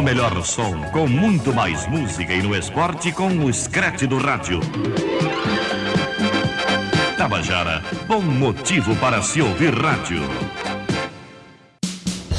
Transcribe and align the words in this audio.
O 0.00 0.02
melhor 0.02 0.42
som, 0.46 0.80
com 0.92 1.06
muito 1.06 1.52
mais 1.52 1.86
música 1.86 2.32
e 2.32 2.42
no 2.42 2.56
esporte 2.56 3.12
com 3.12 3.28
o 3.44 3.52
Scratch 3.52 4.04
do 4.04 4.16
rádio. 4.16 4.58
Tabajara, 7.18 7.82
bom 8.08 8.22
motivo 8.22 8.96
para 8.96 9.20
se 9.20 9.42
ouvir 9.42 9.74
rádio. 9.74 10.22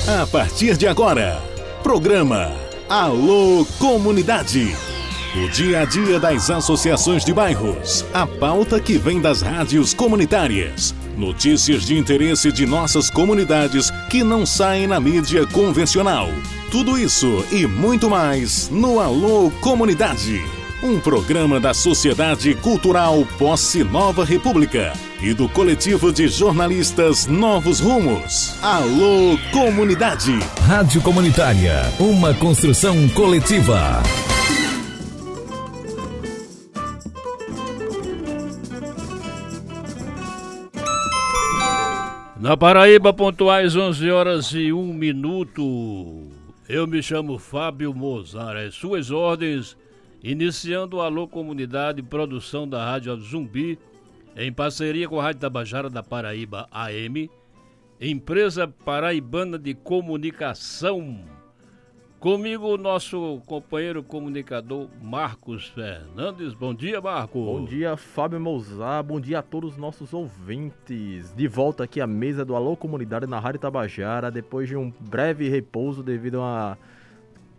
A 0.08 0.26
partir 0.26 0.76
de 0.76 0.88
agora, 0.88 1.40
programa 1.84 2.52
Alô 2.90 3.64
Comunidade. 3.78 4.76
O 5.36 5.48
dia 5.48 5.82
a 5.82 5.86
dia 5.86 6.20
das 6.20 6.50
associações 6.50 7.24
de 7.24 7.32
bairros. 7.32 8.04
A 8.12 8.26
pauta 8.26 8.80
que 8.80 8.98
vem 8.98 9.22
das 9.22 9.44
rádios 9.44 9.94
comunitárias. 9.94 10.96
Notícias 11.18 11.86
de 11.86 11.98
interesse 11.98 12.52
de 12.52 12.66
nossas 12.66 13.10
comunidades 13.10 13.92
que 14.10 14.24
não 14.24 14.46
saem 14.46 14.88
na 14.88 15.00
mídia 15.00 15.46
convencional. 15.46 16.30
Tudo 16.72 16.98
isso 16.98 17.46
e 17.52 17.68
muito 17.68 18.10
mais 18.10 18.70
no 18.70 19.00
Alô 19.00 19.52
Comunidade. 19.62 20.42
Um 20.82 21.00
programa 21.00 21.60
da 21.60 21.76
Sociedade 21.76 22.56
Cultural 22.56 23.24
Posse 23.38 23.84
Nova 23.84 24.26
República 24.26 24.94
e 25.22 25.32
do 25.34 25.48
coletivo 25.48 26.12
de 26.12 26.28
jornalistas 26.28 27.28
Novos 27.28 27.80
Rumos. 27.80 28.56
Alô 28.64 29.38
Comunidade. 29.52 30.40
Rádio 30.66 31.02
Comunitária, 31.02 31.84
uma 32.00 32.34
construção 32.34 33.08
coletiva. 33.10 34.02
Na 42.42 42.58
Paraíba, 42.58 43.14
pontuais 43.14 43.76
11 43.76 44.10
horas 44.10 44.52
e 44.52 44.74
1 44.74 44.94
minuto. 44.94 46.28
Eu 46.68 46.88
me 46.88 47.00
chamo 47.04 47.38
Fábio 47.38 47.94
Mozart. 47.94 48.58
As 48.66 48.74
suas 48.74 49.12
ordens, 49.12 49.78
iniciando 50.24 50.98
o 50.98 51.02
Alô 51.02 51.28
Comunidade, 51.28 52.02
produção 52.02 52.68
da 52.68 52.84
Rádio 52.84 53.16
Zumbi, 53.18 53.78
em 54.36 54.52
parceria 54.52 55.08
com 55.08 55.20
a 55.20 55.24
Rádio 55.26 55.42
Tabajara 55.42 55.88
da 55.88 56.02
Paraíba 56.02 56.68
AM, 56.72 57.30
empresa 58.02 58.68
paraibana 58.68 59.60
de 59.60 59.76
comunicação 59.76 61.20
Comigo, 62.22 62.68
o 62.68 62.78
nosso 62.78 63.42
companheiro 63.48 64.04
comunicador 64.04 64.88
Marcos 65.02 65.70
Fernandes. 65.70 66.54
Bom 66.54 66.72
dia, 66.72 67.02
Marcos. 67.02 67.44
Bom 67.44 67.66
dia, 67.66 67.98
Fábio 67.98 68.40
Mouzá. 68.40 69.02
Bom 69.02 69.20
dia 69.20 69.40
a 69.40 69.42
todos 69.42 69.72
os 69.72 69.78
nossos 69.78 70.14
ouvintes. 70.14 71.34
De 71.34 71.48
volta 71.48 71.84
aqui 71.84 72.00
à 72.00 72.06
mesa 72.06 72.46
do 72.46 72.56
Alô 72.56 72.78
Comunidade 72.78 73.26
na 73.26 73.40
Rádio 73.40 73.62
Tabajara, 73.62 74.30
depois 74.30 74.70
de 74.70 74.76
um 74.76 74.94
breve 75.00 75.50
repouso 75.50 76.04
devido 76.04 76.36
a 76.36 76.42
uma 76.42 76.78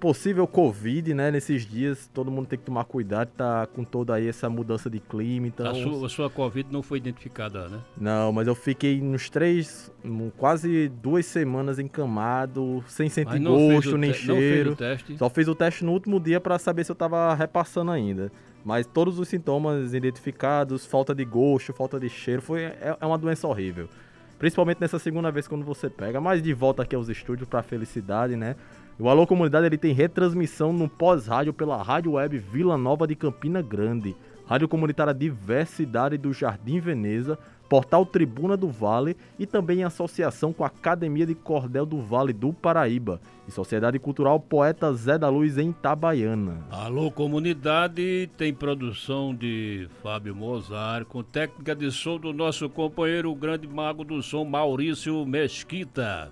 possível 0.03 0.48
Covid, 0.48 1.14
né? 1.14 1.31
Nesses 1.31 1.64
dias, 1.64 2.11
todo 2.12 2.28
mundo 2.28 2.48
tem 2.48 2.58
que 2.58 2.64
tomar 2.64 2.83
cuidado, 2.83 3.28
tá 3.36 3.69
com 3.69 3.84
toda 3.84 4.17
aí 4.17 4.27
essa 4.27 4.50
mudança 4.50 4.91
de 4.91 4.98
clima. 4.98 5.47
Então... 5.47 5.70
A, 5.70 5.75
sua, 5.75 6.06
a 6.06 6.08
sua 6.08 6.28
Covid 6.28 6.72
não 6.72 6.83
foi 6.83 6.98
identificada, 6.98 7.69
né? 7.69 7.78
Não, 7.97 8.33
mas 8.33 8.48
eu 8.48 8.55
fiquei 8.56 9.00
nos 9.00 9.30
três, 9.30 9.92
quase 10.36 10.89
duas 10.89 11.25
semanas 11.25 11.78
encamado, 11.78 12.83
sem 12.89 13.08
sentir 13.08 13.39
gosto 13.39 13.97
nem 13.97 14.12
cheiro. 14.12 14.75
Fez 14.75 14.75
o 14.75 14.77
teste. 14.77 15.19
Só 15.19 15.30
fiz 15.30 15.47
o 15.47 15.55
teste 15.55 15.84
no 15.84 15.92
último 15.92 16.19
dia 16.19 16.41
para 16.41 16.58
saber 16.58 16.83
se 16.83 16.91
eu 16.91 16.97
tava 16.97 17.33
repassando 17.33 17.92
ainda. 17.92 18.33
Mas 18.64 18.89
todos 18.89 19.20
os 19.20 19.28
sintomas 19.28 19.95
identificados, 19.95 20.84
falta 20.84 21.14
de 21.14 21.25
gosto, 21.25 21.73
falta 21.73 22.00
de 22.00 22.08
cheiro, 22.08 22.42
foi, 22.42 22.62
é, 22.62 22.97
é 23.00 23.06
uma 23.06 23.17
doença 23.17 23.47
horrível. 23.47 23.89
Principalmente 24.36 24.80
nessa 24.80 24.98
segunda 24.98 25.30
vez 25.30 25.47
quando 25.47 25.64
você 25.64 25.89
pega. 25.89 26.20
Mas 26.20 26.42
de 26.42 26.53
volta 26.53 26.83
aqui 26.83 26.97
aos 26.97 27.08
estúdios 27.08 27.48
para 27.48 27.62
felicidade, 27.62 28.34
né? 28.34 28.56
O 28.98 29.09
Alô 29.09 29.27
Comunidade 29.27 29.67
ele 29.67 29.79
tem 29.79 29.95
retransmissão 29.95 30.73
no 30.73 30.87
pós-rádio 30.87 31.53
pela 31.53 31.83
Rádio 31.83 32.12
Web 32.12 32.39
Vila 32.39 32.77
Nova 32.77 33.07
de 33.07 33.17
Campina 33.17 33.62
Grande, 33.62 34.15
Rádio 34.47 34.69
Comunitária 34.69 35.14
Diversidade 35.14 36.19
do 36.19 36.30
Jardim 36.33 36.79
Veneza, 36.79 37.39
Portal 37.70 38.05
Tribuna 38.05 38.55
do 38.55 38.69
Vale 38.69 39.17
e 39.39 39.47
também 39.47 39.81
em 39.81 39.85
associação 39.85 40.52
com 40.52 40.63
a 40.63 40.67
Academia 40.67 41.25
de 41.25 41.35
Cordel 41.35 41.86
do 41.86 42.02
Vale 42.02 42.35
do 42.35 42.52
Paraíba. 42.52 43.19
E 43.48 43.51
Sociedade 43.51 43.98
Cultural 43.98 44.39
Poeta 44.39 44.92
Zé 44.92 45.17
da 45.17 45.31
Luz 45.31 45.57
em 45.57 45.70
Itabaiana. 45.70 46.58
Alô 46.70 47.11
Comunidade 47.11 48.29
tem 48.36 48.52
produção 48.52 49.35
de 49.35 49.89
Fábio 50.02 50.36
Mozart 50.36 51.07
com 51.07 51.23
técnica 51.23 51.75
de 51.75 51.91
som 51.91 52.19
do 52.19 52.31
nosso 52.31 52.69
companheiro 52.69 53.31
o 53.31 53.35
grande 53.35 53.67
mago 53.67 54.05
do 54.05 54.23
som 54.23 54.45
Maurício 54.45 55.25
Mesquita 55.25 56.31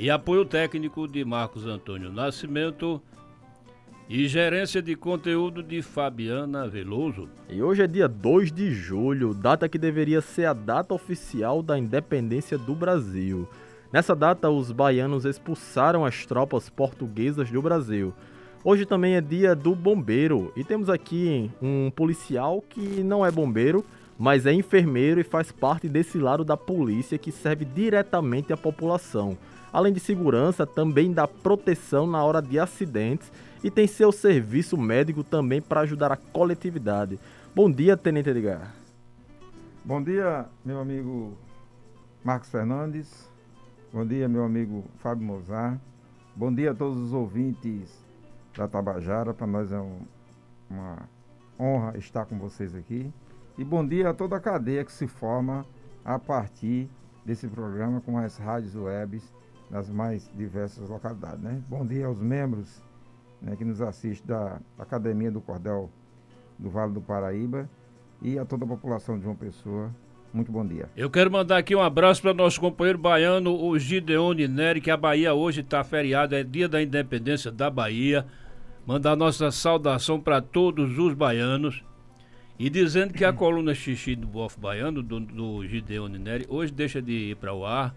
e 0.00 0.08
apoio 0.10 0.46
técnico 0.46 1.06
de 1.06 1.22
Marcos 1.26 1.66
Antônio 1.66 2.10
Nascimento 2.10 3.02
e 4.08 4.26
gerência 4.26 4.80
de 4.80 4.96
conteúdo 4.96 5.62
de 5.62 5.82
Fabiana 5.82 6.66
Veloso. 6.66 7.28
E 7.50 7.62
hoje 7.62 7.82
é 7.82 7.86
dia 7.86 8.08
2 8.08 8.50
de 8.50 8.70
julho, 8.72 9.34
data 9.34 9.68
que 9.68 9.76
deveria 9.76 10.22
ser 10.22 10.46
a 10.46 10.54
data 10.54 10.94
oficial 10.94 11.62
da 11.62 11.78
independência 11.78 12.56
do 12.56 12.74
Brasil. 12.74 13.46
Nessa 13.92 14.16
data, 14.16 14.48
os 14.48 14.72
baianos 14.72 15.26
expulsaram 15.26 16.02
as 16.02 16.24
tropas 16.24 16.70
portuguesas 16.70 17.50
do 17.50 17.60
Brasil. 17.60 18.14
Hoje 18.64 18.86
também 18.86 19.16
é 19.16 19.20
dia 19.20 19.54
do 19.54 19.74
bombeiro 19.74 20.50
e 20.56 20.64
temos 20.64 20.88
aqui 20.88 21.50
um 21.60 21.90
policial 21.90 22.64
que 22.66 23.02
não 23.04 23.24
é 23.24 23.30
bombeiro, 23.30 23.84
mas 24.18 24.46
é 24.46 24.52
enfermeiro 24.54 25.20
e 25.20 25.24
faz 25.24 25.52
parte 25.52 25.90
desse 25.90 26.16
lado 26.16 26.42
da 26.42 26.56
polícia 26.56 27.18
que 27.18 27.30
serve 27.30 27.66
diretamente 27.66 28.50
à 28.50 28.56
população 28.56 29.36
além 29.72 29.92
de 29.92 30.00
segurança, 30.00 30.66
também 30.66 31.12
dá 31.12 31.26
proteção 31.26 32.06
na 32.06 32.24
hora 32.24 32.40
de 32.40 32.58
acidentes 32.58 33.30
e 33.62 33.70
tem 33.70 33.86
seu 33.86 34.10
serviço 34.10 34.76
médico 34.76 35.22
também 35.22 35.60
para 35.60 35.80
ajudar 35.80 36.10
a 36.12 36.16
coletividade. 36.16 37.18
Bom 37.54 37.70
dia, 37.70 37.96
Tenente 37.96 38.30
Edgar. 38.30 38.74
Bom 39.84 40.02
dia, 40.02 40.46
meu 40.64 40.78
amigo 40.80 41.36
Marcos 42.22 42.50
Fernandes. 42.50 43.28
Bom 43.92 44.06
dia, 44.06 44.28
meu 44.28 44.44
amigo 44.44 44.84
Fábio 44.98 45.26
Mozart. 45.26 45.80
Bom 46.34 46.54
dia 46.54 46.70
a 46.70 46.74
todos 46.74 46.98
os 46.98 47.12
ouvintes 47.12 48.04
da 48.56 48.68
Tabajara. 48.68 49.34
Para 49.34 49.46
nós 49.46 49.72
é 49.72 49.80
um, 49.80 50.00
uma 50.70 51.08
honra 51.58 51.98
estar 51.98 52.24
com 52.24 52.38
vocês 52.38 52.74
aqui. 52.74 53.12
E 53.58 53.64
bom 53.64 53.86
dia 53.86 54.10
a 54.10 54.14
toda 54.14 54.36
a 54.36 54.40
cadeia 54.40 54.84
que 54.84 54.92
se 54.92 55.06
forma 55.06 55.66
a 56.04 56.18
partir 56.18 56.88
desse 57.24 57.46
programa 57.48 58.00
com 58.00 58.16
as 58.16 58.38
rádios 58.38 58.74
webs 58.74 59.32
nas 59.70 59.88
mais 59.88 60.30
diversas 60.36 60.88
localidades. 60.88 61.40
Né? 61.40 61.62
Bom 61.68 61.86
dia 61.86 62.06
aos 62.06 62.20
membros 62.20 62.82
né, 63.40 63.54
que 63.56 63.64
nos 63.64 63.80
assistem 63.80 64.26
da 64.26 64.60
Academia 64.78 65.30
do 65.30 65.40
Cordel 65.40 65.90
do 66.58 66.68
Vale 66.68 66.92
do 66.92 67.00
Paraíba 67.00 67.68
e 68.20 68.38
a 68.38 68.44
toda 68.44 68.64
a 68.64 68.68
população 68.68 69.16
de 69.16 69.24
João 69.24 69.36
Pessoa. 69.36 69.94
Muito 70.32 70.52
bom 70.52 70.64
dia. 70.64 70.88
Eu 70.96 71.10
quero 71.10 71.30
mandar 71.30 71.58
aqui 71.58 71.74
um 71.74 71.80
abraço 71.80 72.22
para 72.22 72.32
nosso 72.32 72.60
companheiro 72.60 72.98
baiano, 72.98 73.52
o 73.52 73.76
Gideone 73.78 74.46
Neri, 74.46 74.80
que 74.80 74.90
a 74.90 74.96
Bahia 74.96 75.34
hoje 75.34 75.60
está 75.60 75.82
feriado, 75.82 76.36
é 76.36 76.44
dia 76.44 76.68
da 76.68 76.80
independência 76.80 77.50
da 77.50 77.68
Bahia. 77.68 78.24
Mandar 78.86 79.16
nossa 79.16 79.50
saudação 79.50 80.20
para 80.20 80.40
todos 80.40 80.98
os 80.98 81.14
baianos. 81.14 81.82
E 82.58 82.70
dizendo 82.70 83.12
que 83.12 83.24
a 83.24 83.32
coluna 83.34 83.74
Xixi 83.74 84.14
do 84.14 84.26
Bof 84.26 84.58
Baiano, 84.60 85.02
do, 85.02 85.18
do 85.18 85.66
Gideone 85.66 86.18
Neri, 86.18 86.46
hoje 86.48 86.72
deixa 86.72 87.02
de 87.02 87.30
ir 87.30 87.36
para 87.36 87.52
o 87.52 87.66
ar 87.66 87.94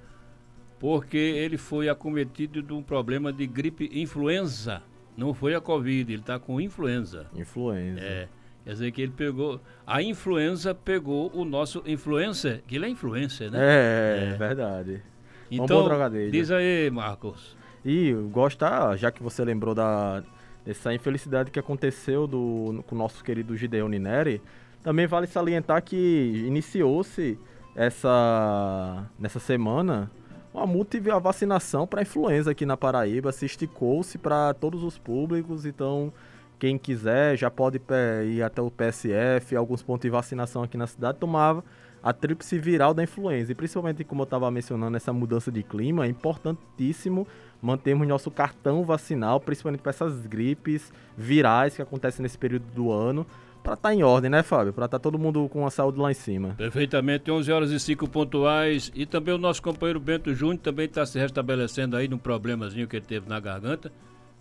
porque 0.84 1.16
ele 1.16 1.58
foi 1.58 1.88
acometido 1.88 2.62
de 2.62 2.74
um 2.74 2.84
problema 2.84 3.32
de 3.32 3.48
gripe 3.48 3.90
influenza. 3.94 4.84
Não 5.16 5.34
foi 5.34 5.56
a 5.56 5.62
Covid, 5.62 6.12
ele 6.12 6.22
está 6.22 6.38
com 6.38 6.60
influenza. 6.60 7.26
Influenza. 7.34 8.02
É. 8.02 8.28
Quer 8.66 8.74
dizer 8.74 8.92
que 8.92 9.02
ele 9.02 9.14
pegou. 9.16 9.62
A 9.88 10.04
influenza 10.04 10.76
pegou 10.76 11.32
o 11.34 11.46
nosso 11.46 11.82
influencer, 11.86 12.64
que 12.68 12.76
ele 12.76 12.86
é 12.86 12.90
influencer, 12.90 13.50
né? 13.50 13.60
É, 13.62 14.32
é. 14.34 14.38
verdade. 14.38 15.02
Então, 15.50 15.88
diz 16.30 16.52
aí, 16.52 16.90
Marcos. 16.92 17.56
E 17.86 18.12
gostar, 18.30 18.98
já 18.98 19.10
que 19.10 19.24
você 19.24 19.42
lembrou 19.46 19.74
da, 19.74 20.22
dessa 20.66 20.94
infelicidade 20.94 21.50
que 21.50 21.60
aconteceu 21.60 22.28
do, 22.28 22.84
com 22.86 22.94
o 22.94 22.98
nosso 22.98 23.24
querido 23.24 23.56
Gideon 23.56 23.88
Neri, 23.88 24.42
também 24.84 25.08
vale 25.08 25.28
salientar 25.28 25.82
que 25.82 26.44
iniciou-se 26.46 27.40
essa 27.74 29.10
nessa 29.18 29.40
semana 29.40 30.12
uma 30.54 30.68
multa 30.68 30.98
e 30.98 31.12
a 31.12 31.18
vacinação 31.18 31.88
para 31.88 32.04
influenza 32.04 32.52
aqui 32.52 32.66
na 32.66 32.78
Paraíba 32.78 33.32
se 33.32 33.46
esticou-se 33.46 34.18
para 34.18 34.54
todos 34.54 34.84
os 34.84 34.98
públicos, 34.98 35.66
então 35.66 36.14
quem 36.60 36.78
quiser 36.78 37.36
já 37.36 37.50
pode 37.50 37.82
ir 38.26 38.44
até 38.44 38.62
o 38.62 38.70
PSF, 38.70 39.56
alguns 39.56 39.82
pontos 39.82 40.04
de 40.04 40.10
vacinação 40.10 40.64
aqui 40.64 40.78
na 40.78 40.88
cidade, 40.88 41.18
tomava 41.18 41.64
a 42.02 42.14
tríplice 42.14 42.60
viral 42.60 42.94
da 42.94 43.02
influenza. 43.04 43.52
E 43.52 43.56
principalmente, 43.56 44.04
como 44.04 44.22
eu 44.22 44.26
estava 44.26 44.50
mencionando, 44.52 44.96
essa 44.96 45.12
mudança 45.12 45.52
de 45.52 45.64
clima, 45.64 46.06
é 46.06 46.10
importantíssimo 46.10 47.28
mantermos 47.62 48.08
nosso 48.08 48.30
cartão 48.30 48.84
vacinal, 48.84 49.40
principalmente 49.40 49.82
para 49.82 49.90
essas 49.90 50.26
gripes 50.28 50.92
virais 51.18 51.76
que 51.76 51.82
acontecem 51.82 52.22
nesse 52.22 52.38
período 52.38 52.66
do 52.76 52.92
ano, 52.92 53.26
para 53.64 53.74
estar 53.74 53.90
tá 53.90 53.96
em 53.96 54.04
ordem, 54.04 54.30
né, 54.30 54.44
Fábio? 54.44 54.74
Para 54.74 54.86
estar 54.86 55.00
tá 55.00 55.02
todo 55.02 55.18
mundo 55.18 55.48
com 55.50 55.66
a 55.66 55.72
saúde 55.72 56.00
lá 56.00 56.12
em 56.12 56.14
cima. 56.14 56.54
Perfeitamente, 56.58 57.32
11 57.32 57.52
horas 57.52 57.72
e 57.72 57.80
5 57.80 58.08
pontuais. 58.10 58.92
E 58.94 59.06
também 59.06 59.34
o 59.34 59.38
nosso 59.38 59.62
companheiro 59.62 60.00
Bento 60.00 60.34
Júnior 60.36 60.60
também 60.60 60.86
está 60.86 61.06
se 61.06 61.18
restabelecendo 61.18 61.96
aí 61.96 62.08
num 62.08 62.18
problemazinho 62.18 62.88
que 62.88 62.98
ele 62.98 63.06
teve 63.06 63.28
na 63.30 63.40
garganta. 63.40 63.92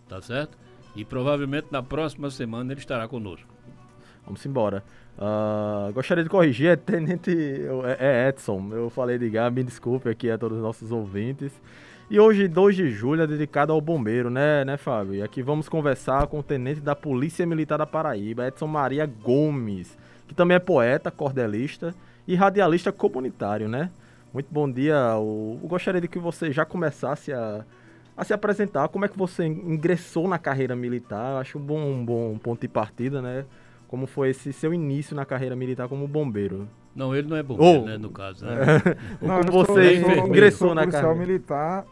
tá 0.08 0.20
certo? 0.20 0.58
E 0.94 1.04
provavelmente 1.04 1.68
na 1.70 1.82
próxima 1.82 2.30
semana 2.30 2.72
ele 2.72 2.80
estará 2.80 3.08
conosco. 3.08 3.48
Vamos 4.24 4.44
embora. 4.44 4.84
Uh, 5.16 5.92
gostaria 5.92 6.24
de 6.24 6.30
corrigir, 6.30 6.68
é 6.68 6.76
Tenente 6.76 7.30
é, 7.30 8.24
é 8.24 8.28
Edson. 8.28 8.70
Eu 8.72 8.90
falei 8.90 9.18
de 9.18 9.28
Gá, 9.30 9.50
me 9.50 9.62
desculpe 9.62 10.08
aqui 10.08 10.30
a 10.30 10.38
todos 10.38 10.58
os 10.58 10.62
nossos 10.62 10.90
ouvintes. 10.90 11.52
E 12.12 12.20
hoje, 12.20 12.46
2 12.46 12.76
de 12.76 12.90
julho, 12.90 13.22
é 13.22 13.26
dedicado 13.26 13.72
ao 13.72 13.80
bombeiro, 13.80 14.28
né, 14.28 14.66
né, 14.66 14.76
Fábio? 14.76 15.14
E 15.14 15.22
aqui 15.22 15.42
vamos 15.42 15.66
conversar 15.66 16.26
com 16.26 16.40
o 16.40 16.42
tenente 16.42 16.78
da 16.78 16.94
Polícia 16.94 17.46
Militar 17.46 17.78
da 17.78 17.86
Paraíba, 17.86 18.46
Edson 18.46 18.66
Maria 18.66 19.06
Gomes, 19.06 19.96
que 20.28 20.34
também 20.34 20.56
é 20.56 20.60
poeta, 20.60 21.10
cordelista 21.10 21.94
e 22.28 22.34
radialista 22.34 22.92
comunitário, 22.92 23.66
né? 23.66 23.90
Muito 24.30 24.48
bom 24.50 24.70
dia. 24.70 24.92
Eu 25.14 25.58
gostaria 25.62 26.02
de 26.02 26.06
que 26.06 26.18
você 26.18 26.52
já 26.52 26.66
começasse 26.66 27.32
a, 27.32 27.64
a 28.14 28.24
se 28.24 28.34
apresentar. 28.34 28.88
Como 28.88 29.06
é 29.06 29.08
que 29.08 29.16
você 29.16 29.46
ingressou 29.46 30.28
na 30.28 30.38
carreira 30.38 30.76
militar? 30.76 31.32
Eu 31.32 31.38
acho 31.38 31.56
um 31.56 31.62
bom, 31.62 31.80
um 31.80 32.04
bom 32.04 32.36
ponto 32.36 32.60
de 32.60 32.68
partida, 32.68 33.22
né? 33.22 33.46
Como 33.88 34.06
foi 34.06 34.28
esse 34.28 34.52
seu 34.52 34.74
início 34.74 35.16
na 35.16 35.24
carreira 35.24 35.56
militar 35.56 35.88
como 35.88 36.06
bombeiro? 36.06 36.68
Não, 36.94 37.16
ele 37.16 37.26
não 37.26 37.38
é 37.38 37.42
bombeiro, 37.42 37.84
oh. 37.84 37.86
né, 37.86 37.96
no 37.96 38.10
caso. 38.10 38.44
Né? 38.44 38.54
não, 39.22 39.40
como 39.40 39.64
você 39.64 39.98
sou, 39.98 40.26
ingressou 40.26 40.74
na 40.74 40.86
carreira? 40.86 41.14
militar, 41.14 41.86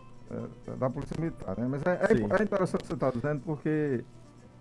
da 0.78 0.88
Polícia 0.88 1.16
Militar, 1.18 1.56
né? 1.58 1.66
Mas 1.68 1.82
é, 1.84 1.92
é, 1.92 2.40
é 2.40 2.42
interessante 2.42 2.86
você 2.86 2.94
estar 2.94 3.10
dizendo 3.10 3.42
porque 3.44 4.04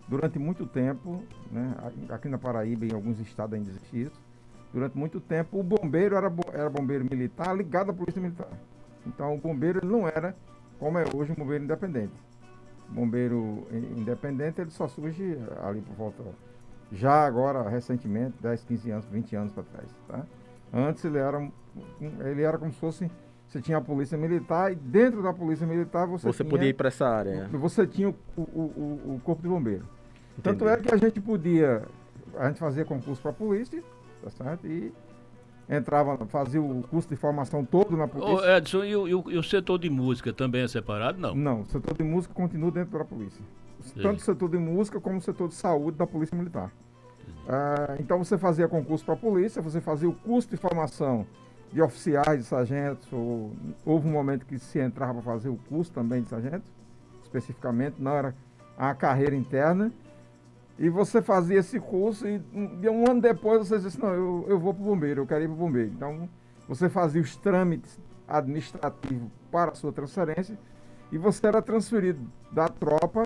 durante 0.07 0.39
muito 0.39 0.65
tempo, 0.65 1.23
né, 1.51 1.75
aqui 2.09 2.27
na 2.27 2.37
Paraíba 2.37 2.85
e 2.85 2.89
em 2.89 2.93
alguns 2.93 3.19
estados 3.19 3.53
ainda 3.53 3.69
existe 3.69 4.01
isso, 4.01 4.19
durante 4.73 4.97
muito 4.97 5.19
tempo 5.19 5.59
o 5.59 5.63
bombeiro 5.63 6.15
era, 6.15 6.31
era 6.53 6.69
bombeiro 6.69 7.05
militar 7.05 7.55
ligado 7.55 7.91
à 7.91 7.93
Polícia 7.93 8.21
Militar. 8.21 8.49
Então 9.05 9.35
o 9.35 9.37
bombeiro 9.37 9.79
ele 9.79 9.91
não 9.91 10.07
era, 10.07 10.35
como 10.79 10.97
é 10.97 11.05
hoje, 11.13 11.31
um 11.31 11.35
bombeiro 11.35 11.63
independente. 11.63 12.13
Bombeiro 12.89 13.67
independente 13.95 14.59
ele 14.59 14.71
só 14.71 14.87
surge 14.87 15.37
ali 15.63 15.81
por 15.81 15.95
volta 15.95 16.23
já 16.91 17.25
agora, 17.25 17.67
recentemente, 17.69 18.35
10, 18.41 18.63
15 18.63 18.91
anos, 18.91 19.05
20 19.05 19.35
anos 19.35 19.53
para 19.53 19.63
trás. 19.63 19.87
Tá? 20.07 20.25
Antes 20.73 21.05
ele 21.05 21.17
era, 21.17 21.51
ele 22.01 22.41
era 22.41 22.57
como 22.57 22.71
se 22.71 22.79
fosse. 22.79 23.11
Você 23.49 23.61
tinha 23.61 23.79
a 23.79 23.81
polícia 23.81 24.15
militar 24.15 24.71
e 24.71 24.75
dentro 24.75 25.23
da 25.23 25.33
polícia 25.33 25.65
militar 25.65 26.05
você. 26.05 26.27
Você 26.27 26.43
tinha, 26.43 26.49
podia 26.51 26.69
ir 26.69 26.73
para 26.73 26.89
essa 26.89 27.07
área. 27.07 27.49
Você 27.51 27.87
tinha 27.87 28.09
o, 28.09 28.15
o, 28.37 28.41
o, 28.43 29.15
o 29.15 29.21
corpo 29.23 29.41
de 29.41 29.47
bombeiro. 29.49 29.85
Entendi. 30.37 30.43
Tanto 30.43 30.69
é 30.69 30.77
que 30.77 30.93
a 30.93 30.97
gente 30.97 31.19
podia. 31.19 31.81
A 32.37 32.47
gente 32.47 32.59
fazia 32.59 32.85
concurso 32.85 33.19
para 33.19 33.31
a 33.31 33.33
polícia, 33.33 33.83
tá 34.23 34.29
certo? 34.29 34.67
E 34.67 34.93
entrava, 35.67 36.15
fazia 36.27 36.61
o 36.61 36.83
curso 36.83 37.09
de 37.09 37.15
formação 37.15 37.65
todo 37.65 37.97
na 37.97 38.07
polícia. 38.07 38.35
Ô 38.35 38.57
Edson, 38.57 38.83
e 38.83 38.95
o, 38.95 39.07
e, 39.07 39.15
o, 39.15 39.31
e 39.31 39.37
o, 39.37 39.43
setor 39.43 39.79
de 39.79 39.89
música 39.89 40.31
também 40.31 40.61
é 40.61 40.67
separado? 40.67 41.19
Não. 41.19 41.33
Não, 41.33 41.61
o 41.61 41.65
setor 41.65 41.97
de 41.97 42.03
música 42.03 42.31
continua 42.35 42.69
dentro 42.69 42.99
da 42.99 43.05
polícia. 43.05 43.43
Sim. 43.81 44.01
tanto 44.01 44.17
o 44.17 44.21
setor 44.21 44.49
de 44.49 44.57
música 44.57 44.99
como 44.99 45.17
o 45.17 45.21
setor 45.21 45.47
de 45.47 45.55
saúde 45.55 45.97
da 45.97 46.05
Polícia 46.05 46.37
Militar. 46.37 46.71
Ah, 47.47 47.95
então 47.99 48.23
você 48.23 48.37
fazia 48.37 48.67
concurso 48.67 49.03
para 49.03 49.15
a 49.15 49.17
polícia, 49.17 49.59
você 49.61 49.81
fazia 49.81 50.07
o 50.07 50.13
curso 50.13 50.49
de 50.49 50.57
formação 50.57 51.25
de 51.71 51.81
oficiais, 51.81 52.39
de 52.39 52.43
sargentos, 52.43 53.11
ou, 53.11 53.51
houve 53.85 54.07
um 54.07 54.11
momento 54.11 54.45
que 54.45 54.57
se 54.57 54.79
entrava 54.79 55.13
para 55.13 55.21
fazer 55.21 55.49
o 55.49 55.57
curso 55.69 55.91
também 55.91 56.21
de 56.21 56.29
sargento, 56.29 56.63
especificamente, 57.23 57.95
não 57.99 58.11
era 58.11 58.35
a 58.77 58.93
carreira 58.93 59.35
interna, 59.35 59.91
e 60.77 60.89
você 60.89 61.21
fazia 61.21 61.59
esse 61.59 61.79
curso 61.79 62.25
e 62.25 62.41
um, 62.89 63.09
ano 63.09 63.19
depois 63.19 63.67
você 63.67 63.77
disse, 63.77 63.99
não, 63.99 64.13
eu, 64.13 64.45
eu 64.47 64.57
vou 64.57 64.73
para 64.73 64.81
o 64.81 64.85
bombeiro, 64.85 65.21
eu 65.21 65.27
quero 65.27 65.43
ir 65.43 65.47
para 65.47 65.53
o 65.53 65.57
bombeiro. 65.57 65.91
Então 65.93 66.29
você 66.69 66.87
fazia 66.87 67.21
os 67.21 67.35
trâmites 67.35 67.99
administrativos 68.25 69.29
para 69.51 69.71
a 69.71 69.75
sua 69.75 69.91
transferência 69.91 70.57
e 71.11 71.17
você 71.17 71.47
era 71.47 71.61
transferido 71.61 72.21
da 72.49 72.69
tropa 72.69 73.23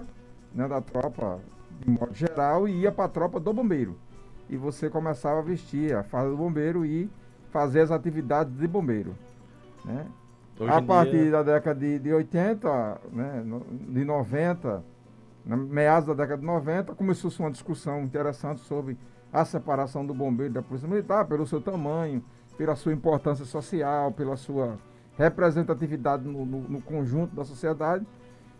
né, 0.53 0.67
da 0.67 0.81
tropa 0.81 1.39
de 1.79 1.89
modo 1.89 2.13
geral 2.13 2.67
e 2.67 2.81
ia 2.81 2.91
para 2.91 3.05
a 3.05 3.09
tropa 3.09 3.39
do 3.39 3.51
bombeiro. 3.51 3.97
E 4.49 4.55
você 4.55 4.89
começava 4.89 5.39
a 5.39 5.41
vestir 5.41 5.95
a 5.95 6.03
farda 6.03 6.29
do 6.29 6.37
bombeiro 6.37 6.85
e 6.85 7.09
fazer 7.53 7.81
as 7.81 7.91
atividades 7.91 8.57
de 8.57 8.67
bombeiro. 8.67 9.15
Né? 9.85 10.07
a 10.67 10.81
partir 10.81 11.11
dia... 11.11 11.31
da 11.31 11.43
década 11.43 11.79
de, 11.79 11.99
de 11.99 12.11
80, 12.11 13.01
né, 13.11 13.43
de 13.89 14.03
90, 14.03 14.83
na 15.45 15.55
meados 15.55 16.07
da 16.07 16.13
década 16.13 16.39
de 16.39 16.45
90, 16.45 16.95
começou-se 16.95 17.39
uma 17.39 17.51
discussão 17.51 18.01
interessante 18.01 18.61
sobre 18.61 18.97
a 19.31 19.45
separação 19.45 20.05
do 20.05 20.13
bombeiro 20.13 20.53
da 20.53 20.61
Polícia 20.61 20.87
Militar, 20.87 21.25
pelo 21.25 21.45
seu 21.45 21.61
tamanho, 21.61 22.23
pela 22.57 22.75
sua 22.75 22.93
importância 22.93 23.45
social, 23.45 24.11
pela 24.11 24.35
sua 24.35 24.77
representatividade 25.17 26.23
no, 26.23 26.45
no, 26.45 26.61
no 26.61 26.81
conjunto 26.81 27.35
da 27.35 27.43
sociedade 27.43 28.05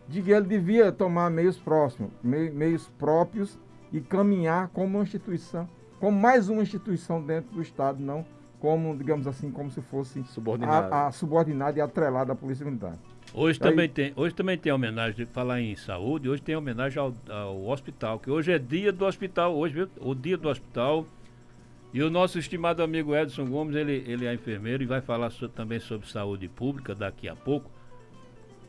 de 0.08 0.22
que 0.22 0.32
ele 0.32 0.48
devia 0.48 0.92
tomar 0.92 1.30
meios 1.30 1.58
próximos, 1.58 2.12
meios 2.22 2.90
próprios 3.00 3.58
e 3.92 4.02
caminhar 4.02 4.68
como 4.70 4.98
uma 4.98 5.04
instituição, 5.04 5.68
como 6.00 6.20
mais 6.20 6.50
uma 6.50 6.62
instituição 6.62 7.22
dentro 7.22 7.56
do 7.56 7.62
Estado, 7.62 8.02
não 8.02 8.26
como, 8.64 8.96
digamos 8.96 9.28
assim, 9.28 9.52
como 9.52 9.70
se 9.70 9.82
fosse 9.82 10.24
subordinada, 10.24 10.88
a, 10.88 11.08
a 11.08 11.12
subordinada 11.12 11.78
e 11.78 11.82
atrelada 11.82 12.32
à 12.32 12.36
Polícia 12.36 12.66
Militar. 12.66 12.98
Hoje 13.34 13.60
também, 13.60 13.90
tem, 13.90 14.14
hoje 14.16 14.34
também 14.34 14.58
tem 14.58 14.72
homenagem, 14.72 15.18
de 15.18 15.26
falar 15.26 15.60
em 15.60 15.76
saúde, 15.76 16.30
hoje 16.30 16.42
tem 16.42 16.56
homenagem 16.56 16.98
ao, 16.98 17.14
ao 17.30 17.68
hospital, 17.68 18.20
que 18.20 18.32
hoje 18.32 18.54
é 18.54 18.58
dia 18.58 18.94
do 18.94 19.04
hospital, 19.04 19.54
hoje, 19.54 19.74
viu? 19.74 19.90
O 20.00 20.16
dia 20.16 20.38
do 20.38 20.48
hospital. 20.48 21.06
E 21.94 22.02
o 22.02 22.10
nosso 22.10 22.40
estimado 22.40 22.82
amigo 22.82 23.14
Edson 23.14 23.46
Gomes, 23.48 23.76
ele, 23.76 24.02
ele 24.08 24.26
é 24.26 24.34
enfermeiro 24.34 24.82
e 24.82 24.86
vai 24.86 25.02
falar 25.02 25.30
so, 25.30 25.50
também 25.50 25.82
sobre 25.82 26.08
saúde 26.08 26.48
pública 26.48 26.96
daqui 26.96 27.28
a 27.28 27.36
pouco. 27.36 27.70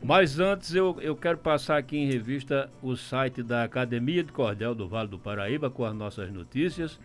Mas 0.03 0.41
antes 0.41 0.75
eu, 0.75 0.97
eu 0.99 1.15
quero 1.15 1.37
passar 1.37 1.77
aqui 1.77 1.97
em 1.97 2.11
revista 2.11 2.69
o 2.83 2.97
site 2.97 3.41
da 3.41 3.63
Academia 3.63 4.25
de 4.25 4.33
Cordel 4.33 4.75
do 4.75 4.89
Vale 4.89 5.07
do 5.07 5.17
Paraíba 5.17 5.69
com 5.69 5.85
as 5.85 5.95
nossas 5.95 6.29
notícias, 6.33 6.99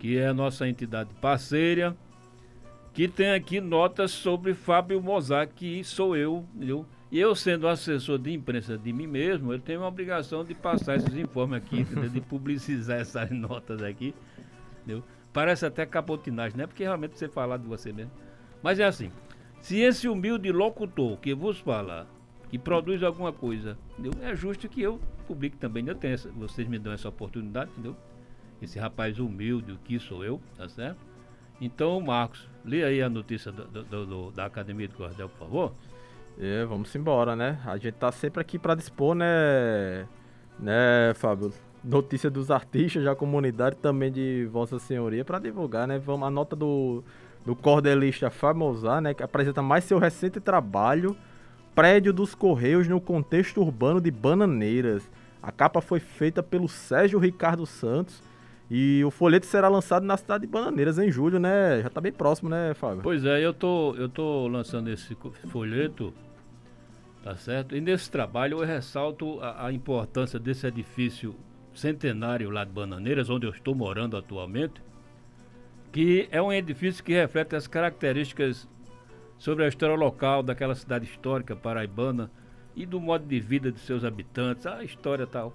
que 0.00 0.16
é 0.16 0.26
a 0.26 0.34
nossa 0.34 0.66
entidade 0.66 1.10
parceira, 1.20 1.94
que 2.92 3.06
tem 3.06 3.32
aqui 3.32 3.60
notas 3.60 4.10
sobre 4.10 4.54
Fábio 4.54 5.00
Mozart, 5.00 5.50
que 5.54 5.84
sou 5.84 6.16
eu, 6.16 6.44
entendeu? 6.56 6.86
E 7.12 7.20
eu, 7.20 7.34
sendo 7.34 7.68
assessor 7.68 8.18
de 8.18 8.32
imprensa 8.32 8.78
de 8.78 8.92
mim 8.92 9.06
mesmo, 9.06 9.52
eu 9.52 9.58
tenho 9.58 9.82
a 9.82 9.88
obrigação 9.88 10.42
de 10.42 10.54
passar 10.54 10.96
esses 10.96 11.14
informes 11.14 11.58
aqui, 11.58 11.84
de 11.84 12.20
publicizar 12.20 12.98
essas 13.00 13.30
notas 13.30 13.82
aqui. 13.82 14.14
Entendeu? 14.78 15.04
Parece 15.32 15.66
até 15.66 15.84
capotinagem, 15.84 16.56
né? 16.56 16.66
Porque 16.66 16.82
realmente 16.82 17.18
você 17.18 17.28
falar 17.28 17.58
de 17.58 17.66
você 17.66 17.92
mesmo. 17.92 18.12
Mas 18.62 18.80
é 18.80 18.84
assim. 18.84 19.10
Se 19.60 19.80
esse 19.80 20.08
humilde 20.08 20.50
locutor 20.50 21.18
que 21.18 21.34
vos 21.34 21.58
fala, 21.58 22.08
que 22.48 22.58
produz 22.58 23.02
alguma 23.02 23.32
coisa, 23.32 23.76
entendeu? 23.98 24.12
é 24.22 24.34
justo 24.34 24.68
que 24.68 24.80
eu 24.80 24.98
publique 25.26 25.58
também. 25.58 25.86
Eu 25.86 25.94
tenho 25.94 26.14
essa, 26.14 26.30
vocês 26.30 26.66
me 26.66 26.78
dão 26.78 26.92
essa 26.92 27.08
oportunidade, 27.08 27.70
entendeu? 27.72 27.96
Esse 28.62 28.78
rapaz 28.78 29.18
humilde, 29.18 29.72
o 29.72 29.78
que 29.78 29.98
sou 29.98 30.24
eu, 30.24 30.40
tá 30.56 30.68
certo? 30.68 30.98
Então, 31.60 32.00
Marcos, 32.00 32.48
lê 32.64 32.84
aí 32.84 33.02
a 33.02 33.08
notícia 33.08 33.52
do, 33.52 33.66
do, 33.66 34.06
do, 34.06 34.30
da 34.30 34.46
Academia 34.46 34.88
de 34.88 34.94
Cordel, 34.94 35.28
por 35.28 35.38
favor. 35.38 35.72
É, 36.38 36.64
vamos 36.64 36.94
embora, 36.94 37.36
né? 37.36 37.60
A 37.66 37.76
gente 37.76 37.94
tá 37.94 38.10
sempre 38.10 38.40
aqui 38.40 38.58
para 38.58 38.74
dispor, 38.74 39.14
né, 39.14 40.06
né, 40.58 41.12
Fábio? 41.14 41.52
Notícia 41.82 42.30
dos 42.30 42.50
artistas 42.50 43.04
da 43.04 43.14
comunidade 43.14 43.76
também 43.76 44.12
de 44.12 44.46
Vossa 44.50 44.78
Senhoria 44.78 45.24
para 45.24 45.38
divulgar, 45.38 45.86
né? 45.86 45.98
Vamos 45.98 46.26
a 46.26 46.30
nota 46.30 46.54
do 46.54 47.02
do 47.44 47.56
cordelista 47.56 48.30
Famosar, 48.30 49.00
né, 49.00 49.14
que 49.14 49.22
apresenta 49.22 49.62
mais 49.62 49.84
seu 49.84 49.98
recente 49.98 50.40
trabalho, 50.40 51.16
Prédio 51.74 52.12
dos 52.12 52.34
Correios 52.34 52.88
no 52.88 53.00
contexto 53.00 53.60
urbano 53.60 54.00
de 54.00 54.10
Bananeiras. 54.10 55.08
A 55.42 55.50
capa 55.50 55.80
foi 55.80 56.00
feita 56.00 56.42
pelo 56.42 56.68
Sérgio 56.68 57.18
Ricardo 57.18 57.64
Santos 57.64 58.22
e 58.70 59.04
o 59.04 59.10
folheto 59.10 59.46
será 59.46 59.68
lançado 59.68 60.06
na 60.06 60.16
cidade 60.16 60.46
de 60.46 60.46
Bananeiras 60.46 60.96
em 60.96 61.10
julho, 61.10 61.40
né? 61.40 61.80
Já 61.80 61.88
está 61.88 62.00
bem 62.00 62.12
próximo, 62.12 62.48
né, 62.48 62.72
Fábio? 62.72 63.02
Pois 63.02 63.24
é, 63.24 63.44
eu 63.44 63.52
tô, 63.52 63.96
eu 63.96 64.08
tô 64.08 64.46
lançando 64.46 64.88
esse 64.88 65.16
folheto, 65.48 66.14
tá 67.24 67.34
certo? 67.34 67.76
E 67.76 67.80
nesse 67.80 68.08
trabalho 68.08 68.60
eu 68.60 68.64
ressalto 68.64 69.40
a, 69.40 69.66
a 69.66 69.72
importância 69.72 70.38
desse 70.38 70.68
edifício 70.68 71.34
centenário 71.74 72.48
lá 72.48 72.64
de 72.64 72.70
Bananeiras, 72.70 73.28
onde 73.28 73.44
eu 73.44 73.50
estou 73.50 73.74
morando 73.74 74.16
atualmente, 74.16 74.80
que 75.90 76.28
é 76.30 76.40
um 76.40 76.52
edifício 76.52 77.02
que 77.02 77.12
reflete 77.12 77.56
as 77.56 77.66
características 77.66 78.68
sobre 79.36 79.64
a 79.64 79.68
história 79.68 79.96
local 79.96 80.44
daquela 80.44 80.76
cidade 80.76 81.06
histórica 81.06 81.56
paraibana 81.56 82.30
e 82.76 82.86
do 82.86 83.00
modo 83.00 83.26
de 83.26 83.40
vida 83.40 83.72
de 83.72 83.80
seus 83.80 84.04
habitantes, 84.04 84.64
a 84.64 84.84
história 84.84 85.26
tal. 85.26 85.52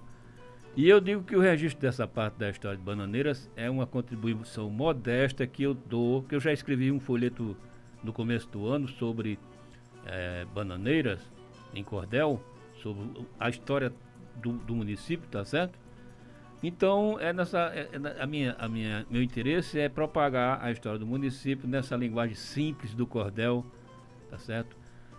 E 0.76 0.86
eu 0.90 1.00
digo 1.00 1.22
que 1.22 1.34
o 1.34 1.40
registro 1.40 1.80
dessa 1.80 2.06
parte 2.06 2.34
da 2.34 2.50
história 2.50 2.76
de 2.76 2.84
Bananeiras 2.84 3.50
é 3.56 3.70
uma 3.70 3.86
contribuição 3.86 4.68
modesta 4.68 5.46
que 5.46 5.62
eu 5.62 5.72
dou, 5.72 6.22
que 6.24 6.34
eu 6.34 6.40
já 6.40 6.52
escrevi 6.52 6.92
um 6.92 7.00
folheto 7.00 7.56
no 8.04 8.12
começo 8.12 8.46
do 8.50 8.68
ano 8.68 8.86
sobre 8.86 9.38
é, 10.04 10.44
Bananeiras, 10.54 11.20
em 11.74 11.82
Cordel, 11.82 12.44
sobre 12.82 13.08
a 13.40 13.48
história 13.48 13.90
do, 14.36 14.52
do 14.52 14.74
município, 14.74 15.26
tá 15.30 15.46
certo? 15.46 15.78
Então, 16.62 17.18
é 17.20 17.32
nessa, 17.32 17.72
é, 17.74 17.88
é, 17.92 18.22
a 18.22 18.26
minha, 18.26 18.54
a 18.58 18.68
minha, 18.68 19.06
meu 19.08 19.22
interesse 19.22 19.80
é 19.80 19.88
propagar 19.88 20.62
a 20.62 20.70
história 20.70 20.98
do 20.98 21.06
município 21.06 21.66
nessa 21.66 21.96
linguagem 21.96 22.34
simples 22.34 22.92
do 22.92 23.06
cordel, 23.06 23.64
tá 24.28 24.36
certo? 24.38 24.76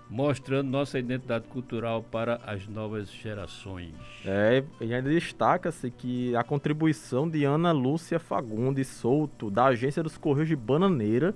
Mostrando 0.10 0.70
nossa 0.70 0.98
identidade 0.98 1.46
cultural 1.48 2.04
para 2.04 2.40
as 2.46 2.68
novas 2.68 3.12
gerações. 3.12 3.94
É, 4.26 4.64
e 4.80 4.94
ainda 4.94 5.10
destaca-se 5.10 5.92
que 5.92 6.36
a 6.36 6.44
contribuição 6.44 7.30
de 7.30 7.44
Ana 7.44 7.72
Lúcia 7.72 8.20
Fagundes 8.20 8.88
Souto, 8.88 9.50
da 9.50 9.66
Agência 9.66 10.02
dos 10.02 10.18
Correios 10.18 10.50
de 10.50 10.56
Bananeira, 10.56 11.36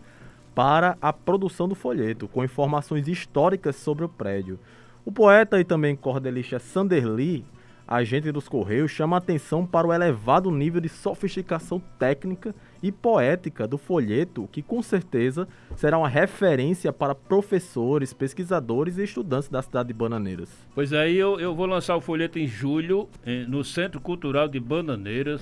para 0.55 0.97
a 1.01 1.13
produção 1.13 1.67
do 1.67 1.75
folheto, 1.75 2.27
com 2.27 2.43
informações 2.43 3.07
históricas 3.07 3.75
sobre 3.75 4.05
o 4.05 4.09
prédio. 4.09 4.59
O 5.05 5.11
poeta 5.11 5.59
e 5.59 5.63
também 5.63 5.95
cordelista 5.95 6.59
Sander 6.59 7.07
Lee 7.07 7.45
agente 7.91 8.31
dos 8.31 8.47
Correios, 8.47 8.89
chama 8.89 9.17
atenção 9.17 9.65
para 9.65 9.85
o 9.85 9.93
elevado 9.93 10.49
nível 10.49 10.79
de 10.79 10.87
sofisticação 10.87 11.81
técnica 11.99 12.55
e 12.81 12.91
poética 12.91 13.67
do 13.67 13.77
folheto, 13.77 14.49
que 14.51 14.61
com 14.61 14.81
certeza 14.81 15.47
será 15.75 15.97
uma 15.97 16.09
referência 16.09 16.91
para 16.91 17.13
professores, 17.13 18.13
pesquisadores 18.13 18.97
e 18.97 19.03
estudantes 19.03 19.49
da 19.49 19.61
cidade 19.61 19.87
de 19.87 19.93
Bananeiras. 19.93 20.49
Pois 20.73 20.93
aí 20.93 21.17
eu, 21.17 21.39
eu 21.39 21.53
vou 21.53 21.65
lançar 21.65 21.95
o 21.95 22.01
folheto 22.01 22.39
em 22.39 22.47
julho, 22.47 23.07
no 23.47 23.63
Centro 23.63 23.99
Cultural 24.01 24.47
de 24.47 24.59
Bananeiras. 24.59 25.41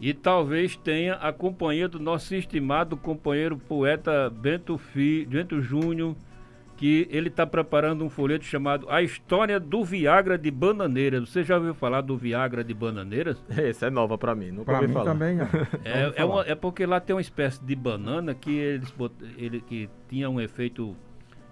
E 0.00 0.14
talvez 0.14 0.76
tenha 0.76 1.14
a 1.14 1.30
companhia 1.30 1.86
do 1.86 2.00
nosso 2.00 2.34
estimado 2.34 2.96
companheiro 2.96 3.58
poeta 3.58 4.30
Bento, 4.30 4.78
Fi, 4.78 5.26
Bento 5.26 5.60
Júnior, 5.60 6.16
que 6.80 7.06
ele 7.10 7.28
está 7.28 7.46
preparando 7.46 8.02
um 8.02 8.08
folheto 8.08 8.46
chamado 8.46 8.88
A 8.88 9.02
História 9.02 9.60
do 9.60 9.84
Viagra 9.84 10.38
de 10.38 10.50
Bananeiras. 10.50 11.28
Você 11.28 11.44
já 11.44 11.58
ouviu 11.58 11.74
falar 11.74 12.00
do 12.00 12.16
Viagra 12.16 12.64
de 12.64 12.72
Bananeiras? 12.72 13.36
Essa 13.54 13.88
é 13.88 13.90
nova 13.90 14.16
para 14.16 14.34
mim, 14.34 14.50
nunca 14.50 14.64
pra 14.64 14.76
ouvi 14.76 14.86
mim 14.86 14.94
falar. 14.94 15.12
também, 15.12 15.38
é, 15.84 16.14
é, 16.16 16.24
uma, 16.24 16.40
é, 16.40 16.54
porque 16.54 16.86
lá 16.86 16.98
tem 16.98 17.14
uma 17.14 17.20
espécie 17.20 17.62
de 17.62 17.76
banana 17.76 18.34
que 18.34 18.56
eles 18.56 18.94
ele 19.36 19.60
que 19.60 19.90
tinha 20.08 20.30
um 20.30 20.40
efeito 20.40 20.96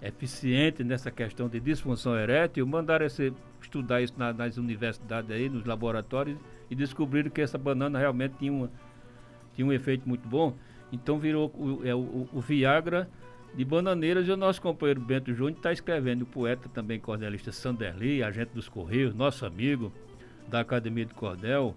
eficiente 0.01 0.83
nessa 0.83 1.11
questão 1.11 1.47
de 1.47 1.61
disfunção 1.61 2.17
erétil, 2.17 2.67
mandaram 2.67 3.05
esse, 3.05 3.31
estudar 3.61 4.01
isso 4.01 4.15
na, 4.17 4.33
nas 4.33 4.57
universidades 4.57 5.31
aí, 5.31 5.51
nos 5.51 5.67
laboratórios 5.67 6.39
e 6.71 6.75
descobriram 6.75 7.29
que 7.29 7.43
essa 7.43 7.59
banana 7.59 7.99
realmente 7.99 8.37
tinha, 8.39 8.51
uma, 8.51 8.71
tinha 9.55 9.67
um 9.67 9.75
efeito 9.75 10.09
muito 10.09 10.27
bom. 10.27 10.57
Então 10.91 11.19
virou 11.19 11.53
o, 11.55 11.87
é, 11.87 11.95
o, 11.95 12.27
o 12.33 12.41
Viagra 12.41 13.11
de 13.55 13.65
Bananeiras 13.65 14.29
o 14.29 14.37
nosso 14.37 14.63
companheiro 14.63 15.01
Bento 15.01 15.33
Júnior 15.35 15.57
está 15.57 15.73
escrevendo, 15.73 16.23
o 16.23 16.27
poeta 16.27 16.69
também 16.69 17.01
cordelista 17.01 17.51
Sanderli, 17.51 18.23
agente 18.23 18.53
dos 18.55 18.69
Correios, 18.69 19.15
nosso 19.15 19.45
amigo 19.45 19.93
da 20.49 20.61
Academia 20.61 21.05
de 21.05 21.15
Cordel, 21.15 21.75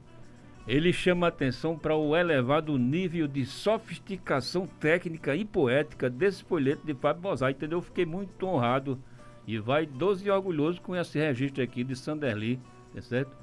ele 0.67 0.93
chama 0.93 1.27
atenção 1.27 1.77
para 1.77 1.95
o 1.95 2.15
elevado 2.15 2.77
nível 2.77 3.27
de 3.27 3.45
sofisticação 3.45 4.67
técnica 4.67 5.35
e 5.35 5.43
poética 5.43 6.09
desse 6.09 6.43
folheto 6.43 6.85
de 6.85 6.93
Fábio 6.93 7.23
Mozart, 7.23 7.55
entendeu? 7.55 7.79
Eu 7.79 7.83
fiquei 7.83 8.05
muito 8.05 8.45
honrado 8.45 9.01
e 9.47 9.57
vai 9.57 9.85
doce 9.85 10.25
e 10.25 10.29
orgulhoso 10.29 10.79
com 10.81 10.95
esse 10.95 11.17
registro 11.17 11.63
aqui 11.63 11.83
de 11.83 11.95
Sanderli, 11.95 12.59
tá 12.93 13.01
certo? 13.01 13.35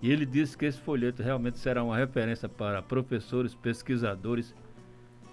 E 0.00 0.12
ele 0.12 0.26
disse 0.26 0.56
que 0.56 0.66
esse 0.66 0.80
folheto 0.80 1.22
realmente 1.22 1.58
será 1.58 1.82
uma 1.82 1.96
referência 1.96 2.48
para 2.48 2.82
professores, 2.82 3.54
pesquisadores 3.54 4.54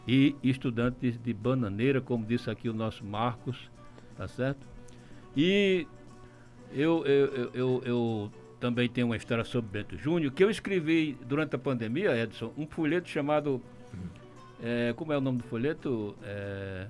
e 0.08 0.36
estudantes 0.44 1.18
de 1.18 1.34
bananeira, 1.34 2.00
como 2.00 2.26
disse 2.26 2.50
aqui 2.50 2.70
o 2.70 2.74
nosso 2.74 3.04
Marcos, 3.04 3.70
tá 4.16 4.28
certo? 4.28 4.68
E 5.36 5.88
eu, 6.72 7.06
eu, 7.06 7.52
eu, 7.54 7.82
eu, 7.86 8.32
também 8.60 8.88
tenho 8.88 9.08
uma 9.08 9.18
história 9.18 9.44
sobre 9.44 9.72
Bento 9.72 9.98
Júnior, 9.98 10.32
que 10.32 10.44
eu 10.44 10.50
escrevi 10.50 11.18
durante 11.28 11.56
a 11.56 11.60
pandemia, 11.60 12.16
Edson, 12.16 12.54
um 12.58 12.68
folheto 12.68 13.10
chamado. 13.10 13.62
É, 14.64 14.94
como 14.96 15.12
é 15.12 15.18
o 15.18 15.22
nome 15.22 15.40
do 15.40 15.44
folheto? 15.44 16.16
É, 16.24 16.88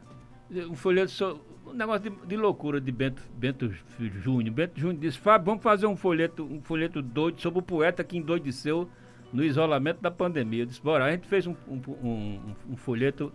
um 0.69 0.75
folheto, 0.75 1.11
so, 1.11 1.41
um 1.65 1.73
negócio 1.73 2.09
de, 2.09 2.27
de, 2.27 2.37
loucura 2.37 2.79
de 2.79 2.91
Bento, 2.91 3.21
Bento 3.35 3.73
Júnior. 3.99 4.53
Bento 4.53 4.79
Júnior 4.79 4.99
disse: 4.99 5.17
Fábio, 5.17 5.45
vamos 5.45 5.63
fazer 5.63 5.87
um 5.87 5.95
folheto, 5.95 6.43
um 6.43 6.61
folheto 6.61 7.01
doido 7.01 7.41
sobre 7.41 7.59
o 7.59 7.63
poeta 7.63 8.03
que 8.03 8.17
endoideceu 8.17 8.89
no 9.35 9.43
isolamento 9.43 10.01
da 10.01 10.09
pandemia. 10.09 10.63
Eu 10.63 10.65
disse, 10.65 10.81
bora, 10.81 11.05
a 11.05 11.11
gente 11.11 11.27
fez 11.27 11.45
um, 11.45 11.55
um, 11.67 11.81
um, 12.01 12.55
um 12.71 12.77
folheto 12.77 13.33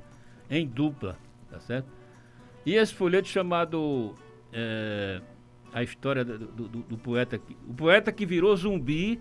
em 0.49 0.67
dupla, 0.67 1.17
tá 1.51 1.61
certo? 1.61 1.87
E 2.65 2.75
esse 2.75 2.95
folheto 2.95 3.29
chamado 3.29 4.15
é, 4.51 5.21
A 5.73 5.83
História 5.83 6.25
do, 6.25 6.39
do, 6.39 6.69
do, 6.69 6.99
Poeta, 6.99 7.39
o 7.69 7.75
poeta 7.75 8.11
que 8.11 8.25
virou 8.25 8.57
zumbi 8.57 9.21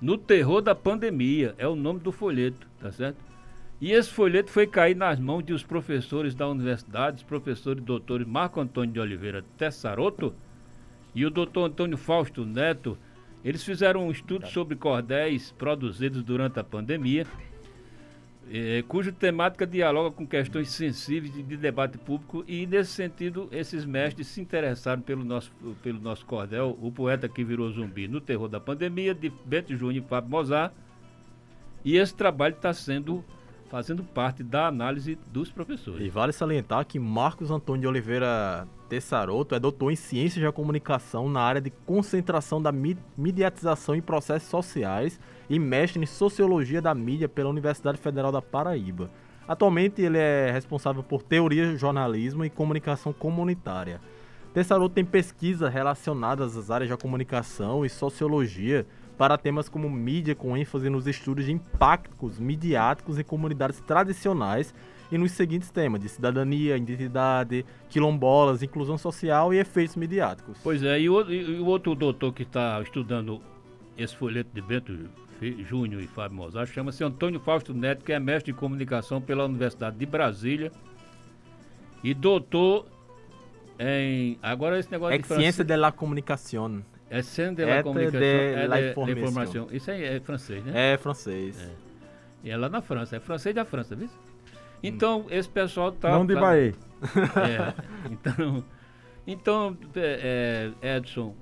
no 0.00 0.18
terror 0.18 0.60
da 0.60 0.74
pandemia, 0.74 1.54
é 1.56 1.66
o 1.66 1.74
nome 1.74 2.00
do 2.00 2.12
folheto, 2.12 2.68
tá 2.78 2.92
certo? 2.92 3.18
E 3.80 3.92
esse 3.92 4.10
folheto 4.10 4.50
foi 4.50 4.66
cair 4.66 4.94
nas 4.94 5.18
mãos 5.18 5.42
de 5.42 5.54
os 5.54 5.62
professores 5.62 6.34
da 6.34 6.46
universidade, 6.46 7.18
os 7.18 7.22
professores 7.22 7.82
doutores 7.82 8.26
Marco 8.26 8.60
Antônio 8.60 8.92
de 8.92 9.00
Oliveira 9.00 9.42
Tessaroto 9.56 10.34
e 11.14 11.24
o 11.24 11.30
doutor 11.30 11.64
Antônio 11.64 11.96
Fausto 11.96 12.44
Neto, 12.44 12.98
eles 13.44 13.64
fizeram 13.64 14.06
um 14.06 14.10
estudo 14.10 14.46
sobre 14.46 14.76
cordéis 14.76 15.52
produzidos 15.52 16.22
durante 16.22 16.58
a 16.58 16.64
pandemia, 16.64 17.26
eh, 18.52 18.84
cuja 18.88 19.12
temática 19.12 19.66
dialoga 19.66 20.10
com 20.10 20.26
questões 20.26 20.70
sensíveis 20.70 21.32
de, 21.32 21.42
de, 21.42 21.56
debate 21.56 21.96
público 21.96 22.44
e, 22.48 22.66
nesse 22.66 22.90
sentido, 22.90 23.48
esses 23.52 23.84
mestres 23.84 24.26
se 24.26 24.40
interessaram 24.40 25.00
pelo 25.00 25.24
nosso, 25.24 25.52
pelo 25.82 26.00
nosso 26.00 26.26
cordel, 26.26 26.76
o 26.82 26.90
poeta 26.90 27.28
que 27.28 27.44
virou 27.44 27.70
zumbi 27.70 28.08
no 28.08 28.20
terror 28.20 28.48
da 28.48 28.58
pandemia, 28.58 29.14
de 29.14 29.32
Bento 29.44 29.74
Júnior 29.76 30.04
e 30.04 30.08
Fábio 30.08 30.30
Mozart. 30.30 30.74
E 31.84 31.96
esse 31.96 32.14
trabalho 32.14 32.56
está 32.56 32.74
sendo 32.74 33.24
fazendo 33.70 34.02
parte 34.02 34.42
da 34.42 34.66
análise 34.66 35.16
dos 35.28 35.48
professores. 35.48 36.04
E 36.04 36.08
vale 36.08 36.32
salientar 36.32 36.84
que 36.84 36.98
Marcos 36.98 37.52
Antônio 37.52 37.82
de 37.82 37.86
Oliveira 37.86 38.66
Tessaroto 38.90 39.54
é 39.54 39.60
doutor 39.60 39.92
em 39.92 39.96
Ciências 39.96 40.44
da 40.44 40.50
Comunicação 40.50 41.30
na 41.30 41.40
área 41.40 41.60
de 41.60 41.70
concentração 41.70 42.60
da 42.60 42.72
mediatização 43.16 43.94
em 43.94 44.02
processos 44.02 44.48
sociais 44.48 45.20
e 45.48 45.60
mestre 45.60 46.02
em 46.02 46.06
Sociologia 46.06 46.82
da 46.82 46.92
Mídia 46.92 47.28
pela 47.28 47.48
Universidade 47.48 47.98
Federal 47.98 48.32
da 48.32 48.42
Paraíba. 48.42 49.08
Atualmente 49.46 50.02
ele 50.02 50.18
é 50.18 50.50
responsável 50.50 51.04
por 51.04 51.22
Teoria, 51.22 51.76
Jornalismo 51.76 52.44
e 52.44 52.50
Comunicação 52.50 53.12
Comunitária. 53.12 54.00
Tessaroto 54.52 54.96
tem 54.96 55.04
pesquisas 55.04 55.72
relacionadas 55.72 56.56
às 56.56 56.68
áreas 56.68 56.90
da 56.90 56.96
comunicação 56.96 57.84
e 57.84 57.88
sociologia 57.88 58.84
para 59.16 59.38
temas 59.38 59.68
como 59.68 59.88
mídia, 59.88 60.34
com 60.34 60.56
ênfase 60.56 60.90
nos 60.90 61.06
estudos 61.06 61.44
de 61.44 61.52
impactos 61.52 62.40
midiáticos 62.40 63.20
em 63.20 63.22
comunidades 63.22 63.80
tradicionais 63.80 64.74
e 65.10 65.18
nos 65.18 65.32
seguintes 65.32 65.70
temas 65.70 66.00
de 66.00 66.08
cidadania, 66.08 66.76
identidade, 66.76 67.64
quilombolas, 67.88 68.62
inclusão 68.62 68.96
social 68.96 69.52
e 69.52 69.58
efeitos 69.58 69.96
midiáticos. 69.96 70.58
Pois 70.62 70.82
é, 70.82 71.00
e 71.00 71.10
o, 71.10 71.30
e 71.30 71.58
o 71.60 71.66
outro 71.66 71.94
doutor 71.94 72.32
que 72.32 72.42
está 72.42 72.80
estudando 72.80 73.40
esse 73.98 74.16
folheto 74.16 74.50
de 74.52 74.62
Bento 74.62 74.92
Júnior 75.66 76.02
e 76.02 76.06
Fábio 76.06 76.36
Mozart 76.36 76.70
chama-se 76.70 77.02
Antônio 77.02 77.40
Fausto 77.40 77.72
Neto, 77.74 78.04
que 78.04 78.12
é 78.12 78.20
mestre 78.20 78.52
de 78.52 78.58
comunicação 78.58 79.20
pela 79.20 79.44
Universidade 79.44 79.96
de 79.96 80.06
Brasília 80.06 80.70
e 82.04 82.14
doutor 82.14 82.86
em. 83.78 84.38
Agora 84.42 84.78
esse 84.78 84.90
negócio 84.90 85.14
é 85.14 85.18
de. 85.18 85.26
Ciência 85.26 85.64
de 85.64 85.76
la 85.76 85.90
Comunicação. 85.90 86.82
É 87.08 87.22
Ciência 87.22 87.54
de 87.54 87.64
la 87.64 87.82
Comunicação. 87.82 88.20
É 88.20 88.66
la 88.66 88.80
informação. 89.10 89.68
Isso 89.72 89.90
aí 89.90 90.04
é 90.04 90.20
francês, 90.20 90.64
né? 90.64 90.92
É 90.92 90.98
francês. 90.98 91.58
É. 91.58 91.90
E 92.44 92.50
é 92.50 92.56
lá 92.56 92.68
na 92.68 92.80
França, 92.80 93.16
é 93.16 93.20
francês 93.20 93.54
da 93.54 93.64
França, 93.64 93.94
viu? 93.94 94.08
Então, 94.82 95.26
esse 95.30 95.48
pessoal 95.48 95.92
tá. 95.92 96.10
Não 96.10 96.26
de 96.26 96.34
tá, 96.34 96.40
Bahia. 96.40 96.74
É, 97.00 97.74
então, 98.10 98.64
então 99.26 99.78
é, 99.94 100.72
é, 100.82 100.96
Edson, 100.96 101.34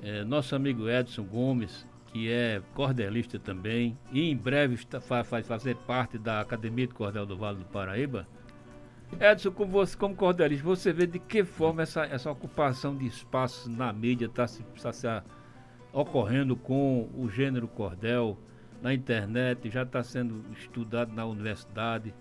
é, 0.00 0.22
nosso 0.22 0.54
amigo 0.54 0.88
Edson 0.88 1.24
Gomes, 1.24 1.84
que 2.06 2.30
é 2.30 2.62
cordelista 2.72 3.36
também, 3.36 3.98
e 4.12 4.30
em 4.30 4.36
breve 4.36 4.74
está, 4.74 5.00
vai 5.00 5.42
fazer 5.42 5.74
parte 5.76 6.18
da 6.18 6.40
Academia 6.40 6.86
de 6.86 6.94
Cordel 6.94 7.26
do 7.26 7.36
Vale 7.36 7.58
do 7.58 7.64
Paraíba. 7.64 8.28
Edson, 9.18 9.50
como, 9.50 9.72
você, 9.72 9.96
como 9.96 10.14
cordelista, 10.14 10.64
você 10.64 10.92
vê 10.92 11.04
de 11.04 11.18
que 11.18 11.42
forma 11.42 11.82
essa, 11.82 12.04
essa 12.04 12.30
ocupação 12.30 12.96
de 12.96 13.06
espaços 13.06 13.66
na 13.66 13.92
mídia 13.92 14.26
está 14.26 14.46
se, 14.46 14.62
tá 14.80 14.92
se 14.92 15.08
ocorrendo 15.92 16.54
com 16.54 17.10
o 17.16 17.28
gênero 17.28 17.66
cordel 17.66 18.38
na 18.80 18.94
internet, 18.94 19.68
já 19.68 19.82
está 19.82 20.02
sendo 20.04 20.44
estudado 20.52 21.12
na 21.12 21.26
universidade 21.26 22.14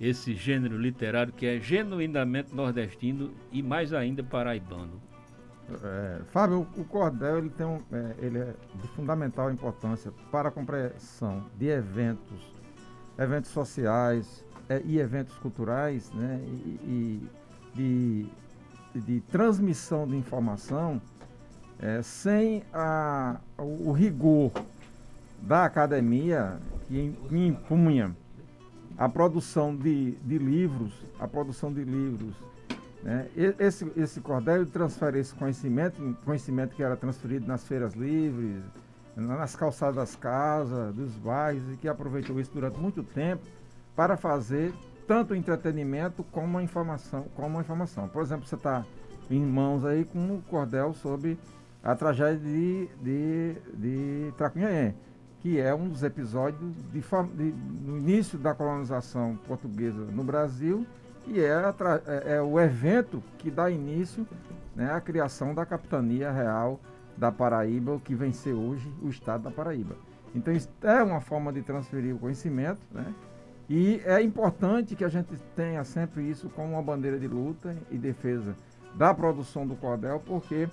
esse 0.00 0.34
gênero 0.34 0.78
literário 0.78 1.32
que 1.32 1.46
é 1.46 1.58
genuinamente 1.58 2.54
nordestino 2.54 3.32
e 3.50 3.62
mais 3.62 3.92
ainda 3.92 4.22
paraibano. 4.22 5.00
É, 5.82 6.20
Fábio, 6.26 6.66
o 6.76 6.84
cordel 6.84 7.38
ele 7.38 7.50
tem 7.50 7.66
um, 7.66 7.82
é, 7.90 8.14
ele 8.18 8.38
é 8.38 8.54
de 8.80 8.88
fundamental 8.88 9.50
importância 9.50 10.12
para 10.30 10.48
a 10.48 10.52
compreensão 10.52 11.44
de 11.58 11.66
eventos, 11.66 12.52
eventos 13.18 13.50
sociais 13.50 14.44
é, 14.68 14.80
e 14.84 14.98
eventos 14.98 15.36
culturais, 15.38 16.12
né, 16.12 16.40
e, 16.46 16.78
e 16.84 17.30
de, 17.74 19.00
de, 19.00 19.20
transmissão 19.22 20.06
de 20.06 20.16
informação 20.16 21.02
é, 21.80 22.00
sem 22.00 22.62
a, 22.72 23.40
o, 23.58 23.88
o 23.88 23.92
rigor 23.92 24.52
da 25.42 25.64
academia 25.64 26.58
que 26.86 27.12
impunha 27.32 28.14
a 28.98 29.08
produção 29.08 29.76
de, 29.76 30.12
de 30.12 30.38
livros, 30.38 30.92
a 31.18 31.28
produção 31.28 31.72
de 31.72 31.84
livros 31.84 32.34
Né? 33.02 33.28
Esse, 33.58 33.90
esse 33.96 34.20
cordel 34.20 34.66
transfere 34.66 35.20
esse 35.20 35.34
conhecimento, 35.34 36.16
conhecimento 36.24 36.74
que 36.74 36.82
era 36.82 36.96
transferido 36.96 37.46
nas 37.46 37.62
feiras 37.64 37.94
livres, 37.94 38.64
nas 39.16 39.54
calçadas 39.54 39.94
das 39.94 40.16
casas, 40.16 40.94
dos 40.94 41.12
bairros, 41.14 41.62
e 41.72 41.76
que 41.76 41.88
aproveitou 41.88 42.40
isso 42.40 42.50
durante 42.52 42.78
muito 42.78 43.02
tempo 43.02 43.44
para 43.94 44.16
fazer 44.16 44.74
tanto 45.06 45.34
entretenimento 45.34 46.24
como 46.32 46.58
a 46.58 46.62
informação. 46.62 47.26
Como 47.36 47.58
a 47.58 47.60
informação. 47.60 48.08
Por 48.08 48.22
exemplo, 48.22 48.46
você 48.46 48.56
está 48.56 48.84
em 49.30 49.40
mãos 49.40 49.84
aí 49.84 50.04
com 50.04 50.18
um 50.18 50.40
cordel 50.40 50.92
sobre 50.94 51.38
a 51.82 51.94
tragédia 51.94 52.38
de, 52.38 52.88
de, 53.00 53.54
de 53.74 54.32
Tracunhaém, 54.36 54.94
que 55.46 55.60
é 55.60 55.72
um 55.72 55.88
dos 55.88 56.02
episódios 56.02 56.74
de, 56.92 57.00
de, 57.00 57.54
no 57.84 57.98
início 57.98 58.36
da 58.36 58.52
colonização 58.52 59.38
portuguesa 59.46 60.04
no 60.06 60.24
Brasil 60.24 60.84
e 61.24 61.38
é, 61.38 61.52
é, 62.04 62.34
é, 62.34 62.42
o 62.42 62.58
evento 62.58 63.22
que 63.38 63.48
dá 63.48 63.70
início 63.70 64.26
né, 64.74 64.92
à 64.92 65.00
criação 65.00 65.54
da 65.54 65.64
capitania 65.64 66.32
real 66.32 66.80
da 67.16 67.30
Paraíba, 67.30 68.00
que 68.00 68.12
vem 68.12 68.32
ser 68.32 68.54
hoje 68.54 68.92
o 69.00 69.08
estado 69.08 69.44
da 69.44 69.50
Paraíba. 69.52 69.94
Então 70.34 70.52
isso 70.52 70.68
é 70.82 71.00
uma 71.00 71.20
forma 71.20 71.52
de 71.52 71.62
transferir 71.62 72.16
o 72.16 72.18
conhecimento, 72.18 72.80
né? 72.90 73.14
E 73.70 74.02
é 74.04 74.20
importante 74.20 74.96
que 74.96 75.04
a 75.04 75.08
gente 75.08 75.32
tenha 75.54 75.84
sempre 75.84 76.28
isso 76.28 76.48
como 76.56 76.72
uma 76.72 76.82
bandeira 76.82 77.20
de 77.20 77.28
luta 77.28 77.76
e 77.88 77.96
defesa 77.96 78.56
da 78.96 79.14
produção 79.14 79.64
do 79.64 79.76
cordel, 79.76 80.20
porque 80.26 80.68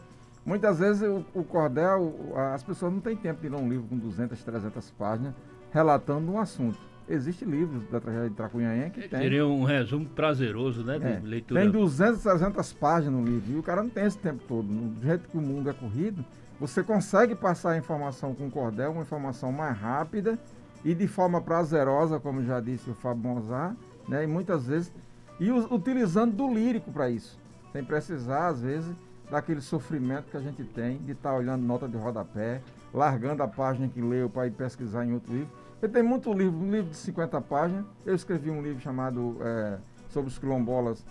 muitas 0.45 0.79
vezes 0.79 1.01
o, 1.01 1.25
o 1.33 1.43
cordel, 1.43 2.13
as 2.53 2.63
pessoas 2.63 2.93
não 2.93 2.99
têm 2.99 3.15
tempo 3.15 3.41
de 3.41 3.49
ler 3.49 3.57
um 3.57 3.69
livro 3.69 3.87
com 3.87 3.97
200, 3.97 4.41
300 4.43 4.91
páginas 4.91 5.33
relatando 5.71 6.31
um 6.31 6.39
assunto. 6.39 6.77
Existem 7.09 7.49
livros 7.49 7.85
da 7.89 7.99
tragédia 7.99 8.29
de 8.29 8.35
Tracunhaém 8.35 8.89
que 8.89 9.09
tem. 9.09 9.19
Seria 9.19 9.45
um 9.45 9.63
resumo 9.63 10.05
prazeroso, 10.05 10.85
né? 10.85 10.97
De 10.97 11.05
é, 11.05 11.21
leitura. 11.21 11.61
Tem 11.61 11.69
200, 11.69 12.21
300 12.21 12.73
páginas 12.73 13.19
no 13.19 13.25
livro. 13.25 13.51
E 13.51 13.59
o 13.59 13.63
cara 13.63 13.83
não 13.83 13.89
tem 13.89 14.05
esse 14.05 14.17
tempo 14.17 14.41
todo. 14.47 14.65
Do 14.65 15.05
jeito 15.05 15.27
que 15.27 15.37
o 15.37 15.41
mundo 15.41 15.69
é 15.69 15.73
corrido, 15.73 16.23
você 16.59 16.81
consegue 16.81 17.35
passar 17.35 17.71
a 17.71 17.77
informação 17.77 18.33
com 18.33 18.49
cordel, 18.49 18.91
uma 18.91 19.01
informação 19.01 19.51
mais 19.51 19.77
rápida 19.77 20.39
e 20.85 20.95
de 20.95 21.07
forma 21.07 21.41
prazerosa, 21.41 22.21
como 22.21 22.41
já 22.43 22.61
disse 22.61 22.89
o 22.89 22.93
Fábio 22.93 23.23
Mozart, 23.23 23.75
né? 24.07 24.23
E 24.23 24.27
muitas 24.27 24.67
vezes. 24.67 24.91
E 25.39 25.51
utilizando 25.51 26.33
do 26.33 26.53
lírico 26.53 26.89
para 26.91 27.09
isso. 27.09 27.37
Sem 27.73 27.83
precisar, 27.83 28.47
às 28.47 28.61
vezes, 28.61 28.95
daquele 29.33 29.61
sofrimento 29.61 30.29
que 30.29 30.37
a 30.37 30.39
gente 30.39 30.63
tem 30.63 30.99
de 30.99 31.13
estar 31.13 31.31
tá 31.31 31.35
olhando 31.35 31.63
nota 31.63 31.87
de 31.87 31.97
rodapé, 31.97 32.61
largando 32.93 33.41
a 33.41 33.47
página 33.47 33.87
que 33.87 33.99
leu 33.99 34.29
para 34.29 34.45
ir 34.45 34.51
pesquisar 34.51 35.03
em 35.03 35.13
outro 35.13 35.33
livro. 35.33 35.49
Ele 35.81 35.91
tem 35.91 36.03
muito 36.03 36.31
livro, 36.31 36.55
um 36.55 36.71
livro 36.71 36.91
de 36.91 36.97
50 36.97 37.41
páginas. 37.41 37.83
Eu 38.05 38.13
escrevi 38.13 38.51
um 38.51 38.61
livro 38.61 38.79
chamado 38.79 39.37
é, 39.41 39.79
Sobre 40.09 40.29
os 40.29 40.37
quilombolas, 40.37 41.03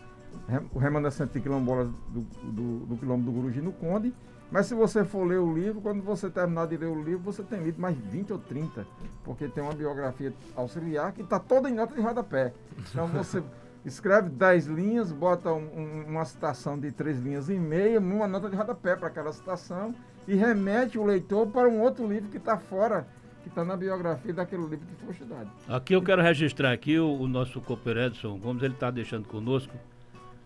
o 0.73 0.79
remanescente 0.79 1.33
de 1.33 1.41
quilombolas 1.41 1.89
do, 2.11 2.21
do, 2.21 2.87
do 2.87 2.97
quilombo 2.97 3.25
do 3.25 3.33
Guruji 3.33 3.61
no 3.61 3.73
Conde. 3.73 4.15
Mas 4.53 4.67
se 4.67 4.75
você 4.75 5.05
for 5.05 5.25
ler 5.25 5.41
o 5.41 5.53
livro, 5.53 5.81
quando 5.81 6.01
você 6.01 6.31
terminar 6.31 6.69
de 6.69 6.77
ler 6.77 6.87
o 6.87 7.03
livro, 7.03 7.25
você 7.25 7.43
tem 7.43 7.61
lido 7.61 7.81
mais 7.81 7.97
20 7.97 8.35
ou 8.35 8.39
30, 8.39 8.87
porque 9.25 9.49
tem 9.49 9.65
uma 9.65 9.73
biografia 9.73 10.33
auxiliar 10.55 11.11
que 11.11 11.23
está 11.23 11.41
toda 11.41 11.69
em 11.69 11.75
nota 11.75 11.93
de 11.93 12.01
rodapé. 12.01 12.53
Então 12.79 13.09
você 13.09 13.43
escreve 13.85 14.29
10 14.29 14.67
linhas, 14.67 15.13
bota 15.13 15.53
um, 15.53 15.65
um, 15.65 16.05
uma 16.09 16.25
citação 16.25 16.79
de 16.79 16.93
3 16.93 17.19
linhas 17.21 17.49
e 17.49 17.55
meia, 17.55 17.99
uma 17.99 18.29
nota 18.29 18.49
de 18.49 18.57
rodapé 18.57 18.97
para 18.97 19.09
aquela 19.09 19.33
citação 19.33 19.95
e 20.27 20.35
remete 20.35 20.99
o 20.99 21.05
leitor 21.05 21.49
para 21.49 21.69
um 21.69 21.81
outro 21.81 22.07
livro 22.07 22.29
que 22.31 22.37
está 22.37 22.57
fora 22.57 23.07
que 23.43 23.49
está 23.49 23.65
na 23.65 23.77
biografia 23.77 24.33
daquele 24.33 24.63
livro 24.63 24.87
que 24.87 25.05
foi 25.05 25.13
estudado. 25.13 25.51
Aqui 25.69 25.95
eu 25.95 26.03
quero 26.03 26.23
registrar 26.23 26.73
aqui 26.73 26.99
o, 26.99 27.13
o 27.13 27.27
nosso 27.27 27.61
companheiro 27.61 28.07
Edson 28.07 28.39
Gomes, 28.39 28.63
ele 28.63 28.75
está 28.75 28.91
deixando 28.91 29.27
conosco, 29.27 29.75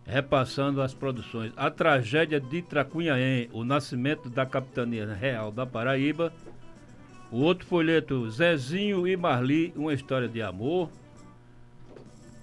repassando 0.07 0.81
as 0.81 0.95
produções. 0.95 1.53
A 1.57 1.71
tragédia 1.71 2.41
de 2.41 2.63
Tracunhaém, 2.63 3.51
o 3.53 3.65
nascimento 3.65 4.31
da 4.31 4.47
capitania 4.47 5.13
real 5.13 5.53
da 5.53 5.67
Paraíba. 5.67 6.33
O 7.31 7.41
outro 7.41 7.67
folheto, 7.67 8.31
Zezinho 8.31 9.07
e 9.07 9.17
Marli, 9.17 9.73
uma 9.77 9.93
história 9.93 10.29
de 10.29 10.41
amor. 10.41 10.89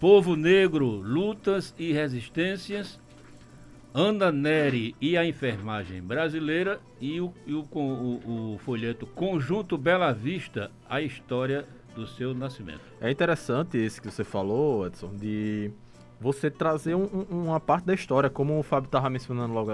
Povo 0.03 0.35
Negro, 0.35 0.85
lutas 0.85 1.73
e 1.79 1.93
resistências. 1.93 2.99
Ana 3.93 4.33
Neri 4.33 4.93
e 4.99 5.15
a 5.15 5.25
enfermagem 5.25 6.01
brasileira 6.01 6.81
e 6.99 7.21
o, 7.21 7.33
e 7.47 7.53
o, 7.53 7.65
o, 7.71 8.55
o 8.55 8.57
folheto 8.57 9.07
Conjunto 9.07 9.77
Bela 9.77 10.11
Vista, 10.11 10.69
a 10.89 10.99
história 10.99 11.65
do 11.95 12.05
seu 12.05 12.33
nascimento. 12.33 12.81
É 12.99 13.09
interessante 13.09 13.77
isso 13.77 14.01
que 14.01 14.11
você 14.11 14.25
falou, 14.25 14.85
Edson, 14.85 15.15
de 15.15 15.71
você 16.19 16.51
trazer 16.51 16.95
um, 16.95 17.05
uma 17.29 17.61
parte 17.61 17.85
da 17.85 17.93
história, 17.93 18.29
como 18.29 18.59
o 18.59 18.61
Fábio 18.61 18.87
estava 18.87 19.09
mencionando 19.09 19.53
logo, 19.53 19.71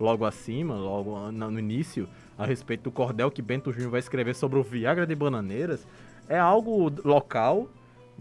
logo 0.00 0.24
acima, 0.24 0.74
logo 0.74 1.30
no 1.30 1.58
início, 1.58 2.08
a 2.38 2.46
respeito 2.46 2.84
do 2.84 2.90
cordel 2.90 3.30
que 3.30 3.42
Bento 3.42 3.70
Júnior 3.72 3.90
vai 3.90 4.00
escrever 4.00 4.34
sobre 4.34 4.58
o 4.58 4.62
Viagra 4.62 5.06
de 5.06 5.14
Bananeiras, 5.14 5.86
é 6.30 6.38
algo 6.38 6.90
local, 7.04 7.68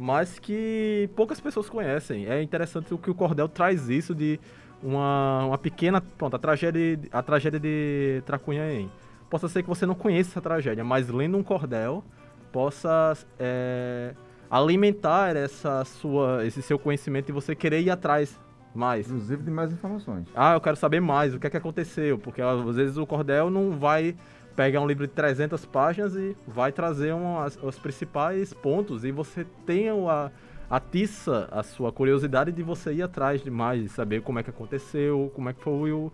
mas 0.02 0.40
que 0.40 1.10
poucas 1.14 1.42
pessoas 1.42 1.70
conhecem. 1.70 2.26
É 2.26 2.42
interessante 2.42 2.94
o 2.94 2.98
que 2.98 3.12
o 3.12 3.14
cordel 3.14 3.50
traz 3.50 3.90
isso 3.90 4.16
de 4.16 4.40
uma, 4.82 5.44
uma 5.48 5.58
pequena. 5.58 6.00
Pronto, 6.00 6.38
a 6.38 6.40
tragédia, 6.40 6.98
a 7.12 7.22
tragédia 7.22 7.60
de 7.60 8.24
Tracunhaém. 8.26 8.90
Possa 9.30 9.50
ser 9.50 9.62
que 9.62 9.68
você 9.68 9.86
não 9.86 9.94
conheça 9.94 10.30
essa 10.30 10.42
tragédia, 10.42 10.86
mas 10.86 11.10
lendo 11.10 11.38
um 11.38 11.44
cordel, 11.44 12.02
possa 12.50 13.14
é, 13.38 14.14
alimentar 14.50 15.36
essa 15.36 15.84
sua, 15.84 16.48
esse 16.48 16.62
seu 16.62 16.80
conhecimento 16.80 17.28
e 17.28 17.34
você 17.34 17.54
querer 17.54 17.82
ir 17.82 17.90
atrás 17.90 18.40
mais. 18.74 19.06
Inclusive 19.08 19.44
de 19.44 19.52
mais 19.52 19.74
informações. 19.74 20.30
Ah, 20.34 20.54
eu 20.54 20.62
quero 20.62 20.78
saber 20.78 21.02
mais, 21.02 21.34
o 21.36 21.40
que 21.40 21.48
é 21.48 21.50
que 21.50 21.58
aconteceu, 21.58 22.18
porque 22.18 22.42
às 22.42 22.74
vezes 22.74 22.96
o 22.96 23.06
cordel 23.06 23.50
não 23.50 23.78
vai 23.78 24.16
pegar 24.60 24.82
um 24.82 24.86
livro 24.86 25.08
de 25.08 25.13
300 25.13 25.65
páginas 25.67 26.17
e 26.17 26.36
vai 26.45 26.69
trazer 26.69 27.13
um, 27.13 27.39
as, 27.39 27.58
os 27.63 27.80
principais 27.80 28.54
pontos 28.54 29.06
e 29.06 29.12
você 29.12 29.45
tem 29.65 29.88
a, 29.88 30.30
atiça 30.69 31.48
a 31.50 31.63
sua 31.63 31.93
curiosidade 31.93 32.52
de 32.52 32.62
você 32.62 32.91
ir 32.91 33.02
atrás 33.02 33.41
de 33.41 33.50
mais, 33.50 33.82
de 33.82 33.88
saber 33.88 34.22
como 34.22 34.38
é 34.38 34.43
que 34.43 34.50
aconteceu, 34.50 35.32
como 35.34 35.48
é 35.48 35.54
que 35.54 35.63
foi 35.63 35.93
o, 35.93 36.12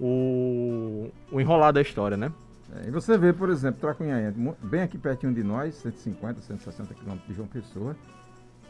o, 0.00 1.08
o 1.30 1.40
enrolar 1.40 1.72
da 1.72 1.80
história, 1.80 2.16
né? 2.16 2.32
É, 2.74 2.88
e 2.88 2.90
você 2.90 3.16
vê, 3.16 3.32
por 3.32 3.48
exemplo, 3.48 3.80
Tracunhaém, 3.80 4.34
bem 4.60 4.82
aqui 4.82 4.98
pertinho 4.98 5.32
de 5.32 5.44
nós, 5.44 5.76
150, 5.76 6.40
160 6.40 6.94
quilômetros 6.94 7.28
de 7.28 7.34
João 7.34 7.46
Pessoa, 7.46 7.94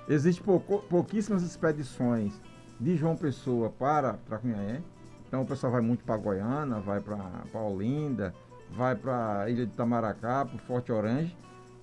existem 0.06 0.44
pouquíssimas 0.90 1.42
expedições 1.42 2.38
de 2.78 2.94
João 2.94 3.16
Pessoa 3.16 3.70
para 3.70 4.18
Tracunhaém. 4.26 4.84
Então 5.26 5.40
o 5.40 5.46
pessoal 5.46 5.72
vai 5.72 5.80
muito 5.80 6.04
para 6.04 6.14
Goiânia, 6.18 6.78
vai 6.80 7.00
para 7.00 7.60
Olinda, 7.60 8.34
vai 8.76 8.94
para 8.94 9.42
a 9.42 9.50
Ilha 9.50 9.66
de 9.66 9.72
Tamaracá, 9.72 10.44
para 10.44 10.56
o 10.56 10.58
Forte 10.58 10.92
Orange, 10.92 11.36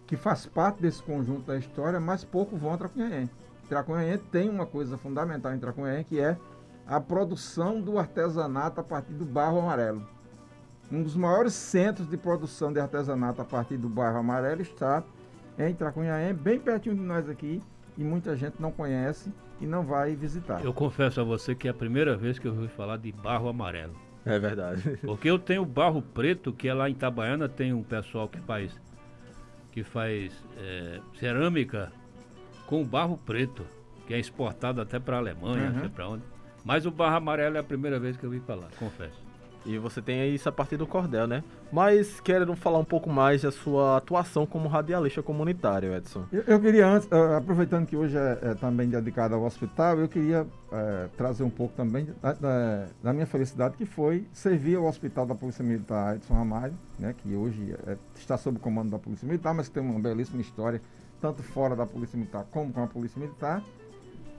que 0.06 0.18
faz 0.18 0.46
parte 0.46 0.82
desse 0.82 1.02
conjunto 1.02 1.44
da 1.44 1.58
história, 1.58 2.00
mas 2.00 2.24
pouco 2.24 2.58
vão 2.58 2.74
a 2.74 2.78
Tracunhaém. 2.78 3.30
Tracunhaém 3.70 4.18
tem 4.18 4.50
uma 4.50 4.66
coisa 4.66 4.98
fundamental 4.98 5.54
em 5.54 5.60
Tracunhaém, 5.60 6.04
que 6.04 6.20
é 6.20 6.38
a 6.86 7.00
produção 7.00 7.80
do 7.80 7.98
artesanato 7.98 8.82
a 8.82 8.84
partir 8.84 9.14
do 9.14 9.24
barro 9.24 9.60
amarelo. 9.60 10.06
Um 10.92 11.02
dos 11.02 11.16
maiores 11.16 11.54
centros 11.54 12.10
de 12.10 12.18
produção 12.18 12.74
de 12.74 12.82
artesanato 12.82 13.42
a 13.42 13.46
partir 13.46 13.78
do 13.78 13.88
barro 13.88 14.18
amarelo 14.18 14.62
está 14.62 15.02
em 15.58 15.74
Tracunhaém, 15.74 16.34
bem 16.34 16.60
pertinho 16.60 16.96
de 16.96 17.02
nós 17.02 17.30
aqui, 17.30 17.64
e 17.98 18.04
muita 18.04 18.36
gente 18.36 18.62
não 18.62 18.72
conhece 18.72 19.32
e 19.62 19.66
não 19.66 19.86
vai 19.86 20.16
visitar. 20.16 20.64
Eu 20.64 20.74
confesso 20.74 21.22
a 21.22 21.24
você 21.24 21.56
que 21.56 21.68
é 21.68 21.72
a 21.72 21.74
primeira 21.74 22.18
vez 22.18 22.38
que 22.38 22.48
eu 22.48 22.54
ouvi 22.54 22.68
falar 22.68 22.98
de 22.98 23.12
barro 23.12 23.48
amarelo. 23.48 23.96
É 24.26 24.38
verdade. 24.38 24.98
Porque 25.02 25.30
eu 25.30 25.40
tenho 25.40 25.66
barro 25.66 26.02
preto, 26.02 26.54
que 26.54 26.68
é 26.68 26.74
lá 26.74 26.90
em 26.90 26.94
Itabaiana, 26.94 27.50
tem 27.50 27.74
um 27.74 27.84
pessoal 27.84 28.28
que 28.28 28.40
faz 28.40 28.80
que 29.72 29.84
faz 29.84 30.34
é, 30.58 31.00
cerâmica 31.18 31.92
com 32.66 32.84
barro 32.84 33.18
preto, 33.18 33.66
que 34.06 34.14
é 34.14 34.20
exportado 34.20 34.82
até 34.82 35.00
para 35.00 35.16
a 35.16 35.20
Alemanha, 35.20 35.68
uhum. 35.68 35.74
não 35.74 35.80
sei 35.80 35.90
para 35.90 36.10
onde. 36.10 36.24
Mas 36.64 36.86
o 36.86 36.92
barro 36.92 37.16
amarelo 37.16 37.56
é 37.56 37.60
a 37.60 37.64
primeira 37.64 37.98
vez 37.98 38.18
que 38.18 38.26
eu 38.26 38.30
vi 38.30 38.42
falar, 38.42 38.70
confesso. 38.78 39.31
E 39.66 39.78
você 39.78 40.02
tem 40.02 40.34
isso 40.34 40.50
a 40.50 40.52
partir 40.52 40.76
do 40.78 40.88
cordel, 40.88 41.28
né? 41.28 41.44
Mas 41.72 42.20
quero 42.20 42.56
falar 42.56 42.80
um 42.80 42.86
pouco 42.86 43.10
mais 43.10 43.44
da 43.44 43.52
sua 43.52 43.98
atuação 43.98 44.46
como 44.46 44.68
radialista 44.68 45.22
comunitário, 45.22 45.94
Edson. 45.94 46.26
Eu, 46.32 46.44
eu 46.48 46.60
queria 46.60 46.88
antes, 46.88 47.08
uh, 47.12 47.38
aproveitando 47.38 47.86
que 47.86 47.96
hoje 47.96 48.18
é, 48.18 48.40
é, 48.42 48.54
também 48.56 48.90
dedicado 48.90 49.36
ao 49.36 49.44
hospital, 49.44 50.00
eu 50.00 50.08
queria 50.08 50.44
uh, 50.44 51.10
trazer 51.16 51.44
um 51.44 51.50
pouco 51.50 51.76
também 51.76 52.08
da, 52.22 52.34
da, 52.34 52.88
da, 53.04 53.14
minha 53.14 53.28
felicidade, 53.28 53.78
que 53.78 53.86
foi 53.86 54.26
servir 54.34 54.78
ao 54.78 54.86
hospital 54.86 55.26
da 55.26 55.36
Polícia 55.36 55.64
Militar 55.64 56.16
Edson 56.16 56.34
Ramalho, 56.34 56.74
né? 56.98 57.14
Que 57.18 57.36
hoje 57.36 57.76
é, 57.86 57.98
está 58.16 58.38
sob 58.38 58.58
o 58.58 58.60
comando 58.60 58.90
da 58.90 58.98
Polícia 58.98 59.28
Militar, 59.28 59.54
mas 59.54 59.68
que 59.68 59.76
tem 59.76 59.84
uma 59.84 60.00
belíssima 60.00 60.42
história, 60.42 60.82
tanto 61.22 61.44
fora 61.44 61.76
da 61.76 61.86
Polícia 61.86 62.18
Militar 62.18 62.46
como 62.52 62.74
com 62.74 62.84
a 62.84 62.88
Polícia 62.88 63.20
Militar, 63.20 63.64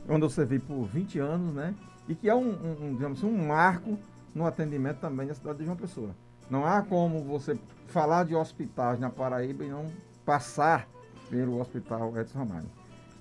onde 0.08 0.24
eu 0.24 0.30
servi 0.30 0.58
por 0.58 0.84
20 0.84 1.20
anos, 1.20 1.54
né? 1.54 1.74
E 2.08 2.14
que 2.16 2.28
é 2.28 2.34
um, 2.34 2.50
um, 2.50 2.86
um 2.86 2.94
digamos 2.94 3.18
assim, 3.18 3.32
um 3.32 3.46
marco 3.46 3.96
no 4.34 4.46
atendimento 4.46 4.98
também 4.98 5.26
na 5.26 5.34
cidade 5.34 5.58
de 5.58 5.64
João 5.64 5.76
Pessoa. 5.76 6.10
Não 6.50 6.66
há 6.66 6.82
como 6.82 7.22
você 7.22 7.58
falar 7.88 8.24
de 8.24 8.34
hospitais 8.34 8.98
na 8.98 9.10
Paraíba 9.10 9.64
e 9.64 9.68
não 9.68 9.86
passar 10.24 10.88
pelo 11.30 11.60
Hospital 11.60 12.16
Edson 12.18 12.38
Ramalho. 12.38 12.68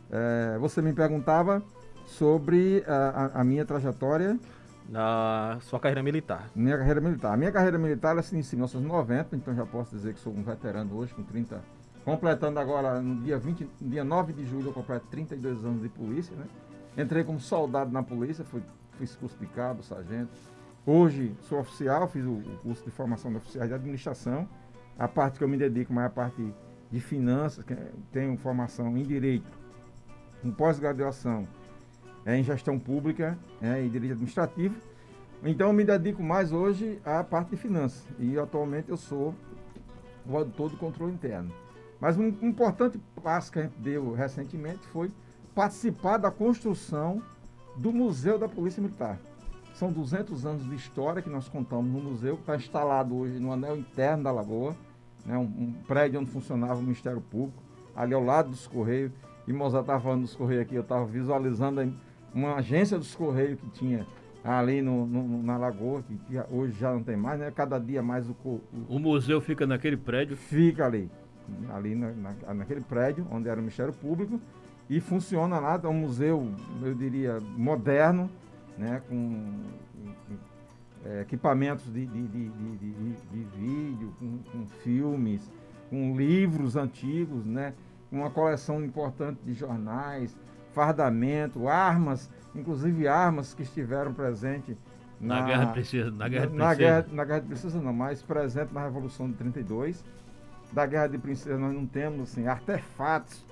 É, 0.10 0.58
você 0.60 0.82
me 0.82 0.92
perguntava 0.92 1.64
sobre 2.06 2.84
a, 2.86 3.40
a, 3.40 3.44
minha 3.44 3.64
trajetória 3.64 4.38
Na 4.90 5.58
sua 5.62 5.80
carreira 5.80 6.04
militar. 6.04 6.50
Minha 6.54 6.78
carreira 6.78 7.00
militar. 7.00 7.34
A 7.34 7.38
minha 7.38 7.52
carreira 7.52 7.78
militar 7.78 8.12
ela 8.12 8.22
se 8.22 8.34
inicia 8.36 8.58
em 8.58 8.60
1990, 8.60 9.36
então 9.38 9.56
já 9.56 9.66
posso 9.66 9.96
dizer 9.96 10.14
que 10.14 10.20
sou 10.20 10.34
um 10.34 10.44
veterano 10.44 10.98
hoje, 10.98 11.14
com 11.14 11.24
30. 11.24 11.62
Completando 12.04 12.60
agora 12.60 13.00
no 13.00 13.22
dia, 13.22 13.38
20, 13.38 13.70
no 13.80 13.90
dia 13.90 14.04
9 14.04 14.34
de 14.34 14.46
julho, 14.46 14.68
eu 14.68 14.74
completo 14.74 15.06
32 15.10 15.64
anos 15.64 15.82
de 15.82 15.88
polícia, 15.88 16.36
né? 16.36 16.46
Entrei 16.98 17.24
como 17.24 17.40
soldado 17.40 17.92
na 17.92 18.04
polícia, 18.04 18.44
fui, 18.44 18.62
fiz 18.98 19.16
curso 19.16 19.38
de 19.40 19.46
cabo, 19.46 19.82
sargento. 19.82 20.32
Hoje 20.86 21.36
sou 21.42 21.60
oficial, 21.60 22.08
fiz 22.08 22.26
o, 22.26 22.42
curso 22.64 22.84
de 22.84 22.90
formação 22.90 23.30
de 23.30 23.38
oficiais 23.38 23.70
de 23.70 23.76
administração. 23.76 24.50
A 24.98 25.08
parte 25.08 25.38
que 25.38 25.44
eu 25.44 25.48
me 25.48 25.56
dedico 25.56 25.94
mais 25.94 26.06
é 26.06 26.08
a 26.08 26.10
parte 26.10 26.54
de 26.90 27.00
finanças, 27.00 27.64
é- 27.70 27.92
tenho 28.12 28.36
formação 28.38 28.98
em 28.98 29.04
direito, 29.04 29.46
com 30.42 30.52
pós-graduação 30.52 31.48
é, 32.26 32.36
em 32.36 32.44
gestão 32.44 32.80
pública 32.80 33.38
é, 33.62 33.84
e 33.84 33.90
direito 33.90 34.14
administrativo. 34.14 34.76
Então 35.44 35.68
eu 35.68 35.74
me 35.74 35.84
dedico 35.84 36.24
mais 36.24 36.52
hoje 36.52 37.00
à 37.06 37.24
parte 37.24 37.52
de 37.52 37.58
finanças. 37.58 38.04
E 38.18 38.38
atualmente 38.40 38.90
eu 38.90 38.98
sou 38.98 39.36
o 40.26 40.36
auditor 40.36 40.72
do 40.72 40.78
controle 40.78 41.14
interno. 41.14 41.52
Mas 42.00 42.18
um 42.18 42.28
importante 42.42 43.00
passo 43.22 43.52
que 43.52 43.60
a 43.60 43.64
gente 43.64 43.78
deu 43.78 44.14
recentemente 44.14 44.88
foi 44.88 45.12
participar 45.54 46.18
da 46.18 46.32
construção 46.32 47.22
do 47.76 47.94
Museu 47.94 48.40
da 48.40 48.50
Polícia 48.50 48.82
Militar. 48.82 49.20
São 49.82 49.92
200 49.92 50.46
anos 50.46 50.70
de 50.70 50.76
história 50.76 51.24
que 51.24 51.30
nós 51.30 51.50
contamos 51.50 51.92
no 51.92 52.12
museu, 52.12 52.36
que 52.36 52.42
está 52.44 52.56
instalado 52.56 53.16
hoje 53.18 53.40
no 53.40 53.52
anel 53.52 53.76
interno 53.76 54.26
da 54.26 54.32
Lagoa, 54.32 54.76
né, 55.26 55.36
um, 55.36 55.42
um 55.42 55.74
prédio 55.88 56.20
onde 56.20 56.30
funcionava 56.30 56.76
o 56.76 56.84
Ministério 56.84 57.20
Público, 57.20 57.64
ali 57.96 58.14
ao 58.14 58.24
lado 58.24 58.52
dos 58.52 58.68
Correios. 58.68 59.12
E 59.48 59.52
Mozart 59.52 59.82
estava 59.82 60.00
falando 60.00 60.22
dos 60.22 60.36
Correios 60.36 60.62
aqui, 60.62 60.76
eu 60.76 60.84
estava 60.84 61.04
visualizando 61.04 61.92
uma 62.32 62.58
agência 62.58 62.96
dos 62.96 63.16
Correios 63.16 63.60
que 63.60 63.68
tinha 63.72 64.06
ali 64.44 64.84
no, 64.84 65.08
no- 65.08 65.42
na 65.42 65.58
Lagoa, 65.58 66.04
que, 66.04 66.16
que 66.16 66.40
hoje 66.52 66.74
já 66.80 66.94
não 66.94 67.02
tem 67.02 67.18
mais, 67.18 67.40
né? 67.40 67.50
Cada 67.50 67.80
dia 67.80 68.04
mais 68.04 68.30
o, 68.30 68.36
o 68.46 68.62
O 68.88 69.00
museu 69.00 69.42
fica 69.42 69.66
naquele 69.66 69.98
prédio. 69.98 70.38
fica 70.38 70.86
ali, 70.86 71.10
ali 71.74 71.96
na, 71.96 72.12
na- 72.12 72.54
naquele 72.54 72.82
prédio 72.82 73.26
onde 73.32 73.50
era 73.50 73.58
o 73.60 73.64
Ministério 73.64 73.94
Público 73.94 74.40
e 74.88 75.00
funciona 75.00 75.58
lá, 75.58 75.82
é 75.84 75.88
um 75.88 75.94
museu, 75.96 76.48
eu 76.84 76.94
diria, 76.94 77.40
moderno, 77.58 78.30
né, 78.78 79.02
com, 79.08 79.64
é, 81.06 81.22
equipamentos 81.22 81.86
de, 81.86 82.06
de, 82.06 82.28
de, 82.28 82.50
de, 82.50 82.76
de- 82.78 83.16
de 83.32 83.44
vídeo, 83.58 84.14
com, 84.20 84.38
com 84.52 84.66
filmes, 84.84 85.50
com 85.90 86.16
livros 86.16 86.76
antigos, 86.76 87.46
né, 87.46 87.74
uma 88.12 88.30
coleção 88.30 88.84
importante 88.84 89.40
de 89.44 89.54
jornais, 89.54 90.36
fardamento, 90.74 91.68
armas, 91.68 92.30
inclusive 92.56 93.08
armas 93.08 93.54
que 93.54 93.64
estiveram 93.64 94.14
presentes 94.14 94.78
Na, 95.20 95.42
Guerra 95.42 95.66
de 95.66 95.74
Princesa. 95.74 96.12
Na 96.12 96.28
Guerra 96.30 96.48
de 96.48 96.54
na, 96.56 96.66
Princesa. 96.68 96.76
guerra, 96.76 97.06
na 97.12 97.26
Guerra 97.26 97.40
de 97.42 97.48
Princesa 97.48 97.82
não, 97.82 97.94
mas 97.94 98.22
presente 98.22 98.74
na 98.74 98.84
Revolução 98.84 99.30
de 99.30 99.36
32. 99.38 100.04
Da 100.72 100.86
Guerra 100.86 101.08
de 101.08 101.18
Princesa 101.18 101.58
nós 101.58 101.74
não 101.74 101.86
temos 101.86 102.22
assim, 102.32 102.48
artefatos 102.48 103.46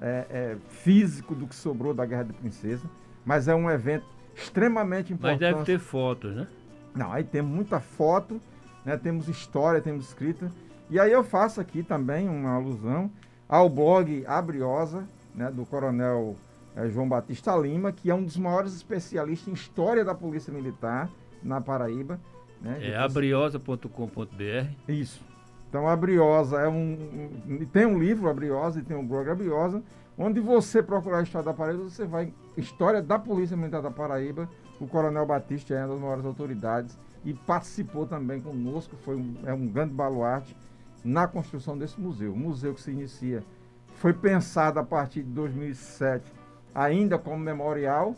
é, 0.00 0.26
é, 0.30 0.56
físicos 0.68 1.36
do 1.36 1.46
que 1.46 1.54
sobrou 1.54 1.92
da 1.94 2.04
Guerra 2.06 2.24
de 2.24 2.32
Princesa, 2.32 2.88
mas 3.24 3.46
é 3.48 3.54
um 3.54 3.70
evento 3.70 4.06
extremamente 4.34 5.12
Mas 5.12 5.18
importante. 5.18 5.40
deve 5.40 5.64
ter 5.64 5.78
fotos, 5.78 6.34
né? 6.34 6.46
Não, 6.94 7.12
aí 7.12 7.24
temos 7.24 7.50
muita 7.54 7.80
foto, 7.80 8.40
né, 8.84 8.96
temos 8.96 9.28
história, 9.28 9.80
temos 9.80 10.06
escrita. 10.08 10.50
E 10.90 10.98
aí 11.00 11.10
eu 11.10 11.24
faço 11.24 11.60
aqui 11.60 11.82
também 11.82 12.28
uma 12.28 12.50
alusão 12.54 13.10
ao 13.48 13.68
blog 13.68 14.24
Abriosa, 14.26 15.04
né, 15.34 15.50
do 15.50 15.64
coronel 15.64 16.36
eh, 16.76 16.88
João 16.90 17.08
Batista 17.08 17.56
Lima, 17.56 17.92
que 17.92 18.10
é 18.10 18.14
um 18.14 18.22
dos 18.24 18.36
maiores 18.36 18.74
especialistas 18.74 19.48
em 19.48 19.52
história 19.52 20.04
da 20.04 20.14
Polícia 20.14 20.52
Militar 20.52 21.08
na 21.42 21.60
Paraíba. 21.60 22.20
Né, 22.60 22.78
É 22.90 22.96
abriosa.com.br. 22.96 24.66
isso. 24.88 25.24
Então 25.68 25.88
a 25.88 25.96
Briosa 25.96 26.60
é 26.60 26.68
um, 26.68 27.30
um- 27.48 27.66
tem 27.72 27.86
um 27.86 27.98
livro 27.98 28.28
a 28.28 28.34
Briosa 28.34 28.80
e 28.80 28.82
tem 28.82 28.94
um 28.96 29.06
blog 29.06 29.30
a 29.30 29.34
Briosa, 29.34 29.82
onde 30.16 30.40
você 30.40 30.82
procurar 30.82 31.18
a 31.18 31.22
história 31.22 31.46
da 31.46 31.54
Paraíba, 31.54 31.84
você 31.84 32.04
vai 32.04 32.32
história 32.56 33.02
da 33.02 33.18
Polícia 33.18 33.56
Militar 33.56 33.82
da 33.82 33.90
Paraíba. 33.90 34.48
O 34.80 34.86
Coronel 34.86 35.24
Batista 35.24 35.74
é 35.74 35.78
uma 35.78 35.88
das 35.88 36.00
maiores 36.00 36.24
autoridades 36.24 36.98
e 37.24 37.32
participou 37.32 38.06
também 38.06 38.40
conosco, 38.40 38.96
foi 38.96 39.16
um, 39.16 39.36
é 39.44 39.52
um 39.52 39.66
grande 39.68 39.94
baluarte 39.94 40.56
na 41.04 41.26
construção 41.26 41.78
desse 41.78 42.00
museu. 42.00 42.32
O 42.32 42.36
museu 42.36 42.74
que 42.74 42.80
se 42.80 42.90
inicia 42.90 43.42
foi 43.96 44.12
pensado 44.12 44.80
a 44.80 44.84
partir 44.84 45.22
de 45.22 45.30
2007 45.30 46.24
ainda 46.74 47.18
como 47.18 47.38
memorial, 47.38 48.16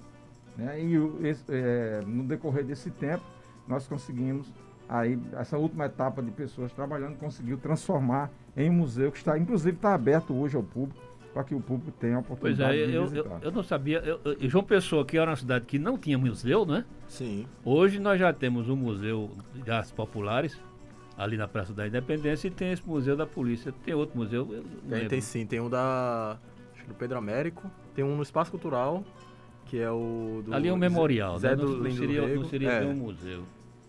né? 0.57 0.81
E 0.81 1.27
esse, 1.27 1.45
é, 1.49 2.03
no 2.07 2.25
decorrer 2.25 2.65
desse 2.65 2.91
tempo 2.91 3.25
nós 3.67 3.87
conseguimos 3.87 4.53
aí 4.89 5.19
essa 5.33 5.57
última 5.59 5.87
etapa 5.87 6.23
de 6.23 6.31
pessoas 6.31 6.73
trabalhando 6.73 7.17
conseguiu 7.17 7.57
transformar 7.57 8.31
em 8.57 8.71
um 8.71 8.75
museu 8.75 9.11
que 9.11 9.19
está 9.19 9.39
inclusive 9.39 9.77
está 9.77 9.95
aberto 9.95 10.35
hoje 10.35 10.57
ao 10.57 10.63
público 10.63 11.01
para 11.35 11.43
que 11.45 11.55
o 11.55 11.61
público 11.61 11.91
tenha 11.99 12.19
a 12.19 12.23
Pois 12.23 12.31
oportunidade 12.39 12.79
é, 12.81 12.87
de 12.87 12.93
eu, 12.95 13.03
eu, 13.03 13.09
visitar. 13.09 13.39
eu 13.43 13.51
não 13.51 13.63
sabia. 13.65 13.99
Eu, 13.99 14.21
eu- 14.25 14.49
João 14.49 14.63
Pessoa, 14.63 15.05
que 15.05 15.19
era 15.19 15.29
uma 15.29 15.37
cidade 15.37 15.65
que 15.67 15.81
não 15.81 15.99
tinha 15.99 16.17
museu, 16.17 16.65
né? 16.65 16.85
Sim. 17.09 17.45
Hoje 17.65 17.99
nós 17.99 18.21
já 18.21 18.33
temos 18.33 18.69
um 18.69 18.77
museu 18.77 19.33
de 19.53 19.69
artes 19.69 19.91
populares, 19.91 20.57
ali 21.19 21.37
na 21.37 21.49
Praça 21.49 21.75
da 21.75 21.87
Independência, 21.89 22.47
e 22.47 22.51
tem 22.53 22.71
esse 22.73 22.87
museu 22.89 23.17
da 23.17 23.27
polícia. 23.27 23.75
Tem 23.85 23.93
outro 23.95 24.17
museu. 24.17 24.49
eu 24.53 24.65
Tem, 24.89 25.09
tem 25.09 25.21
sim, 25.21 25.45
tem 25.45 25.61
um 25.61 25.69
da. 25.69 26.39
Acho 26.73 26.83
que 26.85 26.89
do 26.89 26.95
Pedro 26.95 27.19
Américo. 27.19 27.69
Tem 27.97 28.05
um 28.05 28.15
no 28.17 28.23
Espaço 28.23 28.53
Cultural, 28.53 29.03
que 29.67 29.79
é 29.81 29.91
o 29.91 30.41
do. 30.47 30.55
Ali 30.55 30.69
é 30.69 30.73
um 30.73 30.77
memorial, 30.77 31.37
Zé 31.39 31.51
né? 31.51 31.57
do 31.57 31.67
Não, 31.69 31.79
não 31.85 31.91
seria, 31.91 32.27
não 32.37 32.45
seria 32.45 32.71
É, 32.71 32.85
um 32.87 32.95
museu. 32.95 33.43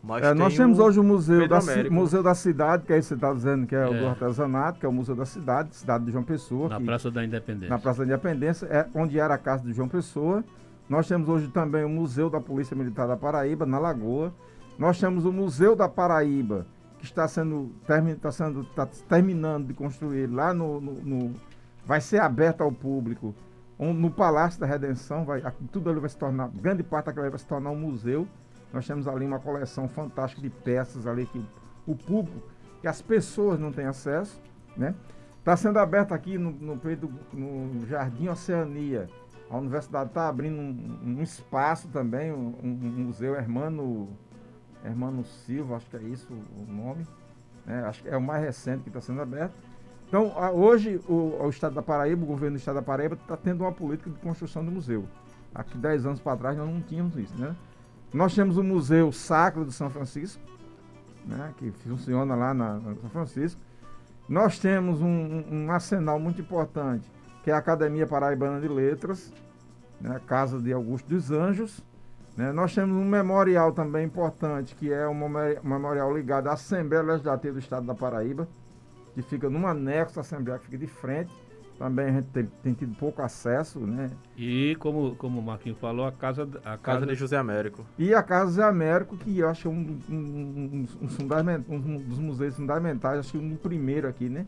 Mas 0.06 0.24
É, 0.24 0.34
nós 0.34 0.50
tem 0.54 0.58
temos 0.66 0.80
o 0.80 0.84
hoje 0.84 1.00
o 1.00 1.04
museu 1.04 1.48
da, 1.48 1.58
Américo. 1.60 1.94
museu 1.94 2.22
da 2.24 2.36
cidade, 2.36 2.84
que 2.86 2.94
aí 2.94 3.02
você 3.02 3.14
está 3.16 3.34
dizendo 3.34 3.66
que 3.66 3.76
é, 3.76 3.86
o 3.88 3.94
É. 3.94 4.00
do 4.00 4.08
artesanato, 4.08 4.80
que 4.80 4.86
é 4.86 4.90
o 4.90 4.94
Museu 4.94 5.16
da 5.16 5.26
Cidade, 5.26 5.76
cidade 5.76 6.06
de 6.06 6.12
João 6.12 6.24
Pessoa. 6.24 6.70
Na 6.70 6.78
que- 6.80 6.86
Praça 6.86 7.10
da 7.12 7.24
Independência. 7.26 7.70
na 7.70 7.80
Praça 7.80 8.00
da 8.00 8.06
Independência, 8.06 8.66
é 8.68 8.86
onde 8.94 9.20
era 9.20 9.34
a 9.34 9.38
casa 9.38 9.64
de 9.64 9.74
João 9.74 9.88
Pessoa. 9.88 10.44
Nós 10.88 11.08
temos 11.08 11.28
hoje 11.28 11.48
também 11.48 11.84
o 11.84 11.90
Museu 11.90 12.30
da 12.30 12.40
Polícia 12.40 12.76
Militar 12.76 13.08
da 13.08 13.18
Paraíba, 13.18 13.66
na 13.66 13.80
Lagoa. 13.80 14.32
Nós 14.78 15.00
temos 15.00 15.26
o 15.26 15.32
Museu 15.32 15.76
da 15.76 15.90
Paraíba, 15.90 16.66
que 17.00 17.06
está 17.06 17.28
sendo, 17.28 17.72
termi, 17.88 18.12
está 18.12 18.32
sendo 18.32 18.62
está 18.62 18.86
terminando 19.10 19.68
de 19.68 19.74
construir 19.74 20.28
lá 20.28 20.54
no, 20.54 20.80
no- 20.80 21.02
no- 21.04 21.34
vai 21.86 22.00
ser 22.02 22.20
aberto 22.20 22.62
ao 22.62 22.72
público 22.72 23.34
no 23.80 24.10
Palácio 24.10 24.60
da 24.60 24.66
Redenção, 24.66 25.26
vai, 25.26 25.42
tudo 25.72 25.90
ali 25.90 26.00
vai 26.00 26.10
se 26.10 26.18
tornar, 26.18 26.50
grande 26.50 26.82
parte 26.84 27.08
daquela 27.08 27.30
vai 27.30 27.38
se 27.40 27.46
tornar 27.46 27.72
um 27.72 27.76
museu. 27.80 28.28
Nós 28.74 28.86
temos 28.86 29.08
ali 29.08 29.26
uma 29.26 29.40
coleção 29.40 29.88
fantástica 29.88 30.42
de 30.42 30.50
peças 30.50 31.08
ali 31.08 31.26
que 31.26 31.44
o 31.88 31.96
público, 31.96 32.42
que 32.82 32.88
as 32.88 33.02
pessoas 33.02 33.60
não 33.60 33.72
têm 33.72 33.86
acesso, 33.86 34.42
né? 34.76 34.94
Está 35.40 35.56
sendo 35.56 35.78
aberto 35.78 36.12
aqui 36.14 36.38
no, 36.38 36.52
no, 36.52 36.76
no 37.34 37.86
Jardim 37.88 38.28
Oceania. 38.30 39.08
A 39.50 39.58
universidade 39.58 40.10
está 40.10 40.28
abrindo 40.28 40.58
um, 40.60 41.18
um 41.20 41.22
espaço 41.22 41.88
também, 41.90 42.34
um, 42.34 42.56
um 42.64 42.68
museu 43.06 43.36
Hermano, 43.36 44.10
Hermano 44.84 45.24
Silva, 45.24 45.76
acho 45.76 45.86
que 45.88 45.98
é 45.98 46.02
isso 46.02 46.34
o 46.34 46.66
nome. 46.72 47.06
né? 47.66 47.84
Acho 47.86 48.02
que 48.02 48.10
é 48.10 48.18
o 48.18 48.22
mais 48.22 48.44
recente 48.44 48.82
que 48.82 48.90
está 48.90 49.00
sendo 49.00 49.22
aberto. 49.22 49.54
Então, 50.08 50.34
a- 50.36 50.52
hoje, 50.52 51.00
o, 51.08 51.38
o 51.44 51.50
Estado 51.50 51.76
da 51.76 51.82
Paraíba, 51.84 52.24
o 52.24 52.28
governo 52.28 52.58
do 52.58 52.60
Estado 52.60 52.76
da 52.76 52.82
Paraíba, 52.82 53.14
está 53.16 53.38
tendo 53.38 53.62
uma 53.62 53.72
política 53.72 54.10
de 54.10 54.18
construção 54.18 54.66
do 54.66 54.72
museu. 54.72 55.06
Aqui, 55.54 55.78
10 55.78 56.08
anos 56.08 56.20
para 56.20 56.36
trás, 56.38 56.58
nós 56.58 56.68
não 56.68 56.82
tínhamos 56.82 57.16
isso, 57.18 57.36
né? 57.38 57.56
Nós 58.16 58.34
temos 58.34 58.58
o 58.58 58.64
Museu 58.64 59.12
Sacro 59.12 59.66
de 59.66 59.74
São 59.74 59.90
Francisco, 59.90 60.42
né? 61.26 61.54
que 61.58 61.72
funciona 61.88 62.34
lá 62.36 62.54
na, 62.54 62.76
na 62.80 62.96
São 62.96 63.10
Francisco. 63.10 63.60
Nós 64.28 64.58
temos 64.58 65.02
um, 65.02 65.44
um- 65.52 65.72
arsenal 65.72 66.20
muito 66.20 66.42
importante, 66.42 67.10
que 67.44 67.52
é 67.52 67.54
a 67.54 67.58
Academia 67.58 68.08
Paraibana 68.08 68.60
de 68.60 68.68
Letras, 68.68 69.32
né, 70.02 70.20
Casa 70.26 70.60
de 70.60 70.74
Augusto 70.74 71.08
dos 71.08 71.30
Anjos. 71.30 71.84
né. 72.36 72.52
Nós 72.52 72.74
temos 72.74 72.96
um 72.96 73.06
memorial 73.06 73.72
também 73.72 74.06
importante, 74.06 74.76
que 74.76 74.92
é 74.92 75.08
um 75.08 75.14
memori- 75.14 75.60
memorial 75.64 76.16
ligado 76.16 76.48
à 76.48 76.54
Assembleia 76.54 77.04
Legislativa 77.04 77.54
do 77.54 77.60
Estado 77.60 77.86
da 77.86 77.94
Paraíba, 77.94 78.48
que 79.14 79.22
fica 79.22 79.50
num 79.50 79.68
anexo 79.68 80.16
da 80.16 80.22
Assembleia, 80.22 80.58
que 80.58 80.66
fica 80.66 80.78
de 80.78 80.88
frente. 80.88 81.32
Também 81.78 82.06
a 82.06 82.12
gente 82.14 82.28
tem, 82.28 82.46
tem 82.64 82.74
tido 82.74 82.96
pouco 82.96 83.22
acesso, 83.22 83.80
né? 83.82 84.10
E 84.38 84.78
como, 84.80 85.14
como 85.18 85.40
o 85.40 85.44
Marquinhos 85.44 85.78
falou, 85.78 86.06
a 86.06 86.12
casa, 86.12 86.44
a 86.64 86.78
casa, 86.78 86.78
Casa 86.78 87.06
de 87.06 87.16
José 87.16 87.36
Américo. 87.38 87.86
E 88.00 88.14
a 88.14 88.24
Casa 88.24 88.52
Zé 88.52 88.64
Américo, 88.64 89.18
que 89.18 89.40
eu 89.40 89.50
acho 89.50 89.64
que 89.64 89.68
é 89.68 89.72
um, 89.72 90.00
um- 90.10 90.14
um- 90.16 90.88
um 91.70 91.76
um 91.76 91.98
dos 92.04 92.18
museus 92.20 92.56
fundamentais, 92.56 93.20
acho 93.20 93.34
que 93.34 93.38
um 93.38 93.56
primeiro 93.58 94.08
aqui, 94.08 94.30
né? 94.30 94.46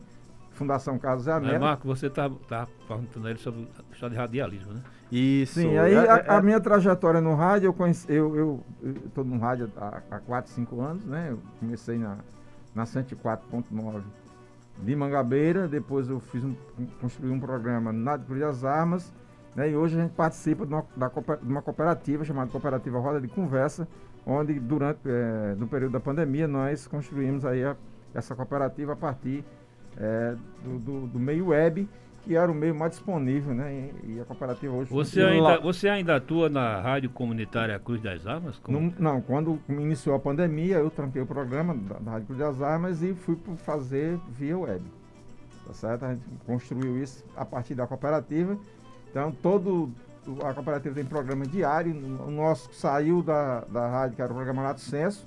Fundação 0.52 0.98
Casa 0.98 1.22
Zé 1.24 1.30
Mas, 1.32 1.38
Américo. 1.42 1.64
Marco, 1.64 1.86
você 1.86 2.08
tá, 2.08 2.30
tá 2.48 2.66
perguntando 2.88 3.28
ele 3.28 3.38
sobre 3.38 3.68
a 3.78 3.92
história 3.92 4.14
de 4.14 4.20
radialismo, 4.20 4.72
né? 4.72 4.80
Isso. 5.12 5.54
Sim, 5.60 5.76
aí 5.78 5.92
é- 5.94 6.10
a, 6.10 6.16
é- 6.16 6.24
a 6.30 6.40
minha 6.42 6.60
trajetória 6.60 7.20
no 7.20 7.34
rádio, 7.34 7.66
eu 7.68 7.72
conheci, 7.74 8.10
eu, 8.10 8.34
eu, 8.36 8.64
estou 9.06 9.22
no 9.24 9.38
rádio 9.38 9.70
há, 9.76 10.00
há 10.10 10.18
4, 10.18 10.50
5 10.50 10.80
anos, 10.80 11.04
né? 11.04 11.28
Eu 11.30 11.38
comecei 11.60 11.98
na, 11.98 12.16
na 12.74 12.84
104.9 12.86 14.02
de 14.82 14.94
Mangabeira, 14.94 15.66
depois 15.66 16.08
eu 16.08 16.20
fiz 16.20 16.44
um, 16.44 16.54
construí 17.00 17.30
um 17.30 17.40
programa 17.40 17.92
na 17.92 18.18
Cruz 18.18 18.40
das 18.40 18.64
Armas, 18.64 19.12
né? 19.54 19.70
E 19.70 19.76
hoje 19.76 19.98
a 19.98 20.02
gente 20.02 20.12
participa 20.12 20.64
de 20.64 20.72
uma, 20.72 20.86
da 20.96 21.08
de 21.08 21.48
uma 21.48 21.62
cooperativa 21.62 22.24
chamada 22.24 22.50
Cooperativa 22.50 22.98
Roda 22.98 23.20
de 23.20 23.28
Conversa, 23.28 23.88
onde 24.24 24.58
durante 24.60 25.00
é, 25.06 25.54
no 25.56 25.66
período 25.66 25.92
da 25.92 26.00
pandemia 26.00 26.46
nós 26.46 26.86
construímos 26.86 27.44
aí 27.44 27.64
a, 27.64 27.76
essa 28.14 28.34
cooperativa 28.36 28.92
a 28.92 28.96
partir 28.96 29.44
é, 29.96 30.36
do, 30.62 30.78
do, 30.78 31.06
do, 31.08 31.18
meio 31.18 31.48
web 31.48 31.88
que 32.28 32.36
era 32.36 32.52
o 32.52 32.54
meio 32.54 32.74
mais 32.74 32.92
disponível, 32.92 33.54
né? 33.54 33.90
E, 34.04 34.20
a 34.20 34.24
cooperativa 34.26 34.76
hoje. 34.76 34.90
Você 34.90 35.22
ainda, 35.22 35.58
você 35.60 35.88
ainda 35.88 36.16
atua 36.16 36.50
na 36.50 36.78
rádio 36.78 37.08
comunitária 37.08 37.78
Cruz 37.78 38.02
das 38.02 38.26
Armas? 38.26 38.60
Não, 38.68 38.92
não, 38.98 39.22
quando 39.22 39.58
iniciou 39.66 40.14
a 40.14 40.18
pandemia 40.18 40.76
eu 40.76 40.90
tranquei 40.90 41.22
o 41.22 41.26
programa 41.26 41.74
da, 41.74 41.98
da 41.98 42.10
rádio 42.10 42.26
Cruz 42.26 42.38
das 42.38 42.60
Armas 42.60 43.02
e 43.02 43.14
fui 43.14 43.38
fazer 43.64 44.20
via 44.28 44.58
web, 44.58 44.84
tá 45.66 45.72
certo? 45.72 46.04
A 46.04 46.14
gente 46.14 46.22
construiu 46.44 47.02
isso 47.02 47.24
a 47.34 47.46
partir 47.46 47.74
da 47.74 47.86
cooperativa. 47.86 48.58
Então 49.10 49.32
todo 49.32 49.90
a 50.44 50.52
cooperativa 50.52 50.94
tem 50.94 51.06
programa 51.06 51.46
diário. 51.46 51.94
O 52.26 52.30
nosso 52.30 52.68
saiu 52.74 53.22
da, 53.22 53.60
da 53.60 53.88
rádio, 53.88 54.16
que 54.16 54.20
era 54.20 54.30
o 54.30 54.34
programa 54.34 54.64
Lato 54.64 54.82
Senso. 54.82 55.26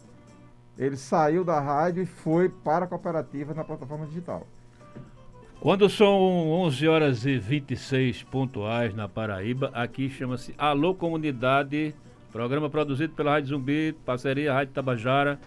Ele 0.77 0.95
saiu 0.95 1.43
da 1.43 1.59
rádio 1.59 2.03
e 2.03 2.05
foi 2.05 2.47
para 2.47 2.85
a 2.85 2.87
cooperativa 2.87 3.55
na 3.55 3.63
plataforma 3.63 4.05
digital. 4.05 4.45
Quando 5.61 5.87
são 5.87 6.49
11 6.49 6.87
horas 6.87 7.23
e 7.23 7.37
26 7.37 8.23
pontuais 8.23 8.95
na 8.95 9.07
Paraíba, 9.07 9.69
aqui 9.75 10.09
chama-se 10.09 10.55
Alô 10.57 10.95
Comunidade, 10.95 11.93
programa 12.31 12.67
produzido 12.67 13.13
pela 13.13 13.33
Rádio 13.33 13.49
Zumbi, 13.49 13.95
parceria 14.03 14.55
Rádio 14.55 14.73
Tabajara. 14.73 15.39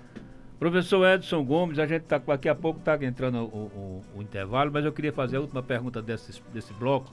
Professor 0.57 1.05
Edson 1.05 1.45
Gomes, 1.45 1.81
a 1.81 1.87
gente 1.89 2.03
está 2.03 2.19
daqui 2.19 2.49
a 2.49 2.55
pouco 2.55 2.79
está 2.79 2.95
entrando 3.05 3.39
o, 3.39 3.43
o, 3.43 4.03
o, 4.19 4.23
intervalo, 4.23 4.71
mas 4.73 4.85
eu 4.85 4.93
queria 4.93 5.13
fazer 5.13 5.39
a 5.39 5.41
última 5.41 5.65
pergunta 5.65 6.01
desse, 6.01 6.41
desse 6.53 6.73
bloco. 6.75 7.13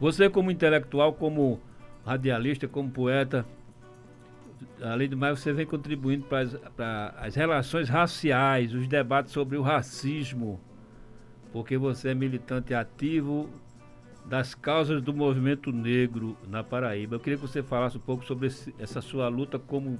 Você, 0.00 0.28
como 0.28 0.50
intelectual, 0.50 1.12
como 1.12 1.60
radialista, 2.04 2.66
como 2.66 2.90
poeta, 2.90 3.46
além 4.82 5.08
do 5.08 5.16
mais, 5.16 5.38
você 5.38 5.52
vem 5.52 5.64
contribuindo 5.64 6.26
para 6.26 7.14
as 7.18 7.36
relações 7.36 7.88
raciais, 7.88 8.74
os 8.74 8.88
debates 8.88 9.32
sobre 9.32 9.56
o 9.56 9.62
racismo, 9.62 10.60
porque 11.52 11.76
você 11.76 12.10
é 12.10 12.14
militante 12.14 12.74
ativo 12.74 13.48
das 14.24 14.54
causas 14.54 15.02
do 15.02 15.12
movimento 15.12 15.72
negro 15.72 16.36
na 16.46 16.62
Paraíba. 16.62 17.16
Eu 17.16 17.20
queria 17.20 17.38
que 17.38 17.46
você 17.46 17.62
falasse 17.62 17.96
um 17.96 18.00
pouco 18.00 18.24
sobre 18.24 18.48
esse, 18.48 18.74
essa 18.78 19.00
sua 19.00 19.28
luta 19.28 19.58
como, 19.58 19.98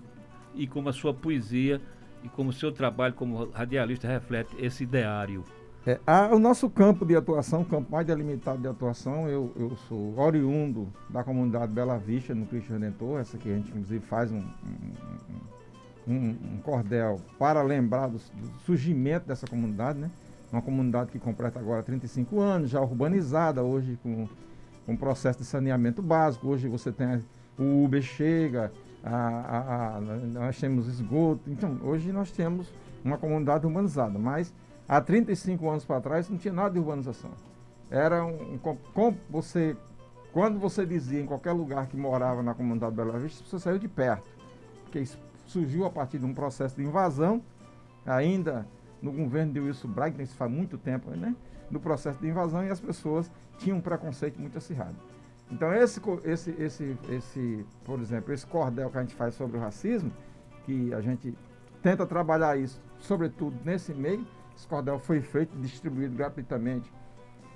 e 0.55 0.67
como 0.67 0.89
a 0.89 0.93
sua 0.93 1.15
poesia 1.15 1.81
e 2.23 2.29
como 2.29 2.51
o 2.51 2.53
seu 2.53 2.71
trabalho 2.71 3.15
como 3.15 3.51
radialista 3.51 4.07
reflete 4.07 4.55
esse 4.59 4.85
ideário. 4.85 5.45
É, 5.87 5.99
a, 6.07 6.35
o 6.35 6.39
nosso 6.39 6.69
campo 6.69 7.07
de 7.07 7.17
atuação, 7.17 7.63
o 7.63 7.65
campo 7.65 7.91
mais 7.91 8.07
delimitado 8.07 8.61
de 8.61 8.69
atuação, 8.69 9.27
eu, 9.27 9.53
eu 9.57 9.75
sou 9.89 10.19
oriundo 10.19 10.93
da 11.09 11.25
comunidade 11.25 11.73
Bela 11.73 11.97
Vista, 11.97 12.35
no 12.35 12.45
Cristo 12.45 12.73
Redentor, 12.73 13.21
essa 13.21 13.39
que 13.39 13.51
a 13.51 13.55
gente 13.55 13.71
inclusive 13.71 14.05
faz 14.05 14.31
um, 14.31 14.45
um, 16.07 16.13
um, 16.13 16.37
um 16.55 16.61
cordel 16.63 17.19
para 17.39 17.63
lembrar 17.63 18.09
do, 18.09 18.19
do, 18.19 18.61
surgimento 18.67 19.27
dessa 19.27 19.47
comunidade, 19.47 19.99
né? 19.99 20.11
Uma 20.53 20.63
comunidade 20.63 21.11
que 21.11 21.19
completa 21.19 21.59
agora 21.59 21.83
35 21.83 22.41
anos, 22.41 22.71
já 22.71 22.81
urbanizada, 22.81 23.63
hoje 23.63 23.99
com 24.03 24.27
um 24.87 24.97
processo 24.97 25.41
de 25.41 25.45
saneamento 25.45 26.01
básico. 26.01 26.49
Hoje 26.49 26.69
você 26.69 26.91
tem 26.91 27.23
o 27.59 27.85
Uber 27.85 28.01
chega, 28.01 28.73
a, 29.03 29.17
a, 29.17 29.97
a, 29.97 30.01
nós 30.01 30.59
temos 30.59 30.87
esgoto. 30.87 31.51
Então, 31.51 31.79
hoje 31.83 32.13
nós 32.13 32.31
temos 32.31 32.73
uma 33.05 33.19
comunidade 33.19 33.67
urbanizada, 33.67 34.19
mas 34.19 34.53
Há 34.89 35.03
35 35.03 35.69
anos 35.69 35.85
para 35.85 36.01
trás 36.01 36.31
não 36.31 36.39
tinha 36.39 36.55
nada 36.55 36.71
de 36.71 36.79
urbanização. 36.79 37.31
Era 37.91 38.25
um, 38.25 38.57
com, 38.57 39.15
você 39.29 39.77
quando 40.33 40.59
você 40.59 40.87
dizia 40.87 41.21
em 41.21 41.27
qualquer 41.27 41.53
lugar 41.53 41.87
que 41.89 41.97
morava 41.97 42.43
na 42.43 42.55
comunidade 42.55 42.95
Bela 42.95 43.19
Vista, 43.19 43.45
você 43.45 43.59
saiu 43.59 43.79
de 43.79 43.87
perto. 43.87 44.27
Porque 44.85 45.05
surgiu 45.47 45.85
a 45.85 45.91
partir 45.91 46.19
de 46.19 46.25
um 46.25 46.33
processo 46.33 46.77
de 46.77 46.83
invasão, 46.83 47.43
ainda 48.07 48.67
no 49.01 49.13
governo 49.13 49.53
de 49.53 49.61
Wilson 49.61 49.89
Braga, 49.89 50.23
isso 50.23 50.35
faz 50.35 50.51
muito 50.51 50.77
tempo, 50.77 51.11
né? 51.11 51.35
No 51.71 51.79
processo 51.79 52.19
de 52.21 52.29
invasão 52.29 52.65
e 52.65 52.71
as 52.71 52.81
pessoas 52.81 53.31
tinham 53.59 53.79
um 53.79 53.81
preconceito 53.81 54.41
muito 54.41 54.59
acirrado. 54.59 54.97
Então 55.51 55.73
esse, 55.73 56.01
esse, 56.25 56.51
esse, 56.59 56.99
esse, 57.09 57.67
por 57.85 58.01
exemplo, 58.01 58.33
esse 58.33 58.47
cordel 58.47 58.91
que 58.91 58.99
a 58.99 59.01
gente 59.01 59.15
faz 59.15 59.35
sobre 59.35 59.57
o 59.57 59.61
racismo, 59.61 60.13
que 60.65 60.93
a 60.93 61.01
gente 61.01 61.37
tenta 61.83 62.07
trabalhar 62.07 62.59
isso, 62.59 62.81
sobretudo 62.99 63.57
nesse 63.65 63.95
meio, 63.95 64.27
esse 64.55 64.67
cordel 64.67 64.99
foi 64.99 65.21
feito 65.21 65.57
distribuído 65.59 66.15
gratuitamente 66.15 66.93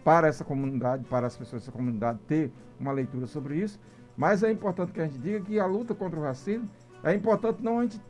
para 0.05 0.27
essa 0.27 0.45
comunidade, 0.45 1.05
para 1.05 1.27
as 1.27 1.37
pessoas 1.37 1.63
dessa 1.63 1.73
comunidade 1.73 2.19
ter 2.27 2.53
uma 2.79 2.93
leitura 2.93 3.27
sobre 3.27 3.57
isso. 3.57 3.79
Mas 4.17 4.43
é 4.43 4.51
importante 4.51 4.93
que 4.93 5.01
a 5.01 5.07
gente 5.07 5.19
diga 5.19 5.41
que 5.41 5.59
a 5.59 5.67
luta 5.67 5.95
contra 5.95 6.19
o 6.19 6.23
racismo 6.23 6.69
é 7.03 7.15
importante 7.15 7.63
não 7.63 7.81
a 7.81 7.83
gente 7.83 8.01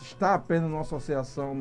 estar 0.00 0.34
apenas 0.34 0.68
numa 0.68 0.80
associação, 0.80 1.54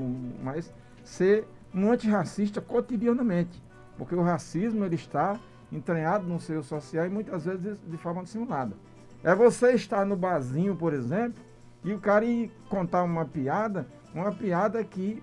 mas 0.44 0.74
ser 1.04 1.48
um 1.74 1.92
antirracista 1.92 2.62
cotidianamente. 2.62 3.62
Porque 3.98 4.16
o 4.16 4.22
racismo 4.22 4.84
ele 4.84 4.96
está 4.96 5.40
entranhado 5.72 6.28
no 6.28 6.40
seio 6.40 6.64
social 6.64 7.06
e 7.06 7.10
muitas 7.10 7.46
vezes 7.46 7.78
de 7.88 7.98
forma 7.98 8.24
dissimulada. 8.24 8.76
É 9.24 9.36
você 9.36 9.74
estar 9.74 10.06
no 10.06 10.16
barzinho, 10.16 10.76
por 10.76 10.94
exemplo, 10.94 11.42
e 11.84 11.94
o 11.94 12.00
cara 12.00 12.26
ir 12.26 12.52
contar 12.70 13.04
uma 13.04 13.26
piada, 13.26 13.88
uma 14.14 14.32
piada 14.32 14.84
que 14.84 15.22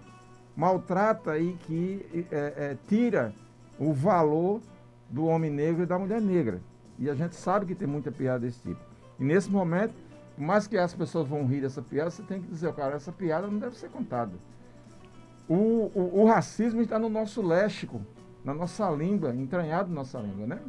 maltrata 0.57 1.39
e 1.39 1.53
que 1.55 2.27
é, 2.33 2.37
é, 2.57 2.77
tira 2.89 3.33
o 3.79 3.93
valor 3.93 4.61
do 5.09 5.27
homem 5.27 5.51
negro 5.51 5.83
e 5.83 5.87
da 5.87 5.99
mulher 5.99 6.21
negra. 6.21 6.61
E 6.99 7.09
a 7.09 7.15
gente 7.15 7.37
sabe 7.37 7.67
que 7.67 7.75
tem 7.75 7.87
muita 7.87 8.11
piada 8.11 8.41
desse 8.41 8.61
tipo. 8.61 8.81
E 9.19 9.25
nesse 9.25 9.51
momento, 9.51 9.95
por 10.35 10.45
mais 10.45 10.67
que 10.67 10.77
as 10.77 10.95
pessoas 10.95 11.29
vão 11.29 11.47
rir 11.47 11.61
dessa 11.61 11.83
piada, 11.83 12.11
você 12.11 12.23
tem 12.23 12.41
que 12.41 12.49
dizer, 12.49 12.73
cara, 12.73 12.97
essa 12.97 13.13
piada 13.13 13.47
não 13.47 13.59
deve 13.59 13.77
ser 13.77 13.89
contada. 13.89 14.33
O, 15.49 15.91
o, 15.95 16.21
o 16.23 16.27
racismo 16.27 16.83
está 16.83 16.99
no 16.99 17.09
nosso 17.09 17.41
léxico, 17.41 18.01
na 18.45 18.53
nossa 18.53 18.89
língua, 18.91 19.35
entranhado 19.35 19.89
na 19.89 19.97
nossa 19.97 20.19
língua, 20.19 20.47
né? 20.47 20.61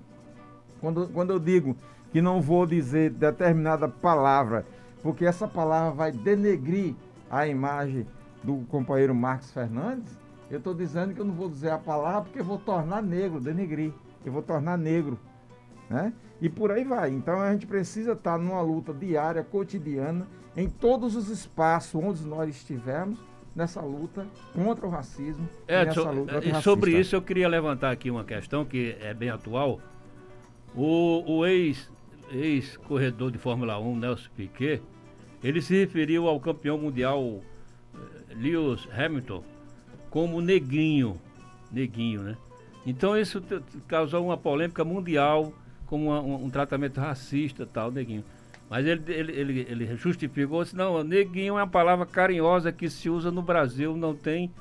Quando, 0.79 1.09
quando 1.09 1.31
eu 1.31 1.39
digo 1.39 1.75
que 2.11 2.21
não 2.21 2.41
vou 2.41 2.65
dizer 2.65 3.11
determinada 3.11 3.87
palavra, 3.87 4.65
porque 5.03 5.25
essa 5.25 5.47
palavra 5.47 5.91
vai 5.91 6.11
denegrir 6.11 6.95
a 7.29 7.47
imagem 7.47 8.07
do 8.43 8.65
companheiro 8.69 9.13
Marcos 9.13 9.51
Fernandes, 9.51 10.17
eu 10.49 10.57
estou 10.57 10.73
dizendo 10.73 11.13
que 11.13 11.21
eu 11.21 11.25
não 11.25 11.33
vou 11.33 11.49
dizer 11.49 11.69
a 11.69 11.77
palavra 11.77 12.23
porque 12.23 12.39
eu 12.39 12.45
vou 12.45 12.57
tornar 12.57 13.03
negro, 13.03 13.39
denegrir. 13.39 13.93
Eu 14.25 14.31
vou 14.31 14.41
tornar 14.41 14.77
negro. 14.77 15.19
Né? 15.89 16.11
E 16.41 16.49
por 16.49 16.71
aí 16.71 16.83
vai. 16.83 17.11
Então 17.11 17.39
a 17.39 17.51
gente 17.51 17.67
precisa 17.67 18.13
estar 18.13 18.37
numa 18.37 18.61
luta 18.61 18.91
diária, 18.93 19.43
cotidiana, 19.43 20.27
em 20.57 20.67
todos 20.67 21.15
os 21.15 21.29
espaços 21.29 22.01
onde 22.01 22.25
nós 22.25 22.49
estivermos, 22.49 23.19
nessa 23.59 23.81
luta 23.81 24.25
contra 24.55 24.87
o 24.87 24.89
racismo. 24.89 25.47
Edson, 25.67 26.25
e 26.41 26.61
sobre 26.61 26.97
isso 26.97 27.15
eu 27.15 27.21
queria 27.21 27.47
levantar 27.47 27.91
aqui 27.91 28.09
uma 28.09 28.23
questão 28.23 28.63
que 28.63 28.95
é 29.01 29.13
bem 29.13 29.29
atual. 29.29 29.79
O, 30.73 31.23
o 31.27 31.45
ex, 31.45 31.91
ex-corredor 32.31 33.31
de 33.31 33.37
Fórmula 33.37 33.77
1, 33.77 33.97
Nelson 33.97 34.29
Piquet, 34.35 34.81
ele 35.43 35.61
se 35.61 35.77
referiu 35.77 36.27
ao 36.27 36.39
campeão 36.39 36.77
mundial 36.77 37.41
Lewis 38.35 38.87
Hamilton 38.97 39.43
como 40.09 40.41
negrinho, 40.41 41.19
neguinho, 41.71 42.21
né? 42.21 42.37
Então 42.85 43.17
isso 43.17 43.43
causou 43.87 44.25
uma 44.25 44.37
polêmica 44.37 44.85
mundial 44.85 45.53
como 45.85 46.05
uma, 46.05 46.21
um, 46.21 46.45
um, 46.45 46.49
tratamento 46.49 46.99
racista 46.99 47.65
tal, 47.65 47.91
neguinho. 47.91 48.23
Mas 48.69 48.85
ele, 48.85 49.01
ele, 49.07 49.31
ele, 49.31 49.67
ele 49.69 49.95
justificou, 49.95 50.63
disse, 50.63 50.75
não, 50.75 51.03
neguinho 51.03 51.57
é 51.57 51.63
uma 51.63 51.67
palavra 51.67 52.05
carinhosa 52.05 52.71
que 52.71 52.89
se 52.89 53.09
usa 53.09 53.31
no 53.31 53.41
Brasil, 53.41 53.97
não 53.97 54.15
tem 54.15 54.51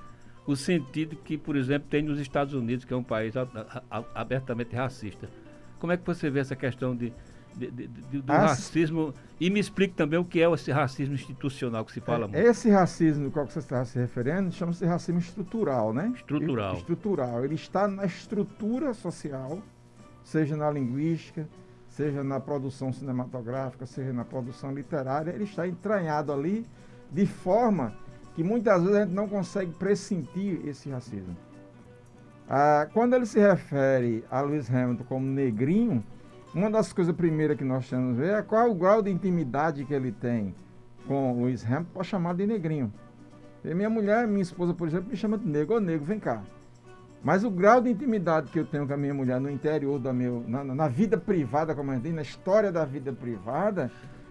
o 0.46 0.56
sentido 0.56 1.14
que, 1.14 1.36
por 1.36 1.56
exemplo, 1.56 1.88
tem 1.90 2.02
nos 2.02 2.18
Estados 2.18 2.54
Unidos, 2.54 2.86
que 2.86 2.94
é 2.94 2.96
um 2.96 3.02
país 3.02 3.34
abertamente 4.14 4.74
racista. 4.74 5.28
Como 5.78 5.92
é 5.92 5.96
que 5.96 6.06
você 6.06 6.30
vê 6.30 6.40
essa 6.40 6.56
questão 6.56 6.96
de, 6.96 7.12
de, 7.54 7.70
de, 7.70 7.86
de, 7.86 8.22
do 8.22 8.32
As... 8.32 8.50
racismo. 8.50 9.12
E 9.40 9.50
me 9.50 9.60
explique 9.60 9.94
também 9.94 10.18
o 10.18 10.24
que 10.24 10.40
é 10.40 10.50
esse 10.50 10.72
racismo 10.72 11.14
institucional 11.14 11.84
que 11.84 11.92
se 11.92 12.00
fala 12.00 12.24
é, 12.24 12.28
muito. 12.28 12.36
Esse 12.38 12.70
racismo 12.70 13.26
do 13.26 13.30
qual 13.30 13.46
você 13.46 13.58
está 13.58 13.84
se 13.84 13.98
referindo 13.98 14.50
chama-se 14.50 14.86
racismo 14.86 15.20
estrutural, 15.20 15.92
né? 15.92 16.12
Estrutural. 16.14 16.74
Estrutural. 16.74 17.44
Ele 17.44 17.54
está 17.54 17.86
na 17.86 18.06
estrutura 18.06 18.94
social, 18.94 19.60
seja 20.24 20.56
na 20.56 20.70
linguística, 20.70 21.46
seja 21.98 22.22
na 22.22 22.38
produção 22.38 22.92
cinematográfica, 22.92 23.84
seja 23.84 24.12
na 24.12 24.24
produção 24.24 24.72
literária, 24.72 25.32
ele 25.32 25.42
está 25.42 25.66
entranhado 25.66 26.32
ali 26.32 26.64
de 27.10 27.26
forma 27.26 27.92
que 28.36 28.44
muitas 28.44 28.80
vezes 28.80 28.96
a 28.96 29.00
gente 29.04 29.14
não 29.14 29.28
consegue 29.28 29.72
pressentir 29.72 30.64
esse 30.64 30.88
racismo. 30.88 31.36
Ah, 32.48 32.86
quando 32.94 33.14
ele 33.14 33.26
se 33.26 33.40
refere 33.40 34.24
a 34.30 34.40
Lewis 34.40 34.72
Hamilton 34.72 35.04
como 35.08 35.26
negrinho, 35.26 36.04
uma 36.54 36.70
das 36.70 36.92
coisas 36.92 37.12
primeiras 37.16 37.58
que 37.58 37.64
nós 37.64 37.90
temos 37.90 38.14
que 38.14 38.22
ver 38.22 38.34
é 38.34 38.42
qual 38.42 38.68
é 38.68 38.70
o 38.70 38.76
grau 38.76 39.02
de 39.02 39.10
intimidade 39.10 39.84
que 39.84 39.92
ele 39.92 40.12
tem 40.12 40.54
com 41.08 41.42
Lewis 41.42 41.64
Hamilton 41.64 41.90
para 41.92 42.04
chamar 42.04 42.36
de 42.36 42.46
negrinho. 42.46 42.92
E 43.64 43.74
minha 43.74 43.90
mulher, 43.90 44.24
minha 44.28 44.42
esposa, 44.42 44.72
por 44.72 44.86
exemplo, 44.86 45.10
me 45.10 45.16
chama 45.16 45.36
de 45.36 45.48
negro. 45.48 45.74
Ô, 45.74 45.80
negro, 45.80 46.06
vem 46.06 46.20
cá. 46.20 46.44
Mas 47.22 47.42
o 47.44 47.50
grau 47.50 47.80
de 47.80 47.90
intimidade 47.90 48.50
que 48.50 48.58
eu 48.58 48.64
tenho 48.64 48.86
com 48.86 48.94
a 48.94 48.96
minha 48.96 49.12
mulher 49.14 49.40
no 49.40 49.50
interior 49.50 49.98
da 49.98 50.12
meu, 50.12 50.44
na, 50.46 50.62
na 50.64 50.88
vida 50.88 51.16
privada, 51.18 51.74
como 51.74 51.90
a 51.90 51.94
gente 51.94 52.04
diz, 52.04 52.14
na 52.14 52.22
história 52.22 52.70
da 52.70 52.84
vida 52.84 53.12
privada, 53.12 53.90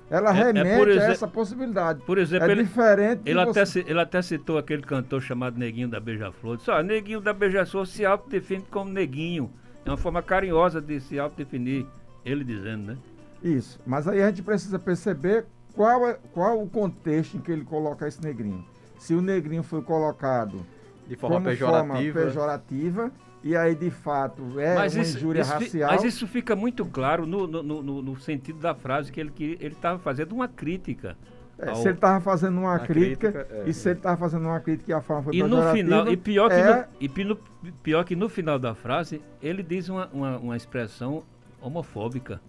ela 0.09 0.29
É- 0.35 0.39
é 0.39 0.43
remete 0.45 0.77
por 0.77 0.89
a 0.89 1.03
essa 1.11 1.27
possibilidade. 1.27 2.01
Por 2.05 2.17
exemplo, 2.17 2.47
é 2.47 2.51
ele, 2.51 2.63
diferente 2.63 3.21
ele, 3.25 3.39
até, 3.39 3.65
você- 3.65 3.83
ele 3.85 3.99
até 3.99 4.21
citou 4.21 4.57
aquele 4.57 4.81
cantor 4.83 5.21
chamado 5.21 5.59
Neguinho 5.59 5.89
da 5.89 5.99
Beija-Flor. 5.99 6.57
Disse, 6.57 6.71
ó, 6.71 6.81
Neguinho 6.81 7.19
da 7.19 7.33
Beija-Flor 7.33 7.85
se 7.85 8.05
autodefine 8.05 8.63
como 8.71 8.89
Neguinho. 8.89 9.51
É 9.85 9.89
uma 9.89 9.97
forma 9.97 10.21
carinhosa 10.21 10.81
de 10.81 10.99
se 11.01 11.19
autodefinir. 11.19 11.85
Ele 12.25 12.43
dizendo, 12.43 12.87
né? 12.93 12.97
Isso. 13.43 13.79
Mas 13.85 14.07
aí 14.07 14.21
a 14.21 14.27
gente 14.27 14.41
precisa 14.43 14.79
perceber 14.79 15.45
qual 15.73 16.07
é 16.07 16.17
qual 16.33 16.61
o 16.61 16.67
contexto 16.69 17.35
em 17.37 17.39
que 17.41 17.51
ele 17.51 17.63
coloca 17.63 18.07
esse 18.07 18.21
negrinho. 18.21 18.65
Se 18.97 19.13
o 19.13 19.21
negrinho 19.21 19.61
foi 19.63 19.81
colocado 19.81 20.65
De 21.07 21.15
forma 21.15 21.35
como 21.37 21.47
pejorativa. 21.47 21.93
forma 22.13 22.25
pejorativa, 22.25 23.11
e 23.43 23.55
aí 23.55 23.75
de 23.75 23.89
fato 23.89 24.59
é 24.59 24.75
uma 24.75 24.85
injúria 24.87 25.41
isso 25.41 25.53
racial. 25.53 25.91
mas 25.91 26.03
isso 26.03 26.27
fica 26.27 26.55
muito 26.55 26.85
claro 26.85 27.25
no, 27.25 27.47
no, 27.47 27.63
no- 27.63 28.01
no- 28.01 28.19
sentido 28.19 28.59
da 28.59 28.75
frase 28.75 29.11
que 29.11 29.19
ele 29.19 29.31
que 29.31 29.57
ele 29.61 29.73
estava 29.73 29.97
fazendo 29.99 30.33
uma 30.33 30.47
crítica. 30.47 31.17
É, 31.59 31.69
ao- 31.69 31.75
se 31.77 31.87
ele 31.87 31.95
estava 31.95 32.19
fazendo 32.21 32.59
uma 32.59 32.75
A 32.75 32.79
crítica, 32.79 33.31
crítica, 33.31 33.55
é. 33.65 33.69
e 33.69 33.73
se 33.73 33.89
ele 33.89 33.97
estava 33.99 34.17
fazendo 34.17 34.43
uma 34.45 34.59
crítica 34.59 34.91
e 34.91 34.93
a 34.93 35.01
forma 35.01 35.23
foi 35.23 35.35
E 35.35 35.41
no 35.41 35.49
pejorativa, 35.49 35.73
final, 35.75 36.07
e 36.09 36.17
pior 36.17 36.49
que, 36.49 36.55
é, 36.55 36.87
no, 37.23 37.39
e 37.63 37.71
pior 37.71 38.03
que 38.03 38.15
no 38.15 38.29
final 38.29 38.59
da 38.59 38.75
frase, 38.75 39.21
ele 39.41 39.63
diz 39.63 39.89
uma, 39.89 40.07
uma, 40.13 40.37
uma 40.37 40.55
expressão 40.57 41.23
homofóbica. 41.61 42.39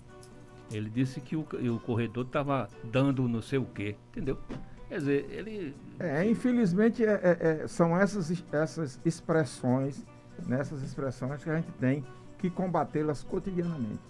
Ele 0.71 0.91
disse 0.91 1.21
que 1.23 1.35
o, 1.35 1.41
o 1.75 1.81
corredor 1.81 2.27
estava 2.27 2.69
dando 2.85 3.27
não 3.27 3.41
sei 3.41 3.59
o 3.59 3.65
quê, 3.65 3.97
entendeu? 4.11 4.37
Quer 4.89 4.99
dizer, 4.99 5.27
ele. 5.31 5.75
É, 6.01 6.25
infelizmente 6.25 7.05
é- 7.05 7.21
é- 7.41 7.63
é, 7.65 7.69
são 7.69 7.97
essas, 7.97 8.31
es- 8.31 8.45
essas 8.53 8.99
expressões, 9.05 10.03
nessas 10.47 10.83
expressões 10.83 11.43
que 11.43 11.51
a 11.51 11.57
gente 11.57 11.71
tem 11.81 12.05
que 12.39 12.49
combatê-las 12.49 13.23
cotidianamente. 13.25 14.01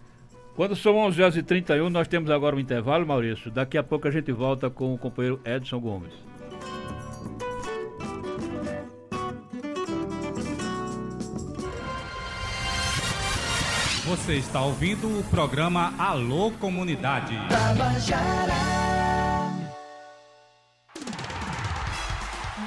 Quando 0.54 0.76
são 0.76 0.96
11 0.96 1.22
horas 1.22 1.36
e 1.36 1.42
31 1.42 1.88
nós 1.88 2.06
temos 2.08 2.30
agora 2.30 2.54
um 2.54 2.60
intervalo, 2.60 3.06
Maurício. 3.06 3.50
Daqui 3.50 3.78
a 3.78 3.82
pouco 3.82 4.06
a 4.06 4.10
gente 4.10 4.30
volta 4.32 4.68
com 4.68 4.92
o 4.92 4.98
companheiro 4.98 5.40
Edson 5.44 5.80
Gomes. 5.80 6.12
Você 14.06 14.36
está 14.36 14.62
ouvindo 14.62 15.06
o 15.18 15.22
programa 15.24 15.92
Alô 15.98 16.50
Comunidade. 16.52 17.34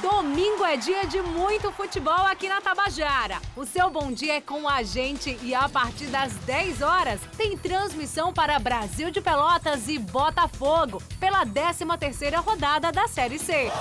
Domingo 0.02 0.66
é 0.66 0.78
dia 0.78 1.06
de 1.06 1.22
muito 1.22 1.72
futebol 1.72 2.26
aqui 2.26 2.50
na 2.50 2.60
Tabajara. 2.60 3.40
O 3.56 3.64
seu 3.66 3.88
bom 3.88 4.12
dia 4.12 4.38
é 4.38 4.42
com 4.42 4.68
a 4.68 4.82
gente 4.82 5.38
e 5.44 5.54
a 5.54 5.70
partir 5.70 6.08
das 6.08 6.34
10 6.34 6.82
horas 6.82 7.22
tem 7.38 7.56
transmissão 7.56 8.34
para 8.34 8.58
Brasil 8.58 9.12
de 9.12 9.22
Pelotas 9.22 9.88
e 9.88 10.00
Botafogo 10.00 11.00
pela 11.20 11.46
13ª 11.46 12.44
rodada 12.44 12.92
da 12.92 13.08
Série 13.08 13.38
C. 13.38 13.72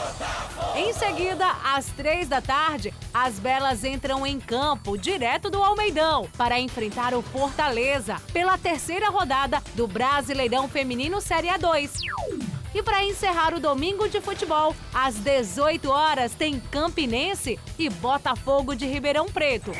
Em 0.76 0.92
seguida, 0.92 1.46
às 1.64 1.86
3 1.86 2.28
da 2.28 2.42
tarde, 2.42 2.92
as 3.14 3.38
Belas 3.38 3.82
entram 3.82 4.26
em 4.26 4.38
campo 4.38 4.98
direto 4.98 5.48
do 5.48 5.62
Almeidão 5.62 6.28
para 6.36 6.60
enfrentar 6.60 7.14
o 7.14 7.22
Fortaleza 7.22 8.20
pela 8.30 8.58
terceira 8.58 9.08
rodada 9.08 9.62
do 9.74 9.88
Brasileirão 9.88 10.68
Feminino 10.68 11.18
Série 11.18 11.48
A2. 11.48 12.49
E 12.74 12.82
para 12.82 13.04
encerrar 13.04 13.54
o 13.54 13.60
domingo 13.60 14.08
de 14.08 14.20
futebol, 14.20 14.74
às 14.94 15.16
18 15.16 15.90
horas 15.90 16.34
tem 16.34 16.60
Campinense 16.70 17.58
e 17.78 17.88
Botafogo 17.88 18.74
de 18.74 18.86
Ribeirão 18.86 19.26
Preto. 19.26 19.72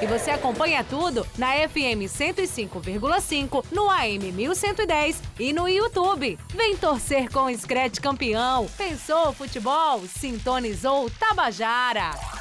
E 0.00 0.06
você 0.06 0.30
acompanha 0.30 0.84
tudo 0.84 1.26
na 1.36 1.54
FM 1.68 2.06
105,5, 2.06 3.64
no 3.72 3.90
AM 3.90 4.30
1110 4.30 5.20
e 5.40 5.52
no 5.52 5.68
YouTube. 5.68 6.38
Vem 6.54 6.76
torcer 6.76 7.30
com 7.30 7.46
o 7.46 7.58
Scratch 7.58 7.98
campeão. 7.98 8.66
Pensou 8.76 9.32
futebol? 9.32 10.02
Sintonizou 10.06 11.10
Tabajara. 11.10 12.37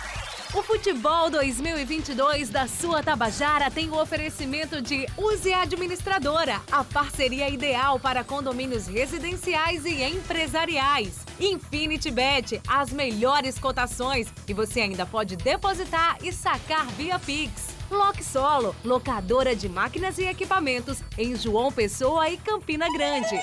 O 0.53 0.63
Futebol 0.63 1.29
2022 1.29 2.49
da 2.49 2.67
sua 2.67 3.03
Tabajara 3.03 3.69
tem 3.69 3.89
o 3.89 4.01
oferecimento 4.01 4.81
de 4.81 5.05
Use 5.17 5.53
Administradora, 5.53 6.61
a 6.71 6.85
parceria 6.85 7.49
ideal 7.49 7.99
para 7.99 8.23
condomínios 8.23 8.87
residenciais 8.87 9.85
e 9.85 10.01
empresariais. 10.01 11.25
Infinity 11.37 12.09
Bet, 12.09 12.61
as 12.65 12.91
melhores 12.91 13.59
cotações 13.59 14.27
e 14.47 14.53
você 14.53 14.81
ainda 14.81 15.05
pode 15.05 15.35
depositar 15.35 16.17
e 16.23 16.31
sacar 16.31 16.87
via 16.91 17.19
Pix. 17.19 17.67
Lock 17.91 18.23
Solo, 18.23 18.75
locadora 18.85 19.55
de 19.55 19.67
máquinas 19.67 20.17
e 20.17 20.23
equipamentos 20.23 21.01
em 21.17 21.35
João 21.35 21.71
Pessoa 21.71 22.29
e 22.29 22.37
Campina 22.37 22.87
Grande. 22.91 23.37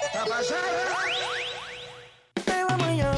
Pela 2.45 2.79
manhã, 2.79 3.12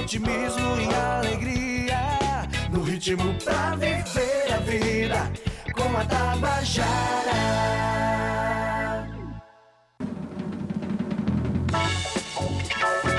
otimismo 0.00 0.80
e 0.80 0.94
alegria. 0.94 2.15
No 2.70 2.82
ritmo 2.82 3.34
pra 3.44 3.76
viver 3.76 4.52
a 4.52 4.58
vida 4.58 5.32
com 5.74 5.96
a 5.96 6.04
Tabajara. 6.04 6.86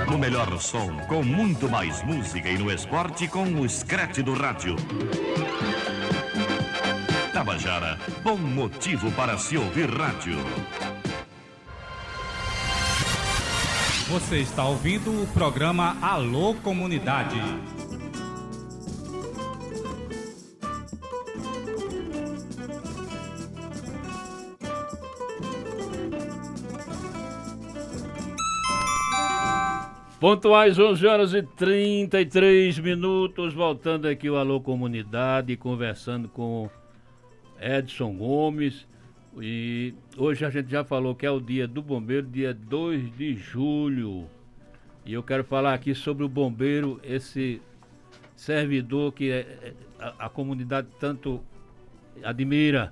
No 0.09 0.17
melhor 0.17 0.59
som, 0.59 0.97
com 1.07 1.23
muito 1.23 1.69
mais 1.69 2.03
música 2.03 2.49
e 2.49 2.57
no 2.57 2.71
esporte 2.71 3.27
com 3.27 3.43
o 3.61 3.69
Scratch 3.69 4.19
do 4.19 4.33
rádio. 4.33 4.75
Tabajara, 7.33 7.97
bom 8.23 8.37
motivo 8.37 9.11
para 9.11 9.37
se 9.37 9.57
ouvir 9.57 9.89
rádio. 9.89 10.37
Você 14.09 14.39
está 14.39 14.63
ouvindo 14.63 15.21
o 15.21 15.27
programa 15.27 15.97
Alô 16.01 16.53
Comunidade. 16.55 17.41
Pontuais 30.19 30.79
11 30.79 31.05
horas 31.05 31.33
e 31.33 31.43
33 31.43 32.79
minutos, 32.79 33.53
voltando 33.53 34.07
aqui 34.07 34.27
o 34.29 34.35
Alô 34.35 34.59
Comunidade, 34.59 35.55
conversando 35.55 36.27
com 36.27 36.67
Edson 37.61 38.13
Gomes. 38.15 38.87
E 39.39 39.93
hoje 40.17 40.43
a 40.43 40.49
gente 40.49 40.71
já 40.71 40.83
falou 40.83 41.13
que 41.13 41.23
é 41.25 41.29
o 41.29 41.39
dia 41.39 41.67
do 41.67 41.83
bombeiro, 41.83 42.25
dia 42.25 42.51
2 42.51 43.15
de 43.15 43.35
julho. 43.35 44.25
E 45.05 45.13
eu 45.13 45.21
quero 45.21 45.43
falar 45.43 45.75
aqui 45.75 45.93
sobre 45.93 46.23
o 46.23 46.29
bombeiro, 46.29 46.99
esse 47.03 47.61
servidor 48.35 49.13
que 49.13 49.29
é- 49.29 49.39
é- 49.61 49.73
a, 49.99 50.25
a 50.25 50.29
comunidade 50.29 50.87
tanto 50.99 51.39
admira. 52.23 52.91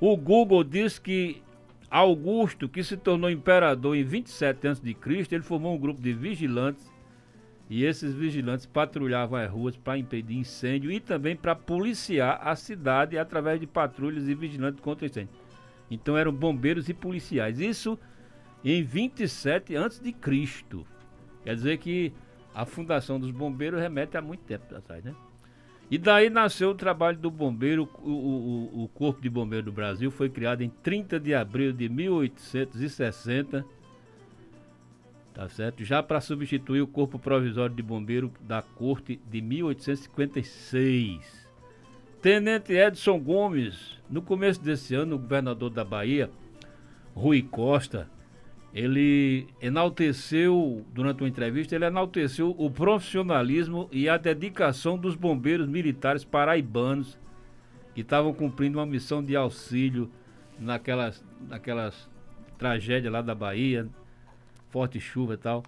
O 0.00 0.16
Google 0.16 0.62
diz 0.62 1.00
que 1.00 1.42
Augusto, 1.90 2.68
que 2.68 2.82
se 2.82 2.96
tornou 2.96 3.30
imperador 3.30 3.96
em 3.96 4.02
27 4.02 4.68
a.C., 4.68 4.96
ele 5.30 5.42
formou 5.42 5.74
um 5.74 5.78
grupo 5.78 6.00
de 6.00 6.12
vigilantes 6.12 6.92
e 7.68 7.84
esses 7.84 8.14
vigilantes 8.14 8.66
patrulhavam 8.66 9.38
as 9.38 9.50
ruas 9.50 9.76
para 9.76 9.98
impedir 9.98 10.36
incêndio 10.36 10.90
e 10.90 11.00
também 11.00 11.34
para 11.34 11.54
policiar 11.54 12.40
a 12.42 12.54
cidade 12.54 13.16
através 13.16 13.58
de 13.58 13.66
patrulhas 13.66 14.28
e 14.28 14.34
vigilantes 14.34 14.80
contra 14.80 15.06
incêndio. 15.06 15.34
Então 15.90 16.16
eram 16.16 16.32
bombeiros 16.32 16.88
e 16.88 16.94
policiais. 16.94 17.60
Isso 17.60 17.98
em 18.64 18.82
27 18.82 19.76
a.C. 19.76 20.14
Quer 21.42 21.54
dizer 21.54 21.78
que 21.78 22.12
a 22.54 22.64
fundação 22.64 23.18
dos 23.18 23.30
bombeiros 23.30 23.80
remete 23.80 24.16
a 24.16 24.22
muito 24.22 24.44
tempo 24.44 24.74
atrás, 24.74 25.02
né? 25.04 25.14
E 25.90 25.98
daí 25.98 26.30
nasceu 26.30 26.70
o 26.70 26.74
trabalho 26.74 27.18
do 27.18 27.30
bombeiro. 27.30 27.88
O, 28.02 28.10
o- 28.10 28.84
o 28.84 28.88
Corpo 28.88 29.20
de 29.20 29.28
Bombeiro 29.30 29.66
do 29.66 29.72
Brasil 29.72 30.10
foi 30.10 30.28
criado 30.28 30.62
em 30.62 30.68
30 30.70 31.20
de 31.20 31.34
abril 31.34 31.72
de 31.72 31.88
1860. 31.88 33.64
Tá 35.34 35.48
certo? 35.48 35.84
Já 35.84 36.02
para 36.02 36.20
substituir 36.20 36.80
o 36.80 36.86
Corpo 36.86 37.18
Provisório 37.18 37.74
de 37.74 37.82
Bombeiro 37.82 38.30
da 38.40 38.62
Corte 38.62 39.20
de 39.30 39.40
1856. 39.42 41.44
Tenente 42.22 42.72
Edson 42.72 43.18
Gomes, 43.20 43.98
no 44.08 44.22
começo 44.22 44.62
desse 44.62 44.94
ano, 44.94 45.16
o 45.16 45.18
governador 45.18 45.68
da 45.70 45.84
Bahia, 45.84 46.30
Rui 47.14 47.42
Costa, 47.42 48.08
ele 48.74 49.46
enalteceu, 49.62 50.84
durante 50.92 51.22
uma 51.22 51.28
entrevista, 51.28 51.76
ele 51.76 51.84
enalteceu 51.84 52.52
o 52.58 52.68
profissionalismo 52.68 53.88
e 53.92 54.08
a 54.08 54.16
dedicação 54.16 54.98
dos 54.98 55.14
bombeiros 55.14 55.68
militares 55.68 56.24
paraibanos 56.24 57.16
que 57.94 58.00
estavam 58.00 58.34
cumprindo 58.34 58.78
uma 58.80 58.86
missão 58.86 59.22
de 59.22 59.36
auxílio 59.36 60.10
naquelas, 60.58 61.24
naquelas 61.48 62.10
tragédias 62.58 63.12
lá 63.12 63.22
da 63.22 63.32
Bahia, 63.32 63.88
forte 64.70 64.98
chuva 64.98 65.34
e 65.34 65.36
tal. 65.38 65.62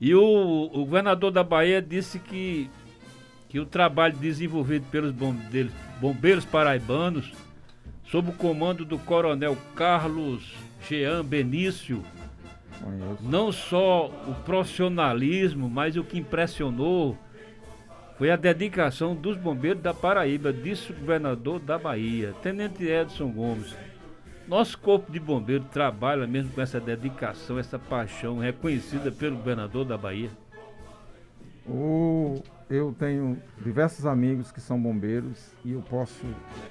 E 0.00 0.12
o, 0.12 0.68
o 0.72 0.84
governador 0.84 1.30
da 1.30 1.44
Bahia 1.44 1.80
disse 1.80 2.18
que, 2.18 2.68
que 3.48 3.60
o 3.60 3.66
trabalho 3.66 4.16
desenvolvido 4.16 4.84
pelos 4.90 5.12
bombeiros, 5.12 5.72
bombeiros 6.00 6.44
paraibanos, 6.44 7.32
sob 8.04 8.30
o 8.30 8.32
comando 8.32 8.84
do 8.84 8.98
coronel 8.98 9.56
Carlos 9.76 10.52
Jean 10.88 11.24
Benício, 11.24 12.02
Conheço. 12.82 13.22
Não 13.22 13.52
só 13.52 14.06
o 14.26 14.34
profissionalismo, 14.44 15.68
mas 15.68 15.96
o 15.96 16.04
que 16.04 16.18
impressionou 16.18 17.16
foi 18.18 18.30
a 18.30 18.36
dedicação 18.36 19.14
dos 19.14 19.36
bombeiros 19.36 19.82
da 19.82 19.92
Paraíba, 19.94 20.52
disse 20.52 20.92
o 20.92 20.94
governador 20.94 21.58
da 21.58 21.78
Bahia, 21.78 22.34
Tenente 22.42 22.84
Edson 22.84 23.30
Gomes. 23.30 23.74
Nosso 24.46 24.78
corpo 24.78 25.10
de 25.10 25.20
bombeiro 25.20 25.64
trabalha 25.72 26.26
mesmo 26.26 26.52
com 26.52 26.60
essa 26.60 26.80
dedicação, 26.80 27.58
essa 27.58 27.78
paixão 27.78 28.38
reconhecida 28.38 29.10
pelo 29.10 29.36
governador 29.36 29.84
da 29.84 29.96
Bahia. 29.96 30.30
O, 31.66 32.42
eu 32.68 32.94
tenho 32.98 33.40
diversos 33.62 34.04
amigos 34.04 34.50
que 34.50 34.60
são 34.60 34.80
bombeiros 34.80 35.52
e 35.64 35.72
eu 35.72 35.82
posso 35.82 36.26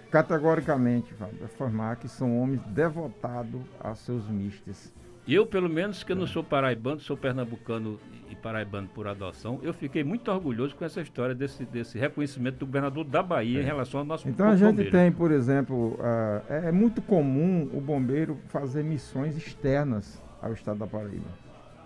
categoricamente 0.10 1.14
afirmar 1.44 1.96
que 1.96 2.10
são 2.10 2.42
homens 2.42 2.62
devotados 2.68 3.62
a 3.80 3.96
seus 3.96 4.28
mistes. 4.28 4.94
Eu, 5.28 5.46
pelo 5.46 5.70
menos, 5.70 6.04
que 6.04 6.12
eu 6.12 6.16
não 6.16 6.26
sou 6.26 6.44
paraibano, 6.44 7.00
sou 7.00 7.16
pernambucano 7.16 8.00
e 8.30 8.36
paraibano 8.36 8.88
por 8.88 9.08
adoção, 9.08 9.60
eu 9.62 9.74
fiquei 9.74 10.04
muito 10.04 10.32
orgulhoso 10.32 10.76
com 10.76 10.84
essa 10.84 11.00
história 11.00 11.36
desse, 11.36 11.64
desse 11.64 11.98
reconhecimento 12.00 12.58
do 12.58 12.66
governador 12.66 13.04
da 13.06 13.22
Bahia 13.22 13.60
É. 13.60 13.62
em 13.62 13.66
relação 13.66 14.00
ao 14.00 14.06
nosso 14.06 14.28
Então 14.28 14.48
a 14.50 14.56
gente 14.56 14.70
bombeiro. 14.72 14.92
tem, 14.92 15.12
por 15.12 15.32
exemplo, 15.32 15.98
ah, 16.02 16.42
é 16.50 16.70
é 16.70 16.72
muito 16.72 17.02
comum 17.02 17.70
o 17.74 17.80
bombeiro 17.80 18.38
fazer 18.48 18.84
missões 18.84 19.38
externas 19.38 20.22
ao 20.42 20.54
estado 20.54 20.80
da 20.80 20.88
Paraíba. 20.88 21.30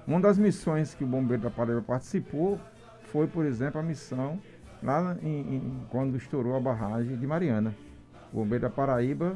Uma 0.07 0.19
das 0.21 0.37
missões 0.37 0.93
que 0.95 1.03
o 1.03 1.07
bombeiro 1.07 1.43
da 1.43 1.49
Paraíba 1.49 1.81
participou 1.81 2.59
foi, 3.11 3.27
por 3.27 3.45
exemplo, 3.45 3.79
a 3.79 3.83
missão 3.83 4.39
lá 4.81 5.17
em- 5.21 5.55
em- 5.57 5.79
quando 5.89 6.15
estourou 6.15 6.55
a 6.55 6.59
barragem 6.59 7.17
de 7.17 7.27
Mariana. 7.27 7.75
O 8.31 8.37
bombeiro 8.37 8.61
da 8.63 8.69
Paraíba 8.69 9.35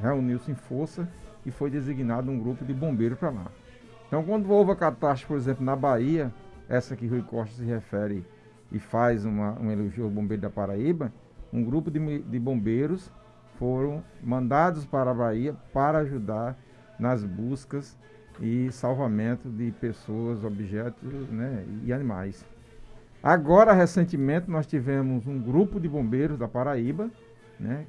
reuniu-se 0.00 0.50
em 0.50 0.54
força 0.54 1.06
e 1.44 1.50
foi 1.50 1.70
designado 1.70 2.30
um 2.30 2.38
grupo 2.38 2.64
de 2.64 2.72
bombeiros 2.72 3.18
para 3.18 3.30
lá. 3.30 3.46
Então, 4.06 4.22
quando 4.22 4.50
houve 4.50 4.72
a 4.72 4.76
catástrofe, 4.76 5.26
por 5.26 5.36
exemplo, 5.36 5.64
na 5.64 5.74
Bahia, 5.74 6.32
essa 6.68 6.96
que 6.96 7.06
Rui 7.06 7.22
Costa 7.22 7.56
se 7.56 7.64
refere 7.64 8.24
e 8.70 8.78
faz 8.78 9.24
uma, 9.24 9.58
um 9.60 9.70
elogio 9.70 10.04
ao 10.04 10.10
bombeiro 10.10 10.42
da 10.42 10.50
Paraíba, 10.50 11.12
um 11.52 11.64
grupo 11.64 11.90
de, 11.90 12.18
de 12.20 12.38
bombeiros 12.38 13.10
foram 13.58 14.02
mandados 14.22 14.84
para 14.84 15.10
a 15.10 15.14
Bahia 15.14 15.54
para 15.72 15.98
ajudar 15.98 16.56
nas 16.98 17.24
buscas 17.24 17.96
e 18.40 18.70
salvamento 18.72 19.48
de 19.48 19.70
pessoas, 19.72 20.44
objetos 20.44 21.28
né, 21.30 21.64
e 21.84 21.92
animais. 21.92 22.44
Agora, 23.22 23.72
recentemente, 23.72 24.50
nós 24.50 24.66
tivemos 24.66 25.26
um 25.26 25.40
grupo 25.40 25.80
de 25.80 25.88
bombeiros 25.88 26.36
da 26.36 26.48
Paraíba, 26.48 27.10
né, 27.58 27.86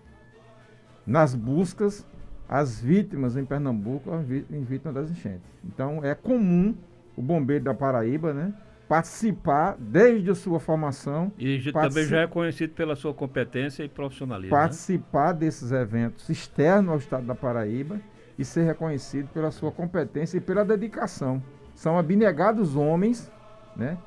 nas 1.05 1.35
buscas 1.35 2.05
às 2.47 2.79
vítimas 2.79 3.35
em 3.35 3.45
Pernambuco, 3.45 4.11
as 4.11 4.25
vítimas 4.25 4.93
das 4.93 5.11
enchentes. 5.11 5.41
Então, 5.63 6.03
é 6.03 6.13
comum 6.13 6.75
o 7.15 7.21
bombeiro 7.21 7.63
da 7.63 7.73
Paraíba, 7.73 8.33
né, 8.33 8.53
participar 8.87 9.75
desde 9.79 10.29
a 10.29 10.35
sua 10.35 10.59
formação, 10.59 11.31
E 11.39 11.71
também 11.71 12.05
já 12.05 12.21
é 12.21 12.27
conhecido 12.27 12.73
pela 12.73 12.95
sua 12.95 13.13
competência 13.13 13.83
e 13.83 13.89
profissionalismo. 13.89 14.55
né? 14.55 14.61
participar 14.61 15.31
desses 15.33 15.71
eventos 15.71 16.29
externos 16.29 16.91
ao 16.91 16.97
estado 16.97 17.25
da 17.25 17.33
Paraíba 17.35 17.99
e 18.37 18.45
ser 18.45 18.63
reconhecido 18.63 19.27
pela 19.29 19.49
sua 19.49 19.71
competência 19.71 20.37
e 20.37 20.41
pela 20.41 20.63
dedicação. 20.63 21.41
São 21.73 21.97
abnegados 21.97 22.75
homens, 22.75 23.31
né? 23.75 23.97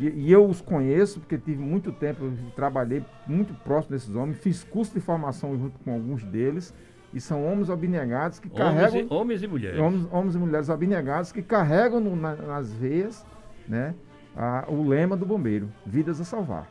E, 0.00 0.08
e 0.08 0.32
eu 0.32 0.46
os 0.46 0.60
conheço 0.60 1.20
porque 1.20 1.36
tive 1.38 1.60
muito 1.60 1.92
tempo, 1.92 2.30
trabalhei 2.54 3.04
muito 3.26 3.52
próximo 3.62 3.94
desses 3.94 4.14
homens, 4.14 4.38
fiz 4.38 4.64
curso 4.64 4.94
de 4.94 5.00
formação 5.00 5.56
junto 5.58 5.78
com 5.80 5.92
alguns 5.92 6.24
deles 6.24 6.74
e 7.12 7.20
são 7.20 7.44
homens 7.46 7.70
abnegados 7.70 8.38
que 8.38 8.48
Homens 8.48 8.58
carregam 8.92 9.00
e, 9.00 9.06
homens 9.14 9.42
e 9.42 9.46
mulheres. 9.46 9.78
homens, 9.80 10.08
homens 10.12 10.34
e 10.34 10.38
mulheres 10.38 10.70
abnegados 10.70 11.32
que 11.32 11.42
carregam 11.42 12.00
no- 12.00 12.14
na- 12.16 12.34
nas 12.36 12.72
veias, 12.72 13.24
né? 13.66 13.94
a- 14.36 14.64
o 14.68 14.86
lema 14.86 15.16
do 15.16 15.24
bombeiro, 15.26 15.68
vidas 15.84 16.20
a 16.20 16.24
salvar. 16.24 16.68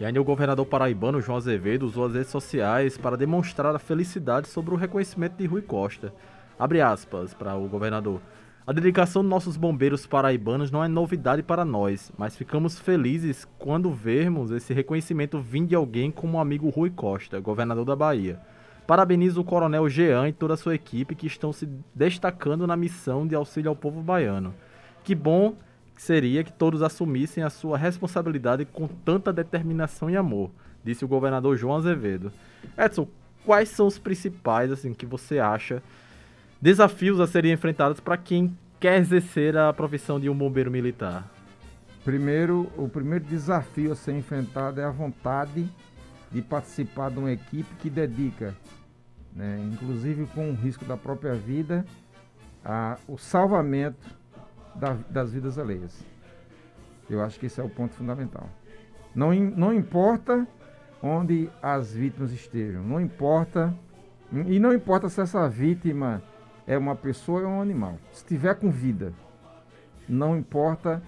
E 0.00 0.04
ainda 0.04 0.20
o 0.20 0.24
governador 0.24 0.66
paraibano 0.66 1.20
João 1.20 1.38
Azevedo 1.38 1.84
usou 1.86 2.04
as 2.06 2.12
redes 2.14 2.30
sociais 2.30 2.98
para 2.98 3.16
demonstrar 3.16 3.74
a 3.74 3.78
felicidade 3.78 4.48
sobre 4.48 4.74
o 4.74 4.76
reconhecimento 4.76 5.36
de 5.36 5.46
Rui 5.46 5.62
Costa. 5.62 6.12
Abre 6.58 6.80
aspas 6.80 7.32
para 7.32 7.54
o 7.54 7.68
governador. 7.68 8.20
A 8.66 8.72
dedicação 8.72 9.22
dos 9.22 9.30
nossos 9.30 9.56
bombeiros 9.56 10.06
paraibanos 10.06 10.70
não 10.72 10.82
é 10.82 10.88
novidade 10.88 11.42
para 11.42 11.64
nós, 11.64 12.10
mas 12.18 12.36
ficamos 12.36 12.78
felizes 12.80 13.46
quando 13.58 13.92
vermos 13.92 14.50
esse 14.50 14.74
reconhecimento 14.74 15.38
vindo 15.38 15.68
de 15.68 15.74
alguém 15.76 16.10
como 16.10 16.36
o 16.36 16.40
amigo 16.40 16.68
Rui 16.68 16.90
Costa, 16.90 17.38
governador 17.38 17.84
da 17.84 17.94
Bahia. 17.94 18.40
Parabenizo 18.86 19.40
o 19.40 19.44
coronel 19.44 19.88
Jean 19.88 20.28
e 20.28 20.32
toda 20.32 20.54
a 20.54 20.56
sua 20.56 20.74
equipe 20.74 21.14
que 21.14 21.26
estão 21.26 21.52
se 21.52 21.68
destacando 21.94 22.66
na 22.66 22.76
missão 22.76 23.26
de 23.26 23.34
auxílio 23.34 23.68
ao 23.68 23.76
povo 23.76 24.00
baiano. 24.00 24.54
Que 25.02 25.14
bom 25.14 25.54
seria 25.96 26.44
que 26.44 26.52
todos 26.52 26.82
assumissem 26.82 27.42
a 27.42 27.50
sua 27.50 27.76
responsabilidade 27.76 28.64
com 28.64 28.86
tanta 28.86 29.32
determinação 29.32 30.08
e 30.08 30.16
amor, 30.16 30.50
disse 30.84 31.04
o 31.04 31.08
governador 31.08 31.56
João 31.56 31.76
Azevedo. 31.76 32.30
Edson, 32.78 33.08
quais 33.44 33.70
são 33.70 33.86
os 33.86 33.98
principais, 33.98 34.70
assim, 34.70 34.92
que 34.92 35.06
você 35.06 35.38
acha 35.38 35.82
desafios 36.60 37.18
a 37.18 37.26
serem 37.26 37.52
enfrentados 37.52 37.98
para 37.98 38.16
quem 38.16 38.56
quer 38.78 39.00
exercer 39.00 39.56
a 39.56 39.72
profissão 39.72 40.20
de 40.20 40.28
um 40.28 40.34
bombeiro 40.36 40.70
militar? 40.70 41.28
Primeiro, 42.04 42.70
o 42.76 42.88
primeiro 42.88 43.24
desafio 43.24 43.90
a 43.90 43.96
ser 43.96 44.12
enfrentado 44.12 44.80
é 44.80 44.84
a 44.84 44.90
vontade 44.90 45.68
de 46.30 46.42
participar 46.42 47.10
de 47.10 47.18
uma 47.18 47.32
equipe 47.32 47.74
que 47.76 47.88
dedica, 47.88 48.54
né, 49.32 49.58
inclusive 49.72 50.26
com 50.26 50.50
o 50.50 50.54
risco 50.54 50.84
da 50.84 50.96
própria 50.96 51.34
vida, 51.34 51.84
a, 52.64 52.98
o 53.06 53.16
salvamento 53.16 54.06
da- 54.74 54.96
das 55.08 55.32
vidas 55.32 55.58
alheias. 55.58 56.04
Eu 57.08 57.22
acho 57.22 57.38
que 57.38 57.46
esse 57.46 57.60
é 57.60 57.64
o 57.64 57.68
ponto 57.68 57.94
fundamental. 57.94 58.48
Não, 59.14 59.32
não 59.32 59.72
importa 59.72 60.46
onde 61.02 61.48
as 61.62 61.92
vítimas 61.94 62.32
estejam, 62.32 62.82
não 62.82 63.00
importa, 63.00 63.72
e 64.46 64.58
não 64.58 64.74
importa 64.74 65.08
se 65.08 65.20
essa 65.20 65.48
vítima 65.48 66.20
é 66.66 66.76
uma 66.76 66.96
pessoa 66.96 67.42
ou 67.42 67.48
um 67.48 67.60
animal. 67.62 67.96
Se 68.12 68.24
tiver 68.24 68.54
com 68.56 68.70
vida, 68.70 69.12
não 70.08 70.36
importa 70.36 71.00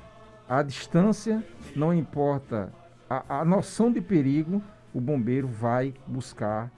a 0.49 0.63
distância, 0.63 1.45
não 1.75 1.93
importa 1.93 2.73
a, 3.11 3.41
a 3.41 3.45
noção 3.45 3.91
de 3.93 4.01
perigo, 4.01 4.63
o 4.95 5.01
bombeiro 5.01 5.47
vai 5.49 5.95
buscar 6.07 6.71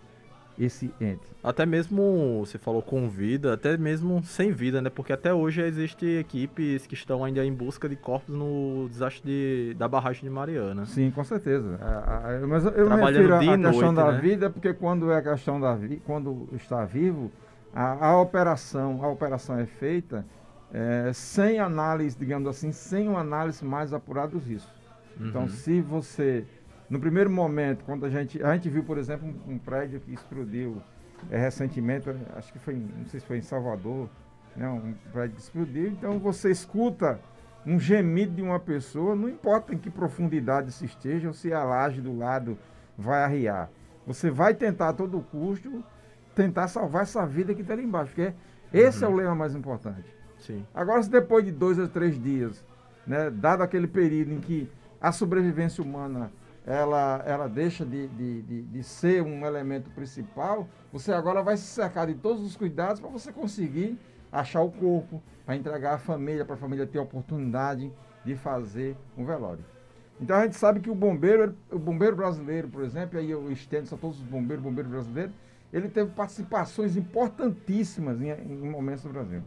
esse 0.58 0.92
ente. 1.00 1.22
Até 1.42 1.64
mesmo, 1.64 2.44
você 2.44 2.58
falou 2.58 2.82
com 2.82 3.08
vida, 3.08 3.54
até 3.54 3.78
mesmo 3.78 4.22
sem 4.22 4.52
vida, 4.52 4.82
né? 4.82 4.90
Porque 4.90 5.10
até 5.10 5.32
hoje 5.32 5.62
existem 5.62 6.18
equipes 6.18 6.86
que 6.86 6.92
estão 6.92 7.24
ainda 7.24 7.42
em 7.42 7.52
busca 7.52 7.88
de 7.88 7.96
corpos 7.96 8.34
no 8.34 8.86
desastre 8.90 9.22
de- 9.24 9.74
da 9.78 9.88
barragem 9.88 10.22
de 10.24 10.28
Mariana. 10.30 10.84
Sim, 10.84 11.10
com 11.10 11.24
certeza. 11.24 11.78
A- 11.80 12.34
a- 12.42 12.46
mas 12.46 12.64
eu 12.66 12.72
me 12.72 12.84
Trabalhando 12.88 13.22
refiro 13.22 13.34
à 13.36 13.38
questão 13.56 13.72
noite, 13.92 13.94
da 13.96 14.12
né? 14.12 14.20
vida, 14.20 14.50
porque 14.50 14.74
quando 14.74 15.10
é 15.10 15.16
a 15.16 15.22
questão 15.22 15.58
da 15.58 15.74
vida, 15.74 15.96
quando 16.04 16.46
está 16.52 16.84
vivo, 16.84 17.30
a, 17.72 18.08
a 18.08 18.20
operação, 18.20 19.02
a 19.02 19.08
operação 19.08 19.58
é 19.58 19.64
feita 19.64 20.26
eh, 20.72 21.10
sem 21.14 21.58
análise, 21.58 22.16
digamos 22.18 22.48
assim, 22.48 22.70
sem 22.70 23.08
uma 23.08 23.20
análise 23.20 23.64
mais 23.64 23.92
apurada 23.94 24.32
dos 24.32 24.44
riscos. 24.46 24.72
Então, 25.18 25.42
Uhum. 25.42 25.48
se 25.48 25.80
você, 25.80 26.44
no 26.90 26.98
primeiro 26.98 27.30
momento, 27.30 27.84
quando 27.84 28.04
a 28.04 28.10
gente, 28.10 28.42
a 28.42 28.52
gente 28.52 28.68
viu, 28.68 28.82
por 28.82 28.98
exemplo, 28.98 29.28
um, 29.28 29.52
um 29.52 29.58
prédio 29.58 30.00
que 30.00 30.12
explodiu 30.12 30.82
eh, 31.30 31.38
recentemente, 31.38 32.10
acho 32.34 32.52
que 32.52 32.58
foi, 32.58 32.74
não 32.74 33.06
sei 33.06 33.20
se 33.20 33.26
foi 33.26 33.38
em 33.38 33.42
Salvador, 33.42 34.10
né, 34.56 34.68
um 34.68 34.92
prédio 35.12 35.36
que 35.36 35.42
explodiu, 35.42 35.86
então 35.86 36.18
você 36.18 36.50
escuta 36.50 37.20
um 37.64 37.78
gemido 37.78 38.34
de 38.34 38.42
uma 38.42 38.58
pessoa, 38.58 39.14
não 39.14 39.28
importa 39.28 39.72
em 39.72 39.78
que 39.78 39.88
profundidade 39.88 40.72
se 40.72 40.84
esteja 40.84 41.28
ou 41.28 41.34
se 41.34 41.52
a 41.52 41.62
laje 41.62 42.00
do 42.00 42.16
lado 42.16 42.58
vai 42.98 43.22
arriar. 43.22 43.70
Você 44.04 44.28
vai 44.28 44.54
tentar 44.54 44.88
a 44.88 44.92
todo 44.92 45.20
custo 45.20 45.84
tentar 46.34 46.66
salvar 46.68 47.02
essa 47.02 47.24
vida 47.24 47.54
que 47.54 47.60
está 47.60 47.74
ali 47.74 47.84
embaixo, 47.84 48.12
porque 48.14 48.32
esse 48.72 49.04
é 49.04 49.08
o 49.08 49.14
lema 49.14 49.34
mais 49.34 49.54
importante. 49.54 50.12
Sim. 50.38 50.66
Agora, 50.74 51.02
se 51.02 51.10
depois 51.10 51.44
de 51.44 51.52
dois 51.52 51.78
a 51.78 51.86
três 51.86 52.20
dias, 52.20 52.64
né, 53.06 53.30
dado 53.30 53.62
aquele 53.62 53.86
período 53.86 54.32
em 54.32 54.40
que 54.40 54.68
a 55.00 55.12
sobrevivência 55.12 55.84
humana 55.84 56.32
ela, 56.70 57.20
ela 57.26 57.48
deixa 57.48 57.84
de, 57.84 58.06
de, 58.06 58.42
de, 58.42 58.62
de 58.62 58.82
ser 58.84 59.22
um 59.22 59.44
elemento 59.44 59.90
principal, 59.90 60.68
você 60.92 61.12
agora 61.12 61.42
vai 61.42 61.56
se 61.56 61.64
cercar 61.64 62.06
de 62.06 62.14
todos 62.14 62.44
os 62.44 62.56
cuidados 62.56 63.00
para 63.00 63.10
você 63.10 63.32
conseguir 63.32 63.98
achar 64.30 64.62
o 64.62 64.70
corpo, 64.70 65.20
para 65.44 65.56
entregar 65.56 65.94
a 65.94 65.98
família, 65.98 66.44
para 66.44 66.54
a 66.54 66.58
família 66.58 66.86
ter 66.86 66.98
a 66.98 67.02
oportunidade 67.02 67.92
de 68.24 68.36
fazer 68.36 68.96
um 69.18 69.24
velório. 69.24 69.64
Então 70.20 70.36
a 70.36 70.44
gente 70.44 70.54
sabe 70.56 70.78
que 70.78 70.88
o 70.88 70.94
bombeiro, 70.94 71.56
o 71.72 71.78
bombeiro 71.78 72.14
brasileiro, 72.14 72.68
por 72.68 72.84
exemplo, 72.84 73.18
aí 73.18 73.28
eu 73.28 73.50
estendo 73.50 73.84
isso 73.84 73.94
a 73.96 73.98
todos 73.98 74.20
os 74.20 74.24
bombeiros, 74.24 74.62
bombeiro 74.62 74.88
brasileiro, 74.88 75.32
ele 75.72 75.88
teve 75.88 76.12
participações 76.12 76.96
importantíssimas 76.96 78.20
em, 78.20 78.30
em 78.30 78.70
momentos 78.70 79.04
no 79.04 79.12
Brasil. 79.12 79.42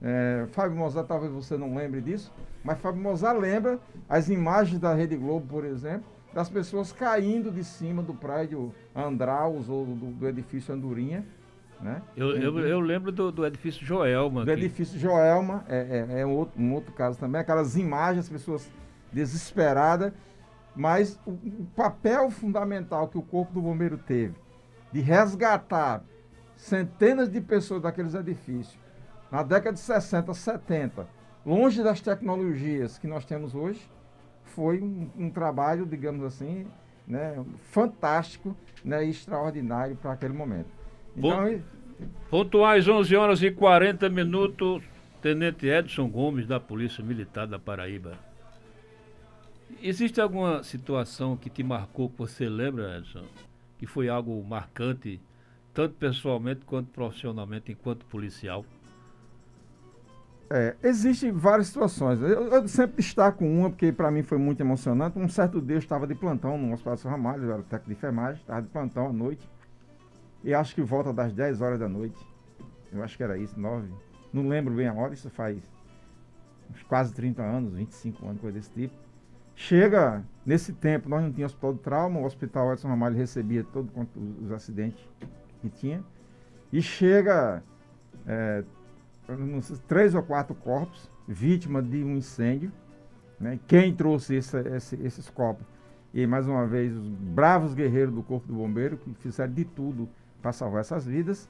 É, 0.00 0.46
Fábio 0.52 0.78
Mozart, 0.78 1.06
talvez 1.06 1.30
você 1.30 1.58
não 1.58 1.74
lembre 1.74 2.00
disso, 2.00 2.32
mas 2.62 2.78
Fábio 2.78 3.02
Mozart 3.02 3.38
lembra 3.38 3.78
as 4.08 4.30
imagens 4.30 4.78
da 4.78 4.94
Rede 4.94 5.16
Globo, 5.16 5.46
por 5.46 5.64
exemplo, 5.64 6.13
das 6.34 6.50
pessoas 6.50 6.92
caindo 6.92 7.50
de 7.50 7.62
cima 7.62 8.02
do 8.02 8.12
prédio 8.12 8.74
Andraus 8.94 9.68
ou 9.68 9.86
do, 9.86 10.12
do 10.12 10.28
edifício 10.28 10.74
Andorinha, 10.74 11.24
Né? 11.80 12.02
Eu, 12.16 12.36
eu, 12.36 12.58
eu 12.60 12.80
lembro 12.80 13.12
do, 13.12 13.30
do 13.30 13.46
edifício 13.46 13.86
Joelma. 13.86 14.44
Do 14.44 14.50
aqui. 14.50 14.64
edifício 14.64 14.98
Joelma, 14.98 15.64
é, 15.68 16.06
é, 16.10 16.20
é 16.20 16.26
um, 16.26 16.34
outro, 16.34 16.60
um 16.60 16.72
outro 16.72 16.92
caso 16.92 17.18
também, 17.18 17.40
aquelas 17.40 17.76
imagens, 17.76 18.24
as 18.24 18.28
pessoas 18.28 18.68
desesperadas, 19.12 20.12
mas 20.74 21.20
o, 21.24 21.30
o 21.30 21.66
papel 21.76 22.30
fundamental 22.30 23.06
que 23.06 23.16
o 23.16 23.22
Corpo 23.22 23.52
do 23.52 23.62
Bombeiro 23.62 23.96
teve 23.96 24.34
de 24.92 25.00
resgatar 25.00 26.02
centenas 26.56 27.28
de 27.30 27.40
pessoas 27.40 27.82
daqueles 27.82 28.14
edifícios 28.14 28.78
na 29.30 29.42
década 29.42 29.72
de 29.72 29.80
60, 29.80 30.32
70, 30.32 31.06
longe 31.44 31.82
das 31.82 32.00
tecnologias 32.00 32.98
que 32.98 33.06
nós 33.06 33.24
temos 33.24 33.54
hoje, 33.54 33.80
foi 34.44 34.80
um, 34.80 35.10
um 35.16 35.30
trabalho, 35.30 35.86
digamos 35.86 36.24
assim, 36.24 36.66
né, 37.06 37.42
fantástico 37.70 38.56
né, 38.84 39.04
e 39.04 39.10
extraordinário 39.10 39.96
para 39.96 40.12
aquele 40.12 40.34
momento. 40.34 40.68
Então, 41.16 41.48
e- 41.48 41.62
Pontuais 42.30 42.88
11 42.88 43.14
horas 43.14 43.42
e 43.42 43.50
40 43.50 44.08
minutos, 44.08 44.82
Tenente 45.22 45.66
Edson 45.66 46.08
Gomes, 46.08 46.46
da 46.46 46.58
Polícia 46.58 47.02
Militar 47.04 47.46
da 47.46 47.58
Paraíba. 47.58 48.18
Existe 49.80 50.20
alguma 50.20 50.62
situação 50.62 51.36
que 51.36 51.48
te 51.50 51.62
marcou, 51.62 52.08
que 52.08 52.18
você 52.18 52.48
lembra, 52.48 52.98
Edson? 52.98 53.24
Que 53.78 53.86
foi 53.86 54.08
algo 54.08 54.42
marcante, 54.44 55.20
tanto 55.72 55.94
pessoalmente 55.94 56.64
quanto 56.64 56.90
profissionalmente, 56.90 57.72
enquanto 57.72 58.04
policial? 58.06 58.64
É, 60.50 60.76
Existem 60.82 61.32
várias 61.32 61.68
situações. 61.68 62.20
Eu, 62.20 62.48
eu 62.48 62.68
sempre 62.68 62.96
destaco 62.96 63.44
uma, 63.44 63.70
porque 63.70 63.90
para 63.92 64.10
mim 64.10 64.22
foi 64.22 64.38
muito 64.38 64.60
emocionante. 64.60 65.18
Um 65.18 65.28
certo 65.28 65.60
dia 65.60 65.76
eu 65.76 65.78
estava 65.78 66.06
de 66.06 66.14
plantão 66.14 66.58
no 66.58 66.72
Hospital 66.72 66.96
São 66.96 67.10
Ramalho, 67.10 67.44
eu 67.44 67.52
era 67.52 67.62
técnico 67.62 67.86
de 67.86 67.92
enfermagem, 67.92 68.40
estava 68.40 68.62
de 68.62 68.68
plantão 68.68 69.08
à 69.08 69.12
noite. 69.12 69.48
E 70.42 70.52
acho 70.52 70.74
que 70.74 70.82
volta 70.82 71.12
das 71.12 71.32
10 71.32 71.60
horas 71.60 71.78
da 71.78 71.88
noite. 71.88 72.18
Eu 72.92 73.02
acho 73.02 73.16
que 73.16 73.22
era 73.22 73.36
isso, 73.36 73.58
9. 73.58 73.88
Não 74.32 74.46
lembro 74.46 74.74
bem 74.74 74.86
a 74.86 74.92
hora, 74.92 75.14
isso 75.14 75.30
faz 75.30 75.58
uns 76.70 76.82
quase 76.82 77.14
30 77.14 77.42
anos, 77.42 77.72
25 77.74 78.26
anos, 78.26 78.40
coisa 78.40 78.58
desse 78.58 78.70
tipo. 78.70 78.94
Chega, 79.56 80.24
nesse 80.44 80.72
tempo, 80.72 81.08
nós 81.08 81.22
não 81.22 81.32
tínhamos 81.32 81.52
hospital 81.52 81.74
de 81.74 81.78
trauma, 81.80 82.20
o 82.20 82.24
hospital 82.24 82.72
Edson 82.72 82.88
Ramalho 82.88 83.16
recebia 83.16 83.64
todos 83.64 83.90
os 84.42 84.50
acidentes 84.50 85.08
que 85.60 85.68
tinha. 85.68 86.02
E 86.72 86.82
chega 86.82 87.62
é, 88.26 88.64
três 89.86 90.14
ou 90.14 90.22
quatro 90.22 90.54
corpos, 90.54 91.08
vítima 91.26 91.82
de 91.82 92.02
um 92.04 92.16
incêndio. 92.16 92.70
Né? 93.40 93.58
Quem 93.66 93.94
trouxe 93.94 94.36
esse- 94.36 94.56
esse- 94.68 94.96
esses 95.02 95.28
corpos? 95.28 95.66
E 96.12 96.26
mais 96.26 96.46
uma 96.46 96.66
vez, 96.66 96.94
os 96.96 97.08
bravos 97.08 97.74
guerreiros 97.74 98.14
do 98.14 98.22
Corpo 98.22 98.46
do 98.46 98.54
Bombeiro, 98.54 98.96
que 98.96 99.12
fizeram 99.14 99.52
de 99.52 99.64
tudo 99.64 100.08
para 100.40 100.52
salvar 100.52 100.80
essas 100.80 101.04
vidas. 101.04 101.48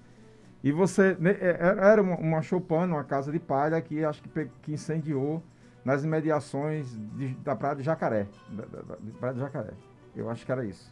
E 0.62 0.72
você. 0.72 1.14
né, 1.20 1.33
é- 1.41 1.59
é- 1.61 1.87
Era 1.93 2.01
uma, 2.03 2.16
uma 2.16 2.41
choupana, 2.43 2.95
uma 2.95 3.05
casa 3.05 3.31
de 3.31 3.39
palha 3.39 3.79
que 3.83 4.03
acho 4.03 4.22
que, 4.22 4.49
que 4.62 4.72
incendiou 4.72 5.43
nas 5.85 6.03
imediações 6.05 6.97
de- 7.14 7.35
da 7.45 7.55
Praia 7.55 7.77
de 7.77 7.83
Jacaré. 7.83 8.27
Da, 8.49 8.64
da- 8.64 8.83
da- 8.83 8.97
Praia 9.20 9.35
de 9.35 9.41
Jacaré. 9.41 9.72
Eu 10.16 10.31
acho 10.31 10.47
que 10.47 10.51
era 10.51 10.64
isso. 10.64 10.91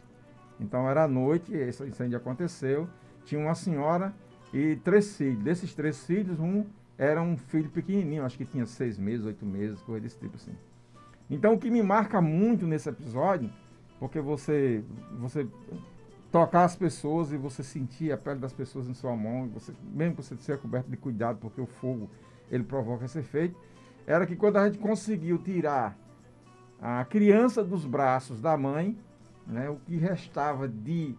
Então 0.59 0.87
era 0.87 1.05
à 1.05 1.07
noite, 1.07 1.51
esse 1.55 1.83
incêndio 1.83 2.15
aconteceu. 2.17 2.87
Tinha 3.25 3.41
uma 3.41 3.55
senhora 3.55 4.13
e 4.53 4.75
três 4.77 5.17
filhos. 5.17 5.43
Desses 5.43 5.73
três 5.73 6.05
filhos, 6.05 6.39
um 6.39 6.65
era 6.97 7.21
um 7.21 7.35
filho 7.35 7.69
pequenininho, 7.69 8.23
acho 8.23 8.37
que 8.37 8.45
tinha 8.45 8.65
seis 8.65 8.97
meses, 8.97 9.25
oito 9.25 9.45
meses, 9.45 9.81
coisa 9.81 10.01
desse 10.01 10.17
tipo 10.17 10.35
assim. 10.35 10.53
Então 11.29 11.53
o 11.53 11.59
que 11.59 11.71
me 11.71 11.81
marca 11.81 12.21
muito 12.21 12.67
nesse 12.67 12.87
episódio, 12.87 13.49
porque 13.99 14.21
você, 14.21 14.83
você 15.19 15.47
tocar 16.31 16.63
as 16.63 16.75
pessoas 16.75 17.31
e 17.31 17.37
você 17.37 17.63
sentir 17.63 18.11
a 18.11 18.17
pele 18.17 18.39
das 18.39 18.53
pessoas 18.53 18.87
em 18.87 18.93
sua 18.93 19.15
mão, 19.15 19.49
você, 19.49 19.73
mesmo 19.91 20.15
que 20.15 20.23
você 20.23 20.35
seja 20.37 20.57
coberto 20.57 20.89
de 20.89 20.97
cuidado, 20.97 21.39
porque 21.39 21.59
o 21.59 21.65
fogo 21.65 22.09
ele 22.51 22.63
provoca 22.63 23.05
esse 23.05 23.19
efeito, 23.19 23.55
era 24.05 24.25
que 24.25 24.35
quando 24.35 24.57
a 24.57 24.65
gente 24.65 24.77
conseguiu 24.77 25.37
tirar 25.37 25.97
a 26.81 27.03
criança 27.05 27.63
dos 27.63 27.85
braços 27.85 28.41
da 28.41 28.57
mãe, 28.57 28.97
né, 29.47 29.69
o 29.69 29.77
que 29.77 29.95
restava 29.95 30.67
de, 30.67 31.15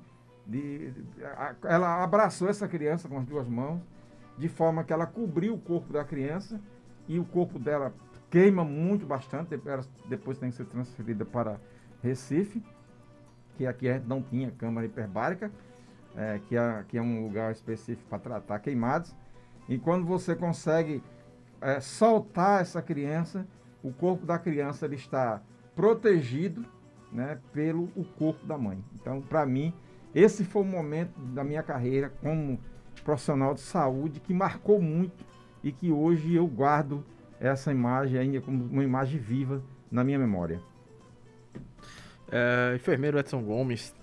de 0.47 0.93
a- 1.23 1.55
ela 1.65 2.03
abraçou 2.03 2.49
essa 2.49 2.69
criança 2.69 3.09
com 3.09 3.19
as 3.19 3.25
duas 3.25 3.49
mãos, 3.49 3.81
de 4.37 4.49
forma 4.49 4.85
que 4.85 4.93
ela 4.93 5.07
cobriu 5.07 5.55
o 5.55 5.59
corpo 5.59 5.93
da 5.93 6.05
criança 6.05 6.61
e 7.09 7.19
o 7.19 7.25
corpo 7.25 7.59
dela 7.59 7.95
queima 8.31 8.65
muito 8.65 9.07
bastante, 9.07 9.59
ela- 9.65 9.85
depois 10.09 10.39
tem 10.39 10.51
que 10.51 10.57
ser 10.57 10.67
transferida 10.67 11.25
para 11.25 11.61
Recife, 12.03 12.63
que 13.57 13.67
aqui 13.67 13.87
não 14.07 14.21
tinha 14.23 14.51
câmara 14.51 14.87
hiperbárica, 14.87 15.51
é, 16.17 16.41
que, 16.49 16.57
é, 16.57 16.85
que 16.89 16.99
é 16.99 17.03
um 17.03 17.23
lugar 17.25 17.53
específico 17.53 18.09
para 18.09 18.19
tratar 18.19 18.59
queimados. 18.59 19.15
E 19.69 19.79
quando 19.79 20.05
você 20.05 20.35
consegue 20.35 21.03
é, 21.61 21.81
soltar 21.81 22.61
essa 22.61 22.83
criança, 22.83 23.47
o 23.83 23.93
corpo 23.93 24.27
da 24.27 24.39
criança 24.39 24.85
ele 24.85 24.97
está 24.97 25.41
protegido 25.75 26.65
né, 27.13 27.39
pelo 27.53 27.85
o 27.97 28.05
corpo 28.05 28.45
da 28.45 28.59
mãe. 28.59 28.83
Então, 28.95 29.21
para 29.23 29.47
mim, 29.47 29.73
esse 30.15 30.45
foi 30.45 30.63
o 30.63 30.65
momento 30.65 31.19
da 31.19 31.43
minha 31.43 31.63
carreira 31.63 32.13
como 32.23 32.59
profissional 33.03 33.55
de 33.55 33.61
saúde 33.61 34.21
que 34.21 34.33
marcou 34.33 34.81
muito 34.81 35.25
e 35.63 35.73
que 35.73 35.91
hoje 35.91 36.35
eu 36.35 36.47
guardo 36.47 37.05
essa 37.41 37.73
imagem 37.73 38.19
ainda 38.19 38.41
como 38.41 38.65
uma 38.65 38.85
imagem 38.85 39.19
viva 39.19 39.63
na 39.91 40.05
minha 40.05 40.19
memória. 40.19 40.61
É, 42.31 42.75
enfermeiro 42.75 43.19
Edson 43.19 43.43
Gomes, 43.43 43.95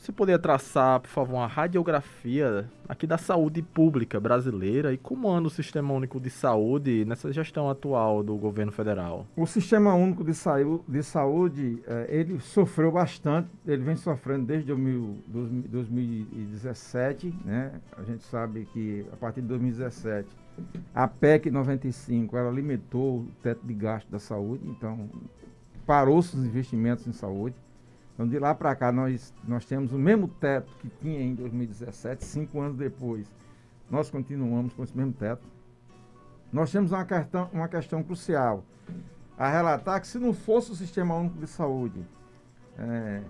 você 0.00 0.12
poderia 0.12 0.38
traçar, 0.38 1.00
por 1.00 1.08
favor, 1.08 1.34
uma 1.34 1.46
radiografia 1.46 2.68
aqui 2.88 3.06
da 3.06 3.18
saúde 3.18 3.60
pública 3.62 4.18
brasileira 4.20 4.92
e 4.92 4.96
como 4.98 5.28
anda 5.30 5.48
o 5.48 5.50
Sistema 5.50 5.92
Único 5.92 6.18
de 6.20 6.30
Saúde 6.30 7.04
nessa 7.04 7.32
gestão 7.32 7.68
atual 7.68 8.22
do 8.22 8.36
governo 8.36 8.72
federal? 8.72 9.26
O 9.36 9.46
Sistema 9.46 9.94
Único 9.94 10.24
de, 10.24 10.32
Saú- 10.34 10.82
de 10.88 11.02
Saúde, 11.02 11.82
eh, 11.86 12.06
ele 12.08 12.40
sofreu 12.40 12.90
bastante, 12.92 13.48
ele 13.66 13.82
vem 13.82 13.96
sofrendo 13.96 14.46
desde 14.46 14.66
2000 14.68 15.18
dois- 15.26 15.50
2017, 15.68 17.34
né? 17.44 17.72
A 17.96 18.02
gente 18.02 18.22
sabe 18.24 18.66
que 18.72 19.04
a 19.12 19.16
partir 19.16 19.40
de 19.42 19.48
2017, 19.48 20.28
a 20.94 21.06
PEC 21.06 21.50
95, 21.50 22.36
ela 22.36 22.50
limitou 22.50 23.18
o 23.20 23.28
teto 23.42 23.66
de 23.66 23.74
gasto 23.74 24.08
da 24.10 24.18
saúde, 24.18 24.62
então 24.68 25.08
parou-se 25.86 26.36
os 26.36 26.44
investimentos 26.44 27.06
em 27.06 27.12
saúde. 27.12 27.54
Então, 28.18 28.26
de 28.26 28.36
lá 28.36 28.52
para 28.52 28.74
cá, 28.74 28.90
nós, 28.90 29.32
nós 29.46 29.64
temos 29.64 29.92
o 29.92 29.98
mesmo 29.98 30.26
teto 30.26 30.74
que 30.80 30.88
tinha 30.88 31.22
em 31.22 31.36
2017, 31.36 32.24
cinco 32.24 32.60
anos 32.60 32.76
depois, 32.76 33.32
nós 33.88 34.10
continuamos 34.10 34.72
com 34.72 34.82
esse 34.82 34.96
mesmo 34.96 35.12
teto. 35.12 35.46
Nós 36.52 36.72
temos 36.72 36.90
uma 36.90 37.04
questão, 37.04 37.48
uma 37.52 37.68
questão 37.68 38.02
crucial 38.02 38.64
a 39.38 39.48
relatar 39.48 40.00
que 40.00 40.08
se 40.08 40.18
não 40.18 40.34
fosse 40.34 40.72
o 40.72 40.74
Sistema 40.74 41.14
Único 41.14 41.38
de 41.38 41.46
Saúde, 41.46 42.04
é, 42.76 43.22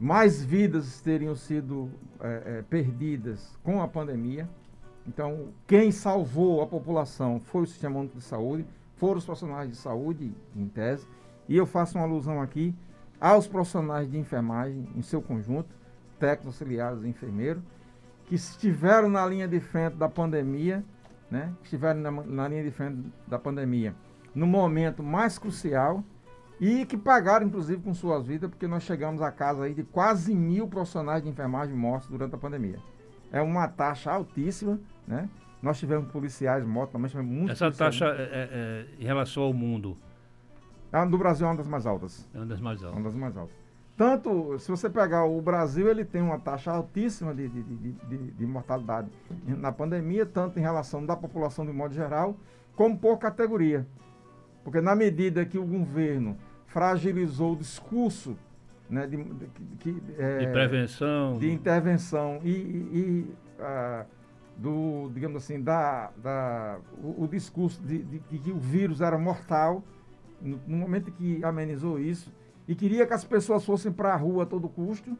mais 0.00 0.42
vidas 0.42 1.02
teriam 1.02 1.36
sido 1.36 1.90
é, 2.18 2.42
é, 2.46 2.62
perdidas 2.62 3.58
com 3.62 3.82
a 3.82 3.86
pandemia. 3.86 4.48
Então, 5.06 5.50
quem 5.66 5.92
salvou 5.92 6.62
a 6.62 6.66
população 6.66 7.40
foi 7.40 7.64
o 7.64 7.66
Sistema 7.66 8.00
Único 8.00 8.16
de 8.16 8.24
Saúde, 8.24 8.64
foram 8.96 9.18
os 9.18 9.26
profissionais 9.26 9.68
de 9.68 9.76
saúde, 9.76 10.32
em 10.56 10.66
tese. 10.66 11.06
E 11.46 11.54
eu 11.54 11.66
faço 11.66 11.98
uma 11.98 12.06
alusão 12.06 12.40
aqui 12.40 12.74
aos 13.24 13.46
profissionais 13.46 14.10
de 14.10 14.18
enfermagem 14.18 14.86
em 14.94 15.00
seu 15.00 15.22
conjunto, 15.22 15.74
técnicos 16.18 16.48
auxiliares 16.48 17.02
e 17.04 17.08
enfermeiros, 17.08 17.62
que 18.26 18.34
estiveram 18.34 19.08
na 19.08 19.26
linha 19.26 19.48
de 19.48 19.58
frente 19.60 19.96
da 19.96 20.10
pandemia, 20.10 20.84
né? 21.30 21.50
estiveram 21.62 22.00
na, 22.00 22.10
na 22.10 22.48
linha 22.48 22.62
de 22.62 22.70
frente 22.70 23.02
da 23.26 23.38
pandemia 23.38 23.94
no 24.34 24.46
momento 24.46 25.02
mais 25.02 25.38
crucial 25.38 26.04
e 26.60 26.84
que 26.84 26.98
pagaram, 26.98 27.46
inclusive, 27.46 27.80
com 27.80 27.94
suas 27.94 28.26
vidas, 28.26 28.50
porque 28.50 28.66
nós 28.66 28.82
chegamos 28.82 29.22
a 29.22 29.32
casa 29.32 29.64
aí 29.64 29.72
de 29.72 29.84
quase 29.84 30.34
mil 30.34 30.68
profissionais 30.68 31.22
de 31.22 31.28
enfermagem 31.30 31.74
mortos 31.74 32.10
durante 32.10 32.34
a 32.34 32.38
pandemia. 32.38 32.78
É 33.32 33.40
uma 33.40 33.66
taxa 33.66 34.12
altíssima, 34.12 34.78
né? 35.08 35.30
Nós 35.62 35.78
tivemos 35.78 36.12
policiais 36.12 36.62
mortos, 36.62 36.92
também 36.92 37.08
tivemos 37.08 37.32
muitos 37.32 37.52
Essa 37.52 37.66
policiais 37.66 37.98
taxa 37.98 38.14
é, 38.20 38.22
é, 38.22 38.48
é, 38.52 38.86
em 39.02 39.06
relação 39.06 39.44
ao 39.44 39.54
mundo 39.54 39.96
Ah, 40.96 41.04
no 41.04 41.18
Brasil 41.18 41.44
é 41.44 41.50
uma 41.50 41.56
das 41.56 41.66
mais 41.66 41.86
altas. 41.86 42.28
é 42.32 42.38
uma 42.38 42.46
das 42.46 42.60
mais 42.60 42.80
Uma 42.80 42.88
altas. 42.90 43.04
das 43.04 43.14
mais 43.14 43.36
altas. 43.36 43.56
Tanto, 43.96 44.56
se 44.60 44.70
você 44.70 44.88
pegar 44.88 45.24
o 45.24 45.40
Brasil, 45.42 45.88
ele 45.88 46.04
tem 46.04 46.22
uma 46.22 46.38
taxa 46.38 46.70
altíssima 46.70 47.34
de, 47.34 47.48
de, 47.48 47.62
de, 47.64 47.92
de- 47.92 48.30
de 48.32 48.46
mortalidade 48.46 49.08
na 49.44 49.72
pandemia, 49.72 50.24
tanto 50.24 50.56
em 50.58 50.62
relação 50.62 51.04
da 51.04 51.16
população 51.16 51.66
de 51.66 51.72
modo 51.72 51.92
geral, 51.94 52.36
como 52.76 52.96
por 52.96 53.18
categoria. 53.18 53.84
Porque 54.62 54.80
na 54.80 54.94
medida 54.94 55.44
que 55.44 55.58
o 55.58 55.64
governo 55.64 56.36
fragilizou 56.66 57.54
o 57.54 57.56
discurso 57.56 58.36
né, 58.88 59.06
de, 59.06 59.16
de- 59.16 60.02
é, 60.18 60.38
De 60.38 60.46
prevenção. 60.52 61.38
de 61.38 61.50
intervenção 61.52 62.38
e, 62.44 62.50
e- 62.50 62.98
e, 63.28 63.34
ah, 63.60 64.06
do, 64.56 65.10
digamos 65.12 65.42
assim, 65.42 65.60
da, 65.60 66.10
da, 66.16 66.78
o, 67.02 67.24
o 67.24 67.28
discurso 67.28 67.82
de- 67.82 68.02
de 68.04 68.18
que 68.20 68.50
o 68.52 68.58
vírus 68.58 69.00
era 69.00 69.18
mortal, 69.18 69.82
no, 70.40 70.76
momento 70.76 71.10
que 71.12 71.44
amenizou 71.44 71.98
isso, 71.98 72.32
e 72.66 72.74
queria 72.74 73.06
que 73.06 73.12
as 73.12 73.24
pessoas 73.24 73.64
fossem 73.64 73.92
para 73.92 74.12
a 74.12 74.16
rua 74.16 74.44
a 74.44 74.46
todo 74.46 74.68
custo, 74.68 75.16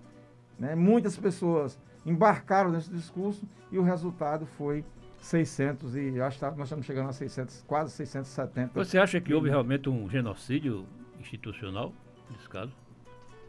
Né? 0.59 0.75
Muitas 0.75 1.17
pessoas 1.17 1.79
embarcaram 2.07 2.71
nesse 2.71 2.91
discurso 2.91 3.47
e 3.73 3.79
o 3.79 3.83
resultado 3.83 4.47
foi 4.47 4.85
600 5.19 5.97
e 5.97 6.21
acho 6.21 6.39
que 6.39 6.45
nós 6.45 6.67
estamos 6.67 6.87
chegando 6.87 7.09
a 7.09 7.13
600, 7.13 7.65
quase 7.67 7.91
670. 7.93 8.73
Você 8.75 8.99
acha 8.99 9.21
que 9.21 9.33
houve 9.33 9.49
realmente 9.49 9.89
um 9.89 10.09
genocídio 10.09 10.87
institucional 11.19 11.93
nesse 12.31 12.49
caso? 12.49 12.73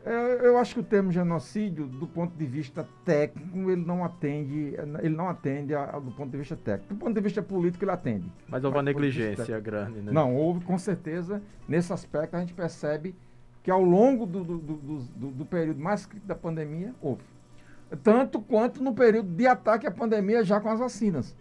Eu, 0.06 0.12
eu 0.12 0.58
acho 0.60 0.76
que 0.76 0.80
o 0.82 0.84
termo 0.84 1.12
genocídio, 1.12 1.88
do 1.88 2.06
ponto 2.06 2.38
de 2.38 2.45
vista 2.45 2.88
técnico, 3.03 3.72
ele 3.72 3.84
não 3.84 4.06
atende, 4.06 4.76
ele 5.01 5.16
não 5.16 5.28
atende 5.28 5.74
a, 5.74 5.95
a, 5.95 5.99
do 5.99 6.12
ponto 6.12 6.30
de 6.30 6.38
vista 6.38 6.56
técnico. 6.56 6.93
Do 6.93 6.99
ponto 6.99 7.16
de 7.16 7.22
vista 7.22 7.41
político, 7.41 7.84
ele 7.84 7.91
atende. 7.91 8.32
Mas 8.47 8.64
houve 8.64 8.78
uma 8.78 8.84
negligência 8.84 9.60
grande, 9.60 10.01
né? 10.01 10.12
Não, 10.12 10.36
houve 10.36 10.64
com 10.64 10.78
certeza. 10.78 11.41
Nesse 11.68 11.91
aspecto, 11.91 12.36
a 12.36 12.39
gente 12.39 12.53
percebe 12.53 13.16
que 13.64 13.72
ao 13.72 13.82
longo 13.82 14.28
do, 14.28 14.43
do, 14.43 14.58
do, 14.60 15.32
do 15.32 15.45
período 15.45 15.82
mais 15.82 16.06
crítico 16.06 16.28
da 16.28 16.36
pandemia, 16.36 16.93
houve. 17.01 17.24
Tanto 18.03 18.39
quanto 18.39 18.84
no 18.84 18.93
período 18.93 19.30
de 19.30 19.47
ataque 19.47 19.88
à 19.88 19.91
pandemia 19.91 20.43
já 20.43 20.60
com 20.60 20.70
as 20.70 20.80
vacinas. 20.80 21.36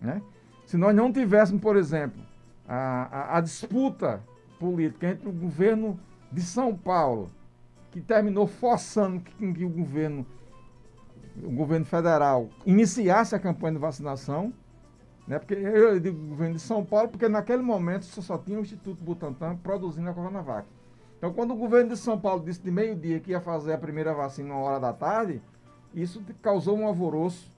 Né? 0.00 0.22
Se 0.64 0.78
nós 0.78 0.96
não 0.96 1.12
tivéssemos, 1.12 1.60
por 1.60 1.76
exemplo, 1.76 2.22
a, 2.66 3.34
a, 3.34 3.36
a 3.36 3.40
disputa 3.42 4.22
política 4.58 5.10
entre 5.10 5.28
o 5.28 5.32
governo 5.32 6.00
de 6.32 6.40
São 6.40 6.74
Paulo 6.74 7.30
que 7.94 8.00
terminou 8.00 8.44
forçando 8.48 9.20
que, 9.20 9.52
que 9.52 9.64
o 9.64 9.68
governo, 9.68 10.26
o 11.40 11.50
governo 11.52 11.86
federal 11.86 12.48
iniciasse 12.66 13.36
a 13.36 13.38
campanha 13.38 13.74
de 13.74 13.78
vacinação, 13.78 14.52
né? 15.28 15.38
Porque 15.38 15.54
eu 15.54 16.00
digo 16.00 16.18
governo 16.26 16.56
de 16.56 16.60
São 16.60 16.84
Paulo, 16.84 17.08
porque 17.08 17.28
naquele 17.28 17.62
momento 17.62 18.04
só, 18.04 18.20
só 18.20 18.36
tinha 18.36 18.58
o 18.58 18.62
Instituto 18.62 19.00
Butantan 19.04 19.56
produzindo 19.58 20.10
a 20.10 20.12
Coronavac. 20.12 20.66
Então, 21.16 21.32
quando 21.32 21.52
o 21.52 21.56
governo 21.56 21.90
de 21.90 21.96
São 21.96 22.18
Paulo 22.18 22.44
disse 22.44 22.60
de 22.60 22.70
meio-dia 22.72 23.20
que 23.20 23.30
ia 23.30 23.40
fazer 23.40 23.72
a 23.72 23.78
primeira 23.78 24.12
vacina 24.12 24.52
uma 24.52 24.60
hora 24.60 24.80
da 24.80 24.92
tarde, 24.92 25.40
isso 25.94 26.20
causou 26.42 26.76
um 26.76 26.84
alvoroço 26.84 27.48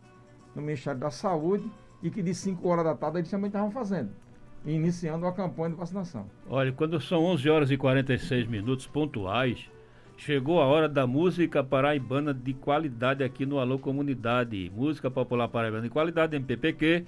no 0.55 0.61
Ministério 0.61 1.01
da 1.01 1.11
Saúde 1.11 1.68
e 2.03 2.11
que 2.11 2.22
de 2.22 2.34
5 2.34 2.68
horas 2.68 2.84
da 2.84 2.95
tarde 2.95 3.20
eles 3.20 3.30
também 3.30 3.49
estavam 3.49 3.70
fazendo, 3.70 4.11
iniciando 4.66 5.26
a 5.26 5.32
campanha 5.32 5.70
de 5.70 5.76
vacinação. 5.76 6.26
Olha, 6.47 6.70
quando 6.72 7.01
são 7.01 7.24
11 7.24 7.49
horas 7.49 7.70
e 7.70 7.78
46 7.78 8.47
minutos 8.47 8.87
pontuais, 8.87 9.70
Chegou 10.19 10.61
a 10.62 10.64
hora 10.64 10.89
da 10.89 11.07
música 11.07 11.62
paraibana 11.62 12.33
de 12.33 12.55
qualidade 12.55 13.23
aqui 13.23 13.45
no 13.45 13.59
Alô 13.59 13.79
Comunidade. 13.79 14.73
Música 14.75 15.11
popular 15.11 15.47
paraibana 15.47 15.83
de 15.83 15.91
qualidade, 15.91 16.35
MPPQ, 16.35 17.05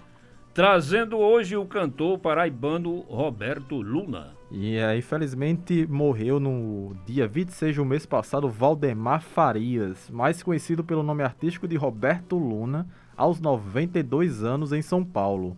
trazendo 0.53 1.17
hoje 1.17 1.57
o 1.57 1.65
cantor 1.65 2.19
paraibano 2.19 3.01
Roberto 3.09 3.81
Luna. 3.81 4.35
E 4.51 4.79
aí, 4.79 4.99
infelizmente, 4.99 5.87
morreu 5.87 6.39
no 6.39 6.95
dia 7.07 7.27
26 7.27 7.77
do 7.77 7.85
mês 7.85 8.05
passado 8.05 8.49
Valdemar 8.49 9.23
Farias, 9.23 10.11
mais 10.11 10.43
conhecido 10.43 10.85
pelo 10.85 11.03
nome 11.03 11.23
artístico 11.23 11.67
de 11.67 11.77
Roberto 11.77 12.37
Luna, 12.37 12.87
aos 13.17 13.41
92 13.41 14.45
anos 14.45 14.71
em 14.71 14.83
São 14.83 15.03
Paulo. 15.03 15.57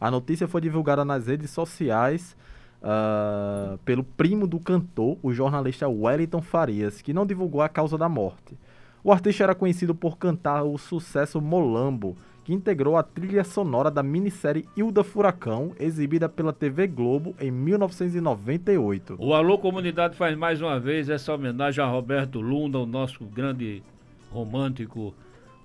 A 0.00 0.08
notícia 0.08 0.46
foi 0.46 0.60
divulgada 0.60 1.04
nas 1.04 1.26
redes 1.26 1.50
sociais 1.50 2.36
uh, 2.82 3.78
pelo 3.78 4.04
primo 4.04 4.46
do 4.46 4.58
cantor, 4.58 5.16
o 5.22 5.32
jornalista 5.32 5.88
Wellington 5.88 6.42
Farias, 6.42 7.00
que 7.00 7.12
não 7.12 7.24
divulgou 7.24 7.62
a 7.62 7.68
causa 7.68 7.96
da 7.96 8.08
morte. 8.08 8.58
O 9.04 9.12
artista 9.12 9.44
era 9.44 9.54
conhecido 9.54 9.94
por 9.94 10.18
cantar 10.18 10.62
o 10.62 10.76
sucesso 10.78 11.40
Molambo, 11.40 12.16
que 12.44 12.52
integrou 12.52 12.96
a 12.96 13.02
trilha 13.02 13.44
sonora 13.44 13.90
da 13.90 14.02
minissérie 14.02 14.68
Hilda 14.76 15.04
Furacão, 15.04 15.72
exibida 15.78 16.28
pela 16.28 16.52
TV 16.52 16.86
Globo 16.86 17.34
em 17.40 17.50
1998. 17.50 19.16
O 19.18 19.32
Alô 19.32 19.58
Comunidade 19.58 20.16
faz 20.16 20.36
mais 20.36 20.60
uma 20.60 20.78
vez 20.78 21.08
essa 21.08 21.32
homenagem 21.32 21.82
a 21.82 21.86
Roberto 21.86 22.40
Lunda, 22.40 22.78
o 22.78 22.86
nosso 22.86 23.24
grande 23.24 23.82
romântico, 24.30 25.14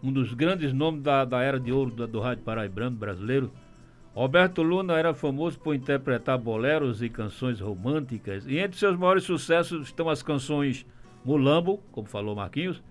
um 0.04 0.12
dos 0.12 0.34
grandes 0.34 0.72
nomes 0.74 1.02
da, 1.02 1.26
da 1.26 1.42
era 1.42 1.60
de 1.60 1.72
ouro 1.72 1.92
do, 1.92 2.08
do 2.08 2.20
rádio 2.20 2.44
paraibano 2.44 2.96
brasileiro. 2.96 3.52
Roberto 4.18 4.64
Luna 4.64 4.98
era 4.98 5.14
famoso 5.14 5.60
por 5.60 5.76
interpretar 5.76 6.40
boleros 6.40 7.04
e 7.04 7.08
canções 7.08 7.60
românticas, 7.60 8.48
e 8.48 8.58
entre 8.58 8.76
seus 8.76 8.98
maiores 8.98 9.24
sucessos 9.24 9.86
estão 9.86 10.10
as 10.10 10.24
canções 10.24 10.88
Mulambo, 11.24 11.80
como 11.92 12.08
falou 12.08 12.36
Marquinhos, 12.36 12.82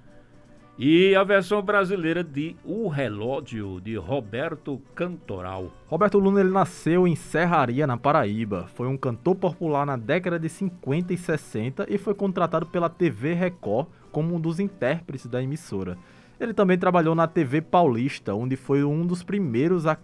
e 0.79 1.17
a 1.17 1.25
versão 1.25 1.61
brasileira 1.61 2.23
de 2.23 2.55
O 2.65 2.87
Relógio, 2.87 3.81
de 3.81 3.97
Roberto 3.97 4.81
Cantoral. 4.95 5.73
Roberto 5.89 6.17
Luna 6.21 6.39
ele 6.39 6.51
nasceu 6.51 7.09
em 7.09 7.17
Serraria, 7.17 7.89
na 7.89 7.97
Paraíba. 7.97 8.69
Foi 8.77 8.87
um 8.87 8.97
cantor 8.97 9.35
popular 9.35 9.85
na 9.85 9.97
década 9.97 10.39
de 10.39 10.49
50 10.49 11.13
e 11.13 11.19
60 11.19 11.87
e 11.89 11.99
foi 11.99 12.15
contratado 12.15 12.67
pela 12.67 12.89
TV 12.89 13.35
Record 13.35 13.89
como 14.13 14.33
um 14.33 14.41
dos 14.41 14.61
intérpretes 14.61 15.27
da 15.27 15.43
emissora. 15.43 15.99
Ele 16.39 16.55
também 16.55 16.79
trabalhou 16.79 17.17
na 17.17 17.27
TV 17.27 17.63
Paulista, 17.63 18.33
onde 18.33 18.55
foi 18.55 18.85
um 18.85 19.05
dos 19.05 19.25
primeiros 19.25 19.87
a 19.87 19.97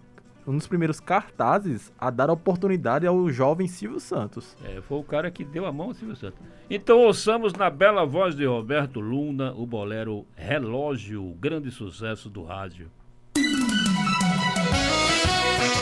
um 0.45 0.57
dos 0.57 0.67
primeiros 0.67 0.99
cartazes 0.99 1.91
a 1.97 2.09
dar 2.09 2.29
oportunidade 2.29 3.07
ao 3.07 3.29
jovem 3.29 3.67
Silvio 3.67 3.99
Santos. 3.99 4.55
É, 4.63 4.81
foi 4.81 4.99
o 4.99 5.03
cara 5.03 5.31
que 5.31 5.43
deu 5.43 5.65
a 5.65 5.71
mão 5.71 5.87
ao 5.87 5.93
Silvio 5.93 6.15
Santos. 6.15 6.39
Então 6.69 6.99
ouçamos 6.99 7.53
na 7.53 7.69
bela 7.69 8.05
voz 8.05 8.35
de 8.35 8.45
Roberto 8.45 8.99
Luna 8.99 9.53
o 9.53 9.65
bolero 9.65 10.25
Relógio, 10.35 11.23
o 11.23 11.33
grande 11.33 11.71
sucesso 11.71 12.29
do 12.29 12.43
rádio. 12.43 12.89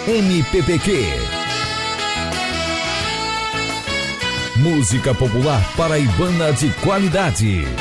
MPPQ 0.07 1.41
Música 4.57 5.15
popular 5.15 5.61
paraibana 5.75 6.51
de 6.53 6.69
qualidade. 6.81 7.80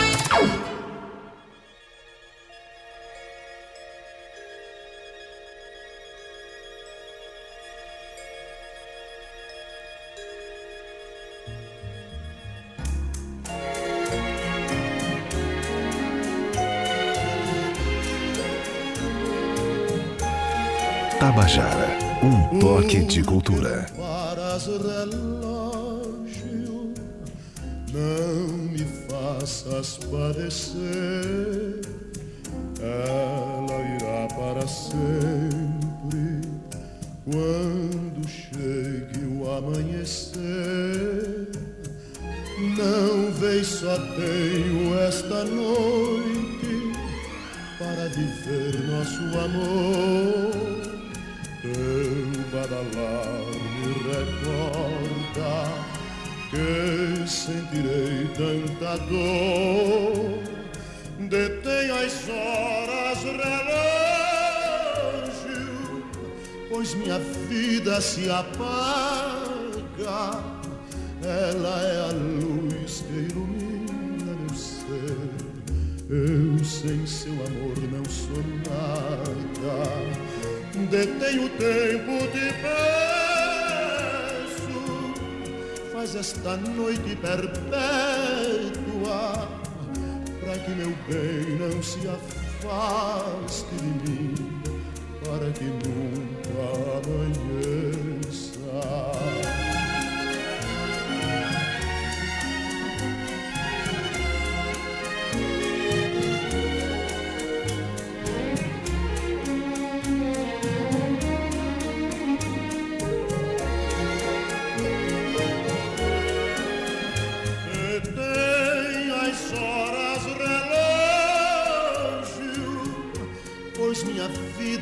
De 22.99 23.23
cultura. 23.23 23.87
relógio, 24.67 26.13
não 27.93 28.49
me 28.69 28.85
faças 29.09 29.97
padecer, 30.11 31.81
ela 32.81 33.81
irá 33.95 34.27
para 34.35 34.67
sempre 34.67 36.41
quando 37.25 38.29
chegue 38.29 39.25
o 39.39 39.49
amanhecer. 39.53 40.41
Não 42.77 43.33
vês, 43.35 43.69
só 43.69 43.97
tenho 44.17 44.99
esta 44.99 45.45
noite 45.45 46.93
para 47.79 48.09
viver 48.09 48.81
nosso 48.89 49.23
amor 49.39 50.80
teu 51.63 51.73
badalar 52.51 53.47
me 53.77 53.93
recorda 54.09 55.55
que 56.51 57.29
sentirei 57.29 58.27
tanta 58.35 58.97
dor. 59.05 60.41
Detém 61.29 61.91
as 61.91 62.29
horas, 62.29 63.19
relógio, 63.45 64.03
pois 66.71 66.95
minha 66.95 67.19
vida 67.19 68.01
se 68.01 68.31
apaga. 68.31 69.41
Ela 71.23 71.83
é 71.83 72.01
a 72.09 72.13
luz 72.13 73.05
que 73.07 73.13
ilumina 73.31 74.33
meu 74.35 74.55
ser. 74.57 75.31
Eu 76.09 76.65
sem 76.65 77.07
seu 77.07 77.33
amor 77.33 77.79
não 77.93 78.05
sou 78.07 78.43
nada 78.67 80.30
detém 80.87 81.45
o 81.45 81.49
tempo, 81.51 82.27
te 82.33 82.53
peço, 82.63 83.91
faz 85.93 86.15
esta 86.15 86.57
noite 86.57 87.17
perpétua, 87.17 87.79
para 90.41 90.59
que 90.59 90.71
meu 90.71 90.95
bem 91.09 91.59
não 91.59 91.83
se 91.83 92.09
afaste 92.09 93.75
de 93.77 94.11
mim, 94.11 94.35
para 95.25 95.51
que 95.53 95.65
nunca 95.65 96.63
amanheça. 96.99 98.61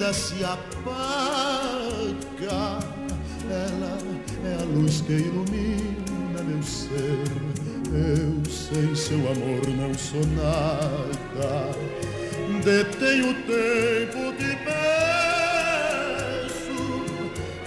Vida 0.08 0.12
se 0.12 0.44
apaga. 0.44 0.78
Ela 3.50 3.98
é 4.44 4.54
a 4.60 4.64
luz 4.64 5.00
que 5.02 5.12
ilumina 5.12 6.42
meu 6.44 6.62
ser. 6.62 7.24
Eu 7.92 8.42
sem 8.50 8.94
seu 8.94 9.18
amor 9.18 9.66
não 9.68 9.94
sou 9.94 10.24
nada. 10.36 11.72
Detenho 12.64 13.30
o 13.30 13.34
tempo, 13.34 14.32
te 14.36 14.56
peço. 14.64 14.88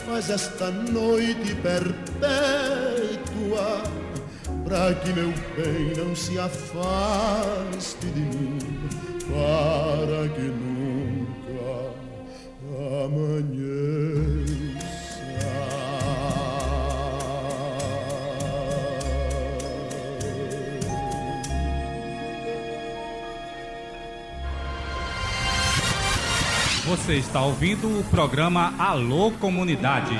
Faz 0.05 0.29
esta 0.29 0.69
noite 0.71 1.55
perpétua 1.55 3.01
para 4.63 4.93
que 4.95 5.13
meu 5.13 5.33
bem 5.57 5.93
não 5.97 6.15
se 6.15 6.39
afaste 6.39 8.05
de 8.07 8.21
mim, 8.21 8.57
para 9.27 10.29
que 10.29 10.41
nunca 10.41 10.70
Você 27.11 27.17
está 27.17 27.43
ouvindo 27.43 27.99
o 27.99 28.05
programa 28.05 28.73
Alô 28.79 29.31
Comunidade. 29.31 30.15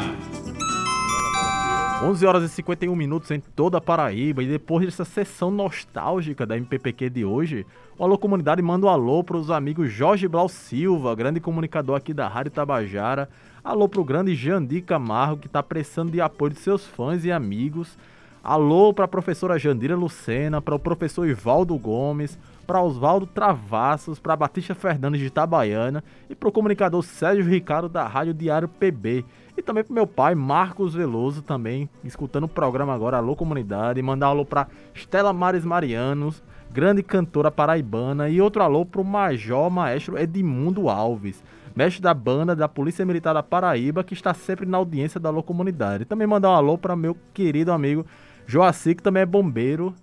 11 2.04 2.26
horas 2.26 2.44
e 2.44 2.50
51 2.50 2.94
minutos 2.94 3.32
em 3.32 3.40
toda 3.40 3.78
a 3.78 3.82
Paraíba. 3.82 4.44
E 4.44 4.48
depois 4.48 4.84
dessa 4.84 5.06
sessão 5.06 5.50
nostálgica 5.50 6.46
da 6.46 6.58
MPPQ 6.58 7.10
de 7.10 7.24
hoje, 7.24 7.66
o 7.98 8.04
Alô 8.04 8.18
Comunidade 8.18 8.62
manda 8.62 8.88
um 8.88 8.90
alô 8.90 9.24
para 9.24 9.38
os 9.38 9.50
amigos 9.50 9.90
Jorge 9.90 10.28
Blau 10.28 10.50
Silva, 10.50 11.16
grande 11.16 11.40
comunicador 11.40 11.96
aqui 11.96 12.14
da 12.14 12.28
Rádio 12.28 12.52
Tabajara, 12.52 13.30
alô 13.64 13.88
para 13.88 14.02
o 14.02 14.04
grande 14.04 14.36
Jandir 14.36 14.84
Camargo, 14.84 15.38
que 15.38 15.48
está 15.48 15.64
precisando 15.64 16.12
de 16.12 16.20
apoio 16.20 16.52
de 16.52 16.60
seus 16.60 16.86
fãs 16.86 17.24
e 17.24 17.32
amigos, 17.32 17.98
alô 18.44 18.94
para 18.94 19.06
a 19.06 19.08
professora 19.08 19.58
Jandira 19.58 19.96
Lucena, 19.96 20.62
para 20.62 20.76
o 20.76 20.80
professor 20.80 21.26
Ivaldo 21.26 21.78
Gomes, 21.78 22.38
para 22.72 22.82
Oswaldo 22.82 23.26
Travassos, 23.26 24.18
para 24.18 24.34
Batista 24.34 24.74
Fernandes 24.74 25.20
de 25.20 25.28
Itabaiana 25.28 26.02
e 26.30 26.34
para 26.34 26.48
o 26.48 26.52
comunicador 26.54 27.04
Sérgio 27.04 27.44
Ricardo 27.44 27.90
da 27.90 28.08
Rádio 28.08 28.34
Diário 28.34 28.70
PB. 28.70 29.26
E 29.58 29.62
também 29.62 29.84
pro 29.84 29.94
meu 29.94 30.08
pai, 30.08 30.36
Marcos 30.36 30.94
Veloso, 30.94 31.42
também 31.42 31.90
escutando 32.02 32.46
o 32.46 32.48
programa 32.48 32.94
agora, 32.94 33.18
Alô 33.18 33.36
Comunidade. 33.36 34.02
Mandar 34.02 34.28
um 34.28 34.30
alô 34.30 34.46
pra 34.46 34.70
Estela 34.96 35.34
Mares 35.34 35.66
Marianos, 35.66 36.42
grande 36.72 37.04
cantora 37.04 37.52
paraibana. 37.52 38.30
E 38.30 38.40
outro 38.40 38.64
alô 38.64 38.86
pro 38.86 39.04
Major 39.04 39.70
Maestro 39.70 40.18
Edmundo 40.18 40.88
Alves, 40.88 41.44
mestre 41.76 42.02
da 42.02 42.14
banda 42.14 42.56
da 42.56 42.70
Polícia 42.70 43.06
Militar 43.06 43.34
da 43.34 43.44
Paraíba, 43.44 44.02
que 44.02 44.14
está 44.14 44.34
sempre 44.34 44.66
na 44.66 44.78
audiência 44.78 45.20
da 45.20 45.28
Alô 45.28 45.44
Comunidade. 45.44 46.04
E 46.04 46.06
também 46.06 46.26
mandar 46.26 46.52
um 46.52 46.56
alô 46.56 46.78
para 46.78 46.96
meu 46.96 47.18
querido 47.34 47.74
amigo 47.74 48.06
Joaci, 48.48 48.96
que 48.96 49.04
também 49.04 49.24
é 49.24 49.26
bombeiro 49.26 49.94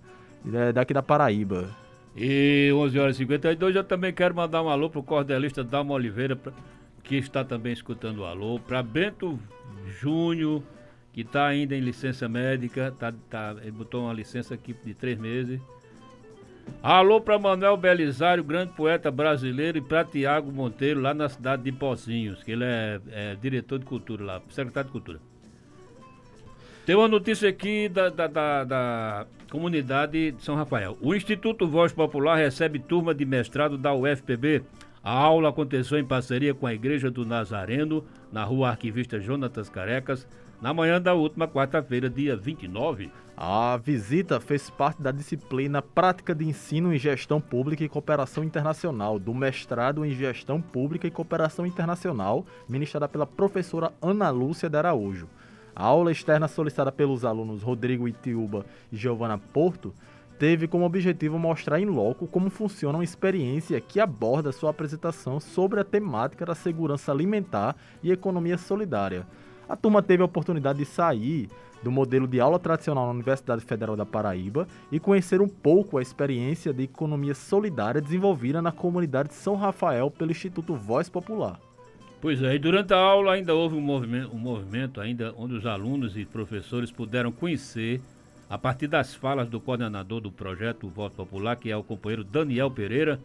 é, 0.53 0.71
daqui 0.71 0.93
da 0.93 1.01
Paraíba. 1.01 1.78
E 2.15 2.71
11 2.73 2.99
horas 2.99 3.15
e 3.15 3.19
52 3.19 3.75
eu 3.75 3.83
também 3.83 4.13
quero 4.13 4.35
mandar 4.35 4.61
um 4.61 4.69
alô 4.69 4.89
pro 4.89 5.03
cordelista 5.03 5.63
Dalma 5.63 5.93
Oliveira, 5.93 6.35
pra 6.35 6.51
que 7.09 7.15
está 7.15 7.43
também 7.43 7.73
escutando 7.73 8.19
o 8.19 8.25
alô, 8.25 8.59
para 8.59 8.83
Bento 8.83 9.39
Júnior, 9.99 10.61
que 11.11 11.21
está 11.21 11.47
ainda 11.47 11.75
em 11.75 11.79
licença 11.79 12.29
médica, 12.29 12.93
tá, 12.99 13.11
tá, 13.27 13.55
ele 13.61 13.71
botou 13.71 14.03
uma 14.03 14.13
licença 14.13 14.53
aqui 14.53 14.75
de 14.85 14.93
três 14.93 15.17
meses. 15.17 15.59
Alô 16.83 17.19
para 17.19 17.39
Manuel 17.39 17.75
Belisário, 17.75 18.43
grande 18.43 18.73
poeta 18.73 19.09
brasileiro, 19.09 19.79
e 19.79 19.81
para 19.81 20.05
Tiago 20.05 20.51
Monteiro, 20.51 21.01
lá 21.01 21.13
na 21.13 21.27
cidade 21.27 21.63
de 21.63 21.71
Pocinhos, 21.71 22.43
que 22.43 22.51
ele 22.51 22.63
é, 22.63 23.01
é, 23.09 23.35
diretor 23.41 23.79
de 23.79 23.85
cultura 23.85 24.23
lá, 24.23 24.41
secretário 24.49 24.89
de 24.89 24.91
cultura. 24.91 25.19
Tem 26.89 26.95
uma 26.95 27.07
notícia 27.07 27.47
aqui 27.47 27.87
da, 27.87 28.09
da, 28.09 28.25
da, 28.25 28.63
da, 28.63 29.27
comunidade 29.51 30.31
de 30.31 30.43
São 30.43 30.55
Rafael. 30.55 30.97
O 30.99 31.13
Instituto 31.13 31.67
Voz 31.67 31.93
Popular 31.93 32.35
recebe 32.35 32.79
turma 32.79 33.13
de 33.13 33.25
mestrado 33.25 33.77
da 33.77 33.93
UFPB 33.93 34.63
a 35.03 35.11
aula 35.11 35.49
aconteceu 35.49 35.99
em 35.99 36.03
parceria 36.03 36.53
com 36.53 36.65
a 36.65 36.73
Igreja 36.73 37.11
do 37.11 37.25
Nazareno, 37.25 38.03
na 38.31 38.43
rua 38.43 38.69
Arquivista 38.69 39.19
Jonatas 39.19 39.69
Carecas, 39.69 40.27
na 40.59 40.73
manhã 40.73 40.99
da 40.99 41.13
última 41.13 41.47
quarta-feira, 41.47 42.09
dia 42.09 42.35
29. 42.35 43.11
A 43.37 43.77
visita 43.77 44.39
fez 44.39 44.69
parte 44.69 45.01
da 45.01 45.11
disciplina 45.11 45.81
Prática 45.83 46.33
de 46.33 46.43
Ensino 46.43 46.93
em 46.93 46.97
Gestão 46.97 47.39
Pública 47.39 47.83
e 47.83 47.89
Cooperação 47.89 48.43
Internacional, 48.43 49.17
do 49.17 49.33
mestrado 49.33 50.03
em 50.03 50.11
Gestão 50.11 50.59
Pública 50.59 51.05
e 51.05 51.11
Cooperação 51.11 51.65
Internacional, 51.67 52.45
ministrada 52.67 53.07
pela 53.07 53.27
professora 53.27 53.93
Ana 54.01 54.31
Lúcia 54.31 54.67
de 54.67 54.75
Araújo. 54.75 55.29
A 55.79 55.85
aula 55.85 56.11
externa 56.11 56.49
solicitada 56.49 56.91
pelos 56.91 57.23
alunos 57.23 57.63
Rodrigo 57.63 58.05
Itiúba 58.05 58.65
e 58.91 58.97
Giovana 58.97 59.37
Porto 59.37 59.93
teve 60.37 60.67
como 60.67 60.83
objetivo 60.83 61.39
mostrar 61.39 61.79
em 61.79 61.85
loco 61.85 62.27
como 62.27 62.49
funciona 62.49 62.97
uma 62.97 63.03
experiência 63.03 63.79
que 63.79 63.97
aborda 63.97 64.51
sua 64.51 64.71
apresentação 64.71 65.39
sobre 65.39 65.79
a 65.79 65.85
temática 65.85 66.45
da 66.45 66.53
segurança 66.53 67.13
alimentar 67.13 67.77
e 68.03 68.11
economia 68.11 68.57
solidária. 68.57 69.25
A 69.69 69.77
turma 69.77 70.03
teve 70.03 70.21
a 70.21 70.25
oportunidade 70.25 70.79
de 70.79 70.85
sair 70.85 71.47
do 71.81 71.89
modelo 71.89 72.27
de 72.27 72.41
aula 72.41 72.59
tradicional 72.59 73.05
na 73.05 73.11
Universidade 73.11 73.63
Federal 73.63 73.95
da 73.95 74.05
Paraíba 74.05 74.67
e 74.91 74.99
conhecer 74.99 75.39
um 75.39 75.47
pouco 75.47 75.97
a 75.97 76.01
experiência 76.01 76.73
de 76.73 76.83
economia 76.83 77.33
solidária 77.33 78.01
desenvolvida 78.01 78.61
na 78.61 78.73
comunidade 78.73 79.29
de 79.29 79.35
São 79.35 79.55
Rafael 79.55 80.11
pelo 80.11 80.31
Instituto 80.31 80.75
Voz 80.75 81.07
Popular. 81.07 81.57
Pois 82.21 82.43
é, 82.43 82.55
e 82.55 82.59
durante 82.59 82.93
a 82.93 82.97
aula 82.97 83.33
ainda 83.33 83.55
houve 83.55 83.75
um 83.75 83.81
movimento, 83.81 84.35
um 84.35 84.39
movimento 84.39 84.99
ainda 84.99 85.33
onde 85.37 85.53
os 85.53 85.65
alunos 85.65 86.17
e 86.17 86.25
professores 86.25 86.91
puderam 86.91 87.31
conhecer 87.31 88.01
a 88.49 88.57
partir 88.57 88.87
das 88.87 89.15
falas 89.15 89.47
do 89.47 89.59
coordenador 89.59 90.19
do 90.19 90.29
projeto 90.29 90.89
Voto 90.89 91.15
Popular, 91.15 91.55
que 91.55 91.71
é 91.71 91.77
o 91.77 91.83
companheiro 91.83 92.23
Daniel 92.23 92.69
Pereira, 92.69 93.19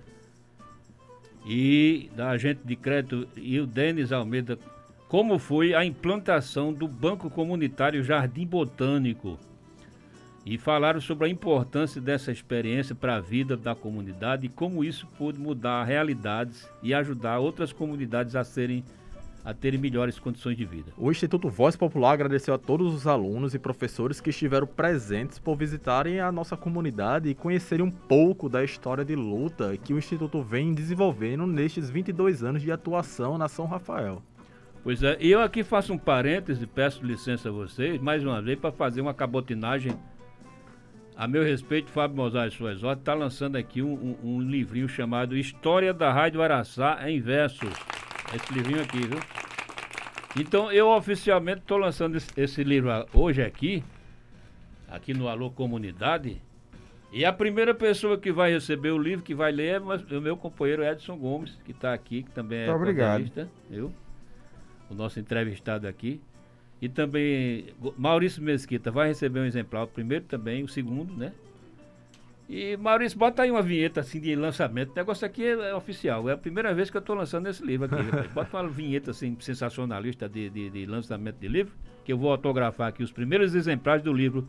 e 1.45 2.09
da 2.15 2.31
agente 2.31 2.61
de 2.65 2.77
crédito 2.77 3.27
e 3.37 3.59
o 3.59 3.67
Denis 3.67 4.13
Almeida, 4.13 4.59
como 5.09 5.39
foi 5.39 5.75
a 5.75 5.85
implantação 5.85 6.73
do 6.73 6.87
Banco 6.87 7.29
Comunitário 7.29 8.03
Jardim 8.03 8.47
Botânico. 8.47 9.39
E 10.47 10.59
falaram 10.59 11.01
sobre 11.01 11.27
a 11.27 11.31
importância 11.31 12.01
dessa 12.01 12.31
experiência 12.31 12.95
para 12.95 13.17
a 13.17 13.21
vida 13.21 13.57
da 13.57 13.75
comunidade 13.75 14.47
e 14.47 14.51
como 14.51 14.85
isso 14.85 15.07
pode 15.19 15.39
mudar 15.39 15.85
realidades 15.85 16.69
e 16.83 16.93
ajudar 16.93 17.39
outras 17.39 17.73
comunidades 17.73 18.37
a 18.37 18.45
serem 18.45 18.85
a 19.45 19.53
terem 19.53 19.79
melhores 19.79 20.19
condições 20.19 20.57
de 20.57 20.65
vida. 20.65 20.91
O 20.97 21.11
Instituto 21.11 21.51
Voz 21.51 21.77
Popular 21.77 22.15
agradeceu 22.15 22.55
a 22.55 22.59
todos 22.59 22.95
os 22.95 23.07
alunos 23.07 23.55
e 23.55 23.59
professores 23.59 24.19
que 24.19 24.31
estiveram 24.31 24.67
presentes 24.67 25.39
por 25.39 25.55
visitarem 25.55 26.19
a 26.19 26.33
nossa 26.33 26.57
comunidade 26.57 27.29
e 27.29 27.35
conhecerem 27.35 27.85
um 27.85 27.91
pouco 27.91 28.49
da 28.49 28.65
história 28.65 29.05
de 29.05 29.15
luta 29.15 29.77
que 29.77 29.93
o 29.93 29.99
Instituto 29.99 30.43
vem 30.43 30.73
desenvolvendo 30.73 31.47
nestes 31.47 31.91
22 31.91 32.43
anos 32.43 32.63
de 32.63 32.73
atuação 32.73 33.37
na 33.37 33.47
São 33.47 33.67
Rafael. 33.67 34.23
Pois 34.83 35.03
é, 35.03 35.17
e 35.21 35.31
eu 35.31 35.41
aqui 35.41 35.63
faço 35.63 35.93
um 35.93 35.99
parêntese, 35.99 36.67
peço 36.67 37.05
licença 37.05 37.49
a 37.51 37.53
vocês, 37.53 38.01
mais 38.01 38.25
uma 38.25 38.41
vez, 38.41 38.59
para 38.59 38.73
fazer 38.73 39.01
uma 39.01 39.15
cabotinagem. 39.15 39.93
A 41.17 41.29
meu 41.29 41.45
respeito, 41.45 41.91
Fábio 41.93 42.29
Suas 42.51 42.83
Ordens 42.83 42.99
está 42.99 43.15
lançando 43.15 43.55
aqui 43.55 43.81
um, 43.81 43.93
um, 43.93 44.35
um 44.35 44.41
livrinho 44.41 44.89
chamado 44.89 45.37
História 45.37 45.95
da 45.95 46.13
Rádio 46.13 46.43
Araçá 46.43 47.09
em 47.09 47.21
Versos. 47.21 47.73
Esse 48.35 48.53
livrinho 48.53 48.83
aqui, 48.83 48.99
viu? 48.99 49.21
Então 50.37 50.73
eu 50.73 50.89
oficialmente 50.89 51.61
estou 51.61 51.79
lançando 51.79 52.17
esse, 52.17 52.29
esse, 52.37 52.65
livro 52.65 52.91
hoje 53.15 53.41
aqui, 53.41 53.85
aqui 54.89 55.15
no 55.15 55.29
Alô 55.29 55.53
Comunidade. 55.53 56.43
E 57.13 57.25
a 57.25 57.33
primeira 57.33 57.73
pessoa 57.73 58.19
que 58.19 58.33
vai 58.33 58.51
receber 58.51 58.91
o 58.91 58.99
livro, 58.99 59.25
que 59.25 59.37
vai 59.37 59.53
ler, 59.53 59.81
é 60.11 60.17
o 60.17 60.21
meu 60.21 60.37
companheiro 60.37 60.85
Edson 60.85 61.17
Gomes, 61.17 61.57
que 61.65 61.71
está 61.71 61.95
aqui, 61.95 62.25
que 62.25 62.33
também 62.33 62.63
é 62.63 62.67
jornalista, 62.67 63.49
eu, 63.71 63.93
o 64.91 64.95
nosso 64.95 65.21
entrevistado 65.21 65.87
aqui. 65.87 66.21
E 66.85 66.89
também 66.91 67.69
Maurício 67.97 68.43
Mesquita 68.43 68.91
vai 68.91 69.09
receber 69.09 69.41
um 69.41 69.47
exemplar, 69.47 69.85
o 69.85 69.87
primeiro 69.87 70.27
também, 70.27 70.63
o 70.63 70.69
segundo, 70.69 71.17
né? 71.17 71.33
E 72.47 72.77
Maurício, 72.77 73.19
bota 73.19 73.43
aí 73.43 73.51
uma 73.51 73.63
vinheta 73.63 74.01
assim 74.01 74.21
de 74.21 74.37
lançamento. 74.37 74.93
O 74.93 74.95
negócio 74.95 75.27
aqui 75.27 75.47
é, 75.47 75.71
é 75.71 75.75
oficial. 75.75 76.29
É 76.29 76.35
a 76.35 76.37
primeira 76.37 76.75
vez 76.75 76.91
que 76.91 76.97
eu 76.99 77.01
estou 77.01 77.17
lançando 77.17 77.49
esse 77.49 77.65
livro 77.65 77.87
aqui. 77.87 78.29
bota 78.35 78.59
uma 78.59 78.69
vinheta 78.69 79.13
assim 79.13 79.35
sensacionalista 79.41 80.29
de, 80.29 80.51
de, 80.51 80.69
de, 80.69 80.85
lançamento 80.85 81.37
de 81.39 81.49
livro, 81.49 81.73
que 82.05 82.13
eu 82.13 82.19
vou 82.19 82.31
autografar 82.31 82.89
aqui 82.89 83.03
os 83.03 83.11
primeiros 83.11 83.55
exemplares 83.55 84.05
do 84.05 84.13
livro 84.13 84.47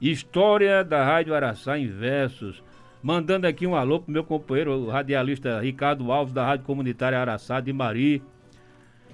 História 0.00 0.84
da 0.84 1.04
Rádio 1.04 1.34
Araçá 1.34 1.76
em 1.76 1.88
Versos. 1.88 2.62
Mandando 3.02 3.48
aqui 3.48 3.66
um 3.66 3.74
alô 3.74 3.98
pro 3.98 4.12
meu 4.12 4.22
companheiro, 4.22 4.70
o 4.70 4.88
radialista 4.88 5.58
Ricardo 5.58 6.12
Alves, 6.12 6.32
da 6.32 6.46
Rádio 6.46 6.64
Comunitária 6.64 7.18
Araçá 7.18 7.58
de 7.58 7.72
Mari. 7.72 8.22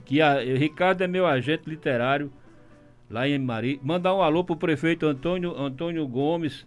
Que 0.05 0.21
a, 0.21 0.39
Ricardo 0.39 1.01
é 1.01 1.07
meu 1.07 1.27
agente 1.27 1.63
literário 1.67 2.31
lá 3.11 3.29
em 3.29 3.39
Mari. 3.39 3.81
Mandar 3.83 4.15
um 4.15 4.23
alô 4.23 4.45
pro 4.45 4.57
prefeito 4.57 5.07
Antônio, 5.07 5.57
Antônio 5.59 6.07
Gomes 6.07 6.67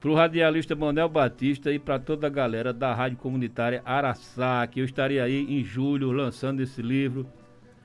para 0.00 0.10
o 0.10 0.14
radialista 0.14 0.76
Manuel 0.76 1.08
Batista 1.08 1.72
e 1.72 1.78
para 1.78 1.98
toda 1.98 2.26
a 2.26 2.30
galera 2.30 2.72
da 2.72 2.94
Rádio 2.94 3.18
Comunitária 3.18 3.82
Araçá, 3.84 4.66
que 4.66 4.80
eu 4.80 4.84
estarei 4.84 5.18
aí 5.18 5.44
em 5.48 5.64
julho 5.64 6.12
lançando 6.12 6.60
esse 6.60 6.82
livro, 6.82 7.26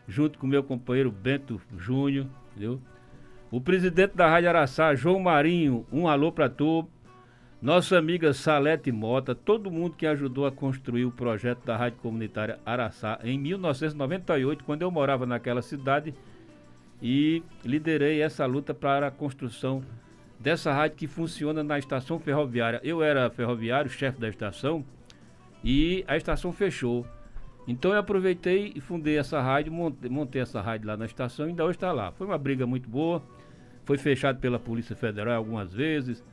junto 0.08 0.38
com 0.38 0.46
meu 0.46 0.64
companheiro 0.64 1.12
Bento 1.12 1.60
Júnior, 1.78 2.28
entendeu? 2.52 2.80
O 3.50 3.60
presidente 3.60 4.16
da 4.16 4.30
Rádio 4.30 4.50
Araçá, 4.50 4.94
João 4.94 5.20
Marinho, 5.20 5.86
um 5.92 6.08
alô 6.08 6.32
para 6.32 6.50
tu. 6.50 6.88
Nossa 7.62 7.98
amiga 7.98 8.34
Salete 8.34 8.92
Mota, 8.92 9.36
todo 9.36 9.72
mundo 9.72 9.96
que 9.96 10.08
ajudou 10.08 10.46
a 10.46 10.52
construir 10.52 11.06
o 11.06 11.12
projeto 11.12 11.66
da 11.66 11.78
Rádio 11.78 12.00
Comunitária 12.00 12.60
Araçá 12.66 13.20
em 13.24 13.38
1998, 13.38 14.64
quando 14.64 14.82
eu 14.82 14.92
morava 14.92 15.26
naquela 15.26 15.62
cidade 15.62 16.14
e 17.02 17.41
liderei 17.66 18.22
essa 18.22 18.45
luta 18.45 18.74
para 18.74 19.08
a 19.08 19.12
construção 19.12 19.82
dessa 20.39 20.72
rádio 20.74 20.97
que 20.97 21.08
funciona 21.08 21.64
na 21.64 21.80
estação 21.80 22.20
ferroviária. 22.20 22.80
Eu 22.84 23.02
era 23.02 23.30
ferroviário, 23.30 23.89
chefe 23.89 24.20
da 24.20 24.30
estação, 24.30 24.84
e 25.64 26.04
a 26.08 26.18
estação 26.18 26.52
fechou. 26.52 27.06
Então 27.68 27.91
eu 27.91 27.99
aproveitei 27.99 28.74
e 28.76 28.82
fundei 28.82 29.18
essa 29.18 29.39
rádio, 29.41 29.72
montei, 29.72 30.41
essa 30.41 30.62
rádio 30.62 30.88
lá 30.88 30.97
na 30.97 31.06
estação 31.06 31.45
e 31.45 31.49
ainda 31.49 31.64
hoje 31.64 31.78
está 31.78 31.91
lá. 31.91 32.12
Foi 32.12 32.26
uma 32.26 32.38
briga 32.38 32.66
muito 32.66 32.89
boa, 32.89 33.22
foi 33.86 33.97
fechado 33.97 34.39
pela 34.39 34.60
Polícia 34.60 34.95
Federal 34.95 35.36
algumas 35.36 35.72
vezes, 35.72 36.24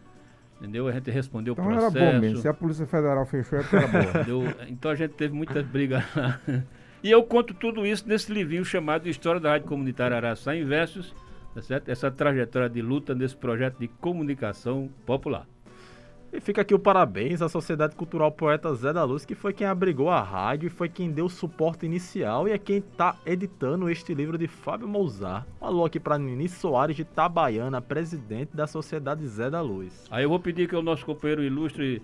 entendeu? 0.59 0.89
A 0.89 0.93
gente 0.93 1.11
respondeu 1.11 1.53
então 1.53 1.65
o 1.65 1.69
processo. 1.69 1.99
era 1.99 2.13
bom 2.13 2.19
mesmo, 2.19 2.39
se 2.39 2.49
a 2.49 2.55
Polícia 2.55 2.87
Federal 2.87 3.27
fechou 3.27 3.59
é 3.59 3.63
porque 3.63 3.77
era 3.77 4.25
boa. 4.25 4.57
Então 4.69 4.91
a 4.91 4.95
gente 4.95 5.13
teve 5.15 5.35
muitas 5.35 5.65
brigas 5.67 6.03
lá. 6.17 6.41
E 7.03 7.11
eu 7.11 7.23
conto 7.23 7.55
tudo 7.55 7.87
isso 7.87 8.09
nesse 8.09 8.33
livrinho 8.33 8.65
chamado 8.65 9.09
História 9.09 9.41
da 9.41 9.51
Rádio 9.51 9.69
Comunitária 9.69 10.17
Araçá 10.17 10.57
em 10.57 10.65
versos 10.65 11.15
tá 11.55 11.63
certo? 11.63 11.89
essa 11.89 12.11
trajetória 12.11 12.69
de 12.69 12.83
luta 12.83 13.15
nesse 13.15 13.37
projeto 13.37 13.79
de 13.79 13.89
comunicação 13.89 14.89
popular. 15.07 15.47
E 16.33 16.41
fica 16.41 16.61
aqui 16.61 16.75
o 16.75 16.79
parabéns 16.79 17.41
à 17.41 17.49
Sociedade 17.49 17.97
Cultural 17.97 18.31
Poeta 18.31 18.75
Zé 18.75 18.93
da 18.93 19.03
Luz, 19.03 19.25
que 19.25 19.35
foi 19.35 19.55
quem 19.55 19.67
abrigou 19.67 20.11
a 20.11 20.21
rádio 20.21 20.67
e 20.67 20.71
foi 20.71 20.89
quem 20.89 21.11
deu 21.11 21.25
o 21.25 21.31
suporte 21.31 21.87
inicial 21.87 22.47
e 22.47 22.51
é 22.51 22.59
quem 22.59 22.79
está 22.79 23.17
editando 23.25 23.89
este 23.89 24.13
livro 24.13 24.37
de 24.37 24.47
Fábio 24.47 24.87
Mouzar. 24.87 25.47
Um 25.63 25.67
alô 25.67 25.87
aqui 25.87 25.99
para 25.99 26.19
Nini 26.19 26.49
Soares 26.49 26.97
de 26.97 27.05
Tabaiana, 27.05 27.81
presidente 27.81 28.55
da 28.55 28.67
Sociedade 28.67 29.27
Zé 29.27 29.49
da 29.49 29.63
Luz. 29.63 30.05
Aí 30.11 30.25
eu 30.25 30.29
vou 30.29 30.39
pedir 30.39 30.69
que 30.69 30.77
o 30.77 30.83
nosso 30.83 31.07
companheiro 31.07 31.43
ilustre, 31.43 32.03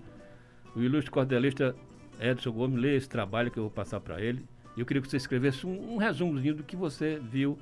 o 0.75 0.81
ilustre 0.81 1.11
cordelista 1.11 1.75
Edson 2.19 2.51
Gomes, 2.51 2.81
leia 2.81 2.97
esse 2.97 3.09
trabalho 3.09 3.51
que 3.51 3.59
eu 3.59 3.63
vou 3.63 3.71
passar 3.71 3.99
para 3.99 4.19
ele. 4.19 4.43
E 4.75 4.79
eu 4.79 4.85
queria 4.85 5.01
que 5.01 5.09
você 5.09 5.17
escrevesse 5.17 5.65
um, 5.65 5.93
um 5.93 5.97
resumozinho 5.97 6.55
do 6.55 6.63
que 6.63 6.75
você 6.75 7.19
viu 7.19 7.57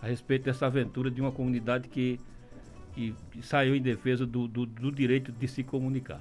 a 0.00 0.06
respeito 0.06 0.44
dessa 0.44 0.66
aventura 0.66 1.10
de 1.10 1.20
uma 1.20 1.32
comunidade 1.32 1.88
que, 1.88 2.20
que, 2.92 3.14
que 3.30 3.42
saiu 3.44 3.74
em 3.74 3.82
defesa 3.82 4.26
do, 4.26 4.46
do, 4.46 4.66
do, 4.66 4.92
direito 4.92 5.32
de 5.32 5.48
se 5.48 5.62
comunicar. 5.62 6.20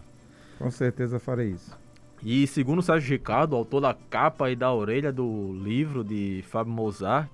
Com 0.58 0.72
certeza 0.72 1.20
farei 1.20 1.52
isso. 1.52 1.78
E 2.24 2.46
segundo 2.48 2.80
o 2.80 2.84
Sérgio 2.84 3.12
Ricardo, 3.12 3.56
autor 3.56 3.82
da 3.82 3.94
capa 3.94 4.50
e 4.52 4.56
da 4.56 4.72
orelha 4.72 5.12
do 5.12 5.54
livro 5.64 6.04
de 6.04 6.44
Fábio 6.48 6.72
Mozart, 6.72 7.30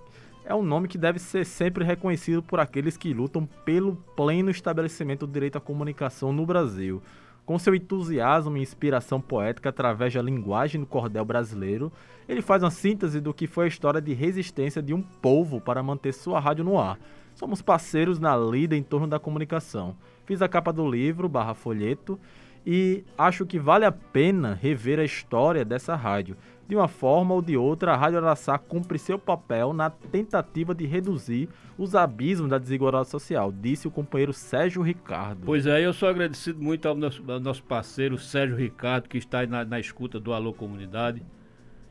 é 0.45 0.55
um 0.55 0.63
nome 0.63 0.87
que 0.87 0.97
deve 0.97 1.19
ser 1.19 1.45
sempre 1.45 1.83
reconhecido 1.83 2.41
por 2.41 2.59
aqueles 2.59 2.95
que 2.95 3.13
lutam 3.13 3.45
pelo 3.65 3.97
pleno 4.15 4.49
estabelecimento 4.49 5.27
do 5.27 5.33
direito 5.33 5.57
à 5.57 5.61
comunicação 5.61 6.31
no 6.31 6.45
Brasil. 6.45 7.01
Com 7.47 7.57
seu 7.57 7.73
entusiasmo 7.73 8.57
e 8.57 8.61
inspiração 8.61 9.21
poética 9.21 9.69
através 9.69 10.13
da 10.13 10.21
linguagem 10.21 10.81
do 10.81 10.85
cordel 10.85 11.23
brasileiro, 11.23 11.89
ele 12.27 12.41
faz 12.41 12.61
uma 12.61 12.69
síntese 12.69 13.21
do 13.21 13.33
que 13.33 13.47
foi 13.47 13.63
a 13.63 13.67
história 13.69 14.01
de 14.01 14.13
resistência 14.13 14.83
de 14.83 14.93
um 14.93 15.01
povo 15.01 15.61
para 15.61 15.81
manter 15.81 16.13
sua 16.13 16.41
rádio 16.41 16.65
no 16.65 16.77
ar. 16.77 16.99
Somos 17.33 17.61
parceiros 17.61 18.19
na 18.19 18.35
lida 18.35 18.75
em 18.75 18.83
torno 18.83 19.07
da 19.07 19.17
comunicação. 19.17 19.95
Fiz 20.25 20.41
a 20.41 20.49
capa 20.49 20.73
do 20.73 20.85
livro, 20.91 21.29
barra 21.29 21.53
folheto, 21.53 22.19
e 22.65 23.05
acho 23.17 23.45
que 23.45 23.57
vale 23.57 23.85
a 23.85 23.93
pena 23.93 24.53
rever 24.53 24.99
a 24.99 25.05
história 25.05 25.63
dessa 25.63 25.95
rádio. 25.95 26.35
De 26.67 26.75
uma 26.75 26.89
forma 26.89 27.33
ou 27.33 27.41
de 27.41 27.55
outra, 27.55 27.93
a 27.93 27.95
Rádio 27.95 28.17
Araçá 28.17 28.57
cumpre 28.57 28.99
seu 28.99 29.17
papel 29.17 29.71
na 29.71 29.89
tentativa 29.89 30.75
de 30.75 30.85
reduzir 30.85 31.47
os 31.77 31.95
abismos 31.95 32.49
da 32.49 32.57
desigualdade 32.57 33.07
social, 33.07 33.53
disse 33.53 33.87
o 33.87 33.91
companheiro 33.91 34.33
Sérgio 34.33 34.81
Ricardo. 34.81 35.43
Pois 35.45 35.65
é, 35.65 35.85
eu 35.85 35.93
sou 35.93 36.09
agradecido 36.09 36.61
muito 36.61 36.85
ao 36.85 36.93
nosso, 36.93 37.23
ao 37.31 37.39
nosso 37.39 37.63
parceiro 37.63 38.17
Sérgio 38.17 38.57
Ricardo, 38.57 39.07
que 39.07 39.17
está 39.17 39.45
na, 39.45 39.63
na 39.63 39.79
escuta 39.79 40.19
do 40.19 40.33
Alô 40.33 40.51
Comunidade. 40.51 41.23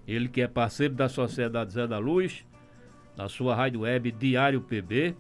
Ele 0.07 0.29
que 0.29 0.43
é 0.43 0.47
parceiro 0.47 0.95
da 0.95 1.09
Sociedade 1.09 1.73
Zé 1.73 1.87
da 1.87 1.99
Luz, 1.99 2.45
na 3.17 3.31
sua 3.31 3.55
rádio 3.55 3.81
web 3.81 4.13
Diário 4.13 4.61
PB, 4.61 5.17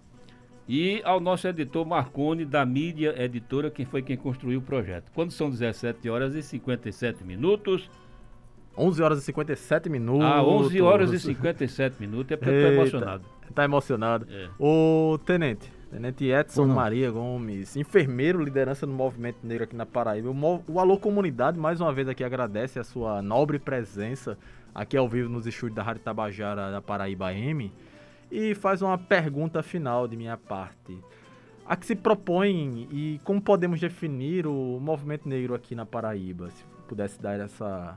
e 0.69 1.01
ao 1.03 1.19
nosso 1.19 1.49
editor 1.49 1.87
Marcone, 1.87 2.45
da 2.45 2.67
mídia 2.67 3.15
editora, 3.23 3.71
quem 3.71 3.87
foi 3.87 4.03
quem 4.03 4.17
construiu 4.19 4.59
o 4.59 4.63
projeto. 4.63 5.11
Quando 5.15 5.31
são 5.31 5.49
17 5.49 6.11
horas 6.11 6.35
e 6.35 6.43
57 6.43 7.25
minutos. 7.25 7.89
11 8.77 9.03
horas 9.03 9.19
e 9.19 9.23
57 9.23 9.89
minutos. 9.89 10.25
Ah, 10.25 10.43
11 10.43 10.81
horas 10.81 11.13
e 11.13 11.19
57 11.19 12.01
minutos. 12.01 12.33
É 12.33 12.37
porque 12.37 12.51
eu 12.51 12.63
tô 12.63 12.73
emocionado. 12.73 13.25
Tá 13.55 13.65
emocionado. 13.65 14.27
É. 14.31 14.49
O 14.59 15.19
Tenente, 15.25 15.73
Tenente 15.91 16.27
Edson 16.27 16.67
Maria 16.67 17.11
Gomes, 17.11 17.77
enfermeiro, 17.77 18.43
liderança 18.43 18.87
no 18.87 18.93
movimento 18.93 19.39
negro 19.43 19.65
aqui 19.65 19.77
na 19.77 19.87
Paraíba. 19.87 20.31
O, 20.31 20.65
o 20.69 20.81
Alô 20.81 20.99
Comunidade, 20.99 21.59
mais 21.59 21.81
uma 21.81 21.93
vez 21.93 22.09
aqui, 22.09 22.23
agradece 22.23 22.79
a 22.79 22.85
sua 22.85 23.23
nobre 23.23 23.59
presença 23.59 24.37
aqui 24.75 24.97
ao 24.97 25.09
vivo 25.09 25.29
nos 25.29 25.47
estúdios 25.47 25.77
da 25.77 25.83
Rádio 25.83 26.03
Tabajara 26.03 26.71
da 26.71 26.83
Paraíba 26.83 27.33
M 27.33 27.73
e 28.31 28.55
faz 28.55 28.83
uma 28.83 28.99
pergunta 28.99 29.63
final 29.63 30.07
de 30.07 30.17
minha 30.17 30.37
parte. 30.37 30.99
A 31.65 31.77
que 31.77 31.87
se 31.87 31.97
propõe 31.97 32.87
e 32.93 33.21
como 33.25 33.41
podemos 33.41 33.81
definir 33.81 34.47
o 34.47 34.79
movimento 34.81 35.29
negro 35.29 35.55
aqui 35.55 35.75
na 35.75 35.87
Paraíba? 35.87 36.51
Se 36.51 36.65
pudesse 36.87 37.21
dar 37.21 37.41
essa 37.41 37.97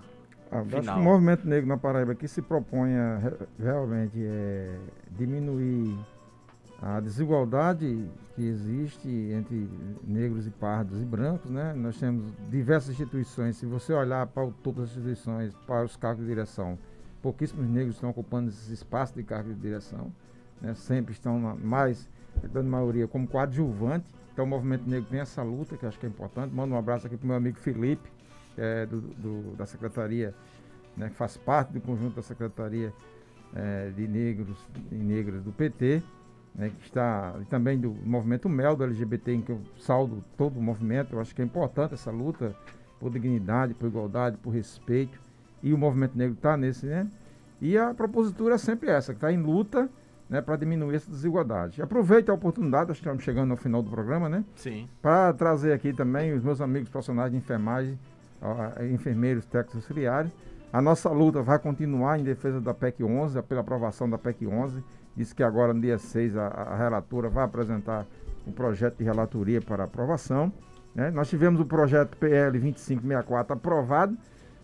ah, 0.52 0.60
Acho 0.60 0.94
que 0.94 1.00
o 1.00 1.04
movimento 1.04 1.48
negro 1.48 1.68
na 1.68 1.78
Paraíba 1.78 2.16
que 2.16 2.28
se 2.28 2.42
propõe 2.42 2.96
a, 2.96 3.34
realmente 3.60 4.18
é 4.18 4.78
diminuir 5.12 5.98
a 6.82 7.00
desigualdade 7.00 8.10
que 8.36 8.48
existe 8.48 9.08
entre 9.08 9.70
negros 10.04 10.48
e 10.48 10.50
pardos 10.50 11.02
e 11.02 11.06
brancos, 11.06 11.52
né? 11.52 11.74
Nós 11.74 12.00
temos 12.00 12.32
diversas 12.50 12.92
instituições. 12.92 13.58
Se 13.58 13.66
você 13.66 13.94
olhar 13.94 14.26
para 14.28 14.46
o 14.46 14.52
topo 14.52 14.80
das 14.80 14.90
instituições, 14.92 15.54
para 15.68 15.84
os 15.84 15.98
cargos 15.98 16.24
de 16.24 16.30
direção, 16.30 16.78
pouquíssimos 17.22 17.68
negros 17.68 17.96
estão 17.96 18.10
ocupando 18.10 18.50
esses 18.50 18.70
espaços 18.70 19.16
de 19.16 19.24
cargo 19.24 19.54
de 19.54 19.60
direção, 19.60 20.12
né? 20.62 20.74
Sempre 20.74 21.12
estão 21.12 21.40
na, 21.40 21.54
mais, 21.54 22.10
dando 22.52 22.70
maioria, 22.70 23.08
como 23.08 23.28
coadjuvante. 23.28 24.08
Então 24.32 24.46
o 24.46 24.48
movimento 24.48 24.90
negro 24.90 25.10
tem 25.10 25.20
essa 25.20 25.44
luta, 25.44 25.76
que 25.76 25.86
acho 25.86 26.00
que 26.00 26.06
é 26.06 26.10
importante. 26.10 26.56
Mando 26.56 26.74
um 26.74 26.78
abraço 26.78 27.08
aqui 27.08 27.18
para 27.18 27.26
o 27.26 27.28
meu 27.28 27.36
amigo 27.36 27.60
Felipe, 27.60 28.10
é, 28.60 28.86
do, 28.86 29.02
do, 29.02 29.56
da 29.56 29.66
Secretaria, 29.66 30.34
né, 30.96 31.10
que 31.10 31.16
faz 31.16 31.38
parte 31.38 31.72
do 31.72 31.80
conjunto 31.80 32.18
da 32.18 32.22
Secretaria 32.22 32.94
é, 33.56 33.90
de 33.96 34.08
Negros 34.08 34.58
e 34.92 34.96
Negras 34.96 35.42
do 35.42 35.52
PT, 35.52 36.04
né, 36.54 36.72
que 36.78 36.86
está 36.86 37.36
e 37.42 37.46
também 37.46 37.80
do 37.80 37.92
movimento 37.92 38.50
MEL 38.50 38.76
do 38.76 38.84
LGBT, 38.84 39.34
em 39.34 39.42
que 39.42 39.52
eu 39.52 39.62
saldo 39.78 40.24
todo 40.38 40.60
o 40.60 40.62
movimento. 40.62 41.14
Eu 41.14 41.22
acho 41.22 41.34
que 41.34 41.42
é 41.42 41.46
importante 41.46 41.94
essa 41.94 42.12
luta 42.12 42.54
por 43.00 43.10
dignidade, 43.12 43.74
por 43.74 43.88
igualdade, 43.88 44.38
por 44.38 44.50
respeito. 44.50 45.18
E 45.64 45.74
o 45.74 45.78
movimento 45.78 46.18
negro 46.18 46.36
está 46.36 46.56
nesse, 46.58 46.86
né? 46.86 47.08
E 47.62 47.78
a 47.78 47.94
propositura 47.94 48.56
é 48.56 48.58
sempre 48.58 48.90
essa, 48.90 49.14
que 49.14 49.18
está 49.18 49.32
em 49.32 49.42
luta 49.42 49.90
né, 50.30 50.42
para 50.42 50.56
diminuir 50.56 50.96
essa 50.96 51.10
desigualdade. 51.10 51.82
Aproveito 51.82 52.30
a 52.30 52.34
oportunidade, 52.34 52.92
acho 52.92 53.02
que 53.02 53.08
estamos 53.08 53.24
chegando 53.24 53.52
ao 53.52 53.58
final 53.58 53.82
do 53.82 53.90
programa, 53.90 54.30
né? 54.30 54.46
Sim. 54.56 54.88
Para 55.02 55.34
trazer 55.34 55.74
aqui 55.74 55.92
também 55.92 56.34
os 56.34 56.44
meus 56.44 56.62
amigos 56.62 56.88
profissionais 56.88 57.32
de 57.32 57.38
enfermagem 57.38 58.00
enfermeiros 58.92 59.46
técnicos 59.46 59.76
auxiliares. 59.76 60.32
A 60.72 60.82
nossa 60.82 61.10
luta 61.10 61.42
vai 61.42 61.58
continuar 61.58 62.20
em 62.20 62.24
defesa 62.24 62.62
da 62.62 62.74
PEC 62.74 63.04
11, 63.04 63.42
pela 63.44 63.62
aprovação 63.62 64.10
da 64.10 64.18
PEC 64.18 64.46
11. 64.46 64.84
Diz 65.16 65.34
que 65.34 65.44
agora, 65.44 65.74
no 65.74 65.82
dia 65.82 65.98
6, 65.98 66.38
a, 66.38 66.48
a 66.48 66.78
relatora 66.78 67.30
vai 67.30 67.44
apresentar 67.44 68.06
o 68.46 68.50
um 68.50 68.54
projeto 68.54 68.98
de 68.98 69.04
relatoria 69.04 69.62
para 69.62 69.84
aprovação. 69.84 70.52
Né? 70.94 71.10
Nós 71.12 71.30
tivemos 71.30 71.60
o 71.60 71.66
projeto 71.66 72.16
PL 72.18 72.52
2564 72.60 73.54
aprovado, 73.54 74.18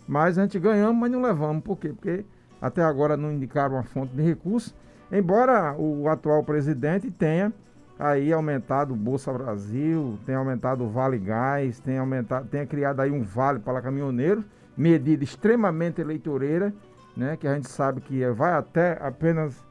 mas 0.07 0.37
a 0.37 0.43
gente 0.43 0.59
ganhamos, 0.59 0.99
mas 0.99 1.11
não 1.11 1.21
levamos. 1.21 1.63
Por 1.63 1.77
quê? 1.77 1.89
Porque 1.89 2.25
até 2.61 2.83
agora 2.83 3.17
não 3.17 3.31
indicaram 3.31 3.75
uma 3.75 3.83
fonte 3.83 4.15
de 4.15 4.21
recurso, 4.21 4.75
embora 5.11 5.75
o 5.77 6.07
atual 6.07 6.43
presidente 6.43 7.09
tenha 7.11 7.51
aí 7.97 8.31
aumentado 8.33 8.93
o 8.93 8.97
Bolsa 8.97 9.31
Brasil, 9.31 10.19
tem 10.25 10.35
aumentado 10.35 10.83
o 10.83 10.89
Vale 10.89 11.17
Gás, 11.17 11.79
tem 11.79 11.97
aumentado, 11.97 12.47
tem 12.47 12.65
criado 12.65 12.99
aí 12.99 13.11
um 13.11 13.23
vale 13.23 13.59
para 13.59 13.81
caminhoneiros, 13.81 14.43
medida 14.75 15.23
extremamente 15.23 16.01
eleitoreira, 16.01 16.73
né, 17.15 17.37
que 17.37 17.47
a 17.47 17.55
gente 17.55 17.69
sabe 17.69 18.01
que 18.01 18.27
vai 18.31 18.53
até 18.53 18.97
apenas 19.01 19.65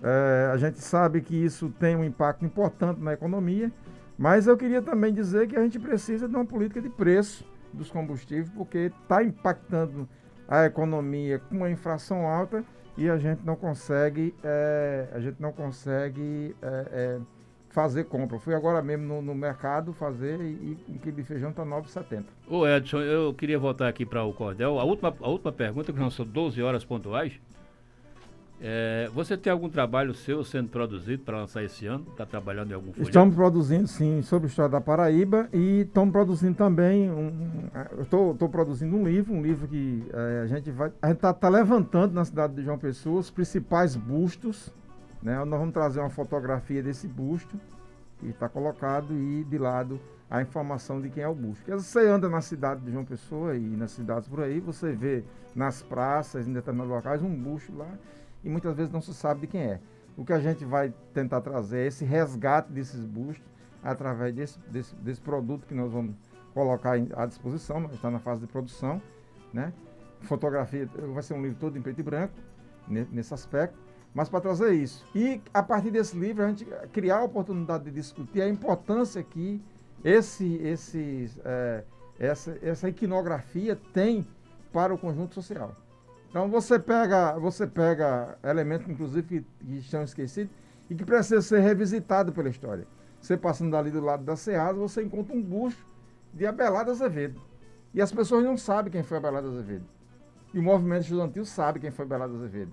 é, 0.00 0.50
a 0.52 0.56
gente 0.56 0.78
sabe 0.80 1.22
que 1.22 1.34
isso 1.34 1.70
tem 1.80 1.96
um 1.96 2.04
impacto 2.04 2.44
importante 2.44 3.00
na 3.00 3.14
economia, 3.14 3.72
mas 4.18 4.46
eu 4.46 4.56
queria 4.56 4.82
também 4.82 5.12
dizer 5.12 5.48
que 5.48 5.56
a 5.56 5.62
gente 5.62 5.78
precisa 5.78 6.28
de 6.28 6.36
uma 6.36 6.44
política 6.44 6.80
de 6.80 6.88
preço 6.88 7.44
dos 7.72 7.90
combustíveis, 7.90 8.50
porque 8.50 8.92
está 9.02 9.24
impactando 9.24 10.08
a 10.46 10.66
economia 10.66 11.38
com 11.38 11.64
a 11.64 11.70
inflação 11.70 12.26
alta 12.28 12.62
e 12.96 13.08
a 13.08 13.16
gente 13.16 13.44
não 13.44 13.56
consegue, 13.56 14.34
é, 14.42 15.08
a 15.12 15.20
gente 15.20 15.40
não 15.40 15.52
consegue 15.52 16.54
é, 16.62 16.86
é, 16.92 17.20
fazer 17.70 18.04
compra. 18.04 18.38
Fui 18.38 18.54
agora 18.54 18.80
mesmo 18.80 19.04
no, 19.04 19.20
no 19.20 19.34
mercado 19.34 19.92
fazer 19.92 20.40
e, 20.40 20.44
e 20.44 20.78
um 20.88 20.98
quilo 20.98 21.16
de 21.16 21.24
feijão 21.24 21.50
está 21.50 21.64
9,70. 21.64 22.24
Ô 22.48 22.66
Edson, 22.66 23.00
eu 23.00 23.34
queria 23.34 23.58
voltar 23.58 23.88
aqui 23.88 24.06
para 24.06 24.22
o 24.22 24.32
Cordel. 24.32 24.78
A 24.78 24.84
última, 24.84 25.14
a 25.20 25.28
última 25.28 25.52
pergunta, 25.52 25.92
que 25.92 25.98
não 25.98 26.10
são 26.10 26.24
12 26.24 26.62
horas 26.62 26.84
pontuais. 26.84 27.32
É, 28.66 29.10
você 29.12 29.36
tem 29.36 29.52
algum 29.52 29.68
trabalho 29.68 30.14
seu 30.14 30.42
sendo 30.42 30.70
produzido 30.70 31.22
para 31.22 31.36
lançar 31.36 31.62
esse 31.62 31.84
ano? 31.84 32.06
Está 32.08 32.24
trabalhando 32.24 32.70
em 32.70 32.74
algum 32.74 32.92
folheto? 32.92 33.10
Estamos 33.10 33.34
produzindo, 33.34 33.86
sim, 33.86 34.22
sobre 34.22 34.46
a 34.46 34.48
história 34.48 34.70
da 34.70 34.80
Paraíba 34.80 35.50
e 35.52 35.80
estamos 35.80 36.10
produzindo 36.10 36.56
também. 36.56 37.10
Um, 37.10 37.68
eu 37.92 38.32
estou 38.32 38.48
produzindo 38.48 38.96
um 38.96 39.04
livro, 39.06 39.34
um 39.34 39.42
livro 39.42 39.68
que 39.68 40.02
é, 40.10 40.40
a 40.44 40.46
gente 40.46 40.70
vai. 40.70 40.90
A 41.02 41.08
gente 41.08 41.16
está 41.16 41.34
tá 41.34 41.50
levantando 41.50 42.14
na 42.14 42.24
cidade 42.24 42.54
de 42.54 42.62
João 42.62 42.78
Pessoa 42.78 43.20
os 43.20 43.30
principais 43.30 43.96
bustos. 43.96 44.72
Né? 45.22 45.36
Nós 45.44 45.60
vamos 45.60 45.74
trazer 45.74 46.00
uma 46.00 46.08
fotografia 46.08 46.82
desse 46.82 47.06
busto 47.06 47.60
que 48.18 48.28
está 48.28 48.48
colocado 48.48 49.12
e 49.12 49.44
de 49.44 49.58
lado 49.58 50.00
a 50.30 50.40
informação 50.40 51.02
de 51.02 51.10
quem 51.10 51.22
é 51.22 51.28
o 51.28 51.34
busto. 51.34 51.62
Porque 51.66 51.74
você 51.74 52.08
anda 52.08 52.30
na 52.30 52.40
cidade 52.40 52.80
de 52.80 52.90
João 52.90 53.04
Pessoa 53.04 53.54
e 53.54 53.60
nas 53.60 53.90
cidades 53.90 54.26
por 54.26 54.40
aí, 54.40 54.58
você 54.58 54.92
vê 54.92 55.22
nas 55.54 55.82
praças, 55.82 56.48
em 56.48 56.52
determinados 56.54 56.90
locais, 56.90 57.22
um 57.22 57.28
busto 57.28 57.76
lá 57.76 57.90
e 58.44 58.48
muitas 58.48 58.76
vezes 58.76 58.92
não 58.92 59.00
se 59.00 59.14
sabe 59.14 59.42
de 59.42 59.46
quem 59.46 59.62
é. 59.62 59.80
O 60.16 60.24
que 60.24 60.32
a 60.32 60.38
gente 60.38 60.64
vai 60.64 60.92
tentar 61.12 61.40
trazer 61.40 61.78
é 61.78 61.86
esse 61.86 62.04
resgate 62.04 62.70
desses 62.70 63.04
bustos 63.04 63.44
através 63.82 64.34
desse, 64.34 64.58
desse, 64.70 64.94
desse 64.96 65.20
produto 65.20 65.66
que 65.66 65.74
nós 65.74 65.90
vamos 65.90 66.14
colocar 66.52 66.94
à 67.16 67.26
disposição, 67.26 67.84
está 67.86 68.10
na 68.10 68.20
fase 68.20 68.42
de 68.42 68.46
produção, 68.46 69.02
né? 69.52 69.72
Fotografia, 70.20 70.88
vai 71.12 71.22
ser 71.22 71.34
um 71.34 71.42
livro 71.42 71.58
todo 71.58 71.76
em 71.76 71.82
preto 71.82 71.98
e 71.98 72.02
branco, 72.02 72.34
nesse 72.88 73.34
aspecto, 73.34 73.76
mas 74.14 74.28
para 74.28 74.40
trazer 74.40 74.72
isso. 74.72 75.04
E 75.14 75.42
a 75.52 75.62
partir 75.62 75.90
desse 75.90 76.16
livro 76.16 76.44
a 76.44 76.48
gente 76.48 76.64
criar 76.92 77.18
a 77.18 77.24
oportunidade 77.24 77.84
de 77.84 77.90
discutir 77.90 78.40
a 78.40 78.48
importância 78.48 79.22
que 79.22 79.60
esse, 80.04 80.54
esse, 80.56 81.30
é, 81.44 81.84
essa, 82.18 82.56
essa 82.62 82.88
iconografia 82.88 83.78
tem 83.92 84.26
para 84.72 84.94
o 84.94 84.98
conjunto 84.98 85.34
social. 85.34 85.74
Então 86.34 86.48
você 86.48 86.80
pega, 86.80 87.38
você 87.38 87.64
pega 87.64 88.36
elementos, 88.42 88.88
inclusive, 88.88 89.22
que, 89.22 89.40
que 89.64 89.78
estão 89.78 90.02
esquecidos 90.02 90.52
e 90.90 90.94
que 90.96 91.04
precisam 91.04 91.40
ser 91.40 91.60
revisitados 91.60 92.34
pela 92.34 92.48
história. 92.48 92.88
Você 93.20 93.36
passando 93.36 93.76
ali 93.76 93.88
do 93.88 94.00
lado 94.00 94.24
da 94.24 94.34
Ceasa, 94.34 94.76
você 94.76 95.04
encontra 95.04 95.32
um 95.32 95.40
busto 95.40 95.86
de 96.32 96.44
Abelardo 96.44 96.90
Azevedo. 96.90 97.40
E 97.94 98.02
as 98.02 98.10
pessoas 98.10 98.42
não 98.42 98.56
sabem 98.56 98.90
quem 98.90 99.04
foi 99.04 99.18
Abelardo 99.18 99.46
Azevedo. 99.46 99.84
E 100.52 100.58
o 100.58 100.62
movimento 100.62 101.02
estudantil 101.02 101.44
sabe 101.44 101.78
quem 101.78 101.92
foi 101.92 102.04
Abelardo 102.04 102.34
Azevedo. 102.34 102.72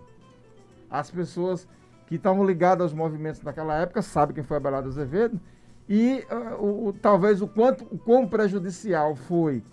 As 0.90 1.12
pessoas 1.12 1.68
que 2.08 2.16
estavam 2.16 2.44
ligadas 2.44 2.86
aos 2.86 2.94
movimentos 2.94 3.44
naquela 3.44 3.78
época 3.78 4.02
sabem 4.02 4.34
quem 4.34 4.44
foi 4.44 4.58
Abelardo 4.58 4.90
Azevedo. 4.90 5.40
E 5.88 6.26
uh, 6.32 6.56
o, 6.60 6.88
o, 6.88 6.94
talvez 6.94 7.44
o 7.44 7.48
quanto 7.48 7.84
o 7.92 8.00
quão 8.00 8.28
prejudicial 8.28 9.16
foi 9.16 9.64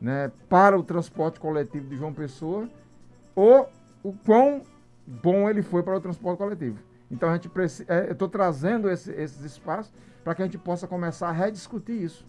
né, 0.00 0.32
para 0.48 0.76
o 0.76 0.82
transporte 0.82 1.38
coletivo 1.38 1.86
de 1.86 1.94
João 1.94 2.12
Pessoa 2.12 2.68
ou 3.34 3.68
o 4.02 4.12
quão 4.12 4.62
bom 5.06 5.48
ele 5.48 5.62
foi 5.62 5.82
para 5.82 5.96
o 5.96 6.00
transporte 6.00 6.38
coletivo. 6.38 6.78
Então 7.10 7.28
a 7.28 7.34
gente 7.34 7.48
precisa, 7.48 7.92
é, 7.92 8.08
eu 8.08 8.12
estou 8.12 8.28
trazendo 8.28 8.88
esse, 8.88 9.10
esses 9.12 9.44
espaços 9.44 9.92
para 10.22 10.34
que 10.34 10.42
a 10.42 10.44
gente 10.44 10.58
possa 10.58 10.86
começar 10.86 11.28
a 11.28 11.32
rediscutir 11.32 12.02
isso, 12.02 12.26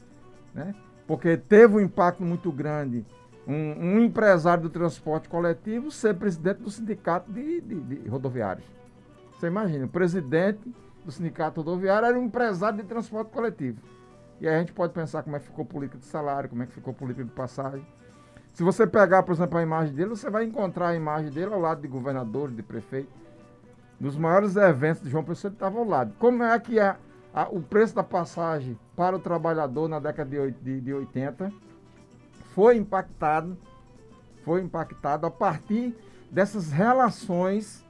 né? 0.54 0.74
Porque 1.06 1.38
teve 1.38 1.76
um 1.76 1.80
impacto 1.80 2.24
muito 2.24 2.52
grande 2.52 3.06
um, 3.48 3.54
um 3.54 4.00
empresário 4.00 4.64
do 4.64 4.70
transporte 4.70 5.28
coletivo 5.28 5.92
ser 5.92 6.16
presidente 6.16 6.62
do 6.62 6.70
sindicato 6.70 7.32
de, 7.32 7.62
de, 7.62 7.76
de 7.82 8.10
rodoviários. 8.10 8.66
Você 9.34 9.48
imagina, 9.48 9.86
o 9.86 9.90
presidente 9.90 10.72
do 11.04 11.12
sindicato 11.12 11.62
rodoviário 11.62 12.08
era 12.08 12.20
um 12.20 12.26
empresário 12.26 12.78
de 12.78 12.88
transporte 12.88 13.32
coletivo. 13.32 13.82
E 14.40 14.48
aí 14.48 14.56
a 14.56 14.60
gente 14.60 14.74
pode 14.74 14.94
pensar 14.94 15.24
como 15.24 15.36
é 15.36 15.40
que 15.40 15.46
ficou 15.46 15.66
política 15.66 15.98
de 15.98 16.06
salário, 16.06 16.50
como 16.50 16.64
é 16.64 16.66
que 16.66 16.74
ficou 16.74 16.94
política 16.94 17.24
de 17.24 17.32
passagem. 17.32 17.86
Se 18.54 18.64
você 18.64 18.86
pegar, 18.86 19.24
por 19.24 19.34
exemplo, 19.34 19.58
a 19.58 19.64
imagem 19.64 19.94
dele, 19.94 20.10
você 20.10 20.30
vai 20.30 20.44
encontrar 20.44 20.90
a 20.90 20.96
imagem 20.96 21.32
dele 21.32 21.54
ao 21.54 21.60
lado 21.60 21.82
de 21.82 21.88
governadores, 21.88 22.56
de 22.56 22.62
prefeito. 22.62 23.10
Nos 24.00 24.18
maiores 24.18 24.56
eventos 24.56 25.02
de 25.02 25.10
João 25.10 25.24
Pessoa, 25.24 25.50
ele 25.50 25.56
estava 25.56 25.80
ao 25.80 25.86
lado. 25.86 26.14
Como 26.20 26.44
é 26.44 26.60
que 26.60 26.80
a, 26.80 26.98
a, 27.34 27.48
o 27.50 27.62
preço 27.62 27.96
da 27.96 28.04
passagem 28.04 28.78
para 28.96 29.16
o 29.16 29.20
trabalhador 29.20 29.88
na 29.88 30.00
década 30.00 30.30
de, 30.30 30.52
de, 30.52 30.82
de 30.82 30.94
80 30.94 31.52
foi 32.54 32.76
impactado, 32.76 33.58
foi 34.44 34.62
impactado 34.62 35.26
a 35.26 35.32
partir 35.32 35.96
dessas 36.30 36.72
relações 36.72 37.86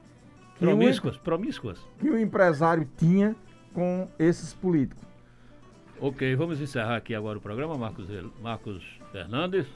que 0.54 0.64
promíscuas, 0.64 1.16
o, 1.16 1.20
promíscuas. 1.20 1.78
que 1.98 2.08
o 2.08 2.18
empresário 2.18 2.88
tinha 2.96 3.34
com 3.72 4.08
esses 4.18 4.54
políticos. 4.54 5.02
Ok, 6.00 6.34
vamos 6.36 6.60
encerrar 6.60 6.96
aqui 6.96 7.14
agora 7.14 7.38
o 7.38 7.40
programa, 7.40 7.76
Marcos, 7.78 8.08
Marcos 8.40 9.00
Fernandes. 9.10 9.66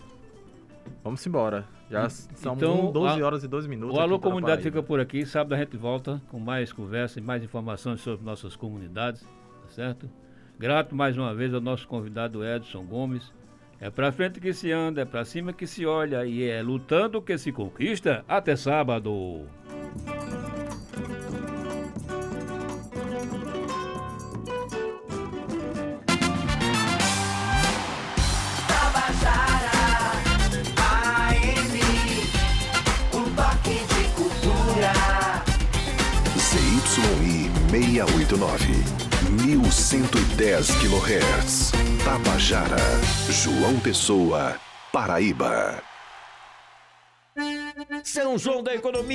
Vamos 1.02 1.26
embora. 1.26 1.66
Já 1.90 2.08
são 2.08 2.54
então, 2.54 2.90
12 2.90 3.22
horas 3.22 3.44
e 3.44 3.48
12 3.48 3.68
minutos. 3.68 3.96
O 3.96 4.00
Alô 4.00 4.18
Comunidade 4.18 4.62
fica 4.62 4.82
por 4.82 4.98
aqui. 4.98 5.24
Sábado 5.24 5.54
a 5.54 5.58
gente 5.58 5.76
volta 5.76 6.20
com 6.28 6.40
mais 6.40 6.72
conversa 6.72 7.20
e 7.20 7.22
mais 7.22 7.44
informações 7.44 8.00
sobre 8.00 8.24
nossas 8.24 8.56
comunidades, 8.56 9.22
tá 9.22 9.68
certo? 9.68 10.10
Grato 10.58 10.94
mais 10.96 11.16
uma 11.16 11.34
vez 11.34 11.54
ao 11.54 11.60
nosso 11.60 11.86
convidado 11.86 12.44
Edson 12.44 12.84
Gomes. 12.84 13.32
É 13.78 13.90
pra 13.90 14.10
frente 14.10 14.40
que 14.40 14.52
se 14.52 14.72
anda, 14.72 15.02
é 15.02 15.04
pra 15.04 15.24
cima 15.24 15.52
que 15.52 15.66
se 15.66 15.84
olha 15.84 16.24
e 16.24 16.48
é 16.48 16.62
lutando 16.62 17.20
que 17.20 17.36
se 17.36 17.52
conquista. 17.52 18.24
Até 18.26 18.56
sábado. 18.56 19.46
689, 37.96 38.84
1110 39.46 40.68
kHz. 40.82 41.72
Tabajara, 42.04 42.76
João 43.30 43.80
Pessoa, 43.80 44.60
Paraíba. 44.92 45.82
São 48.04 48.36
João 48.36 48.62
da 48.62 48.74
Economia. 48.74 49.06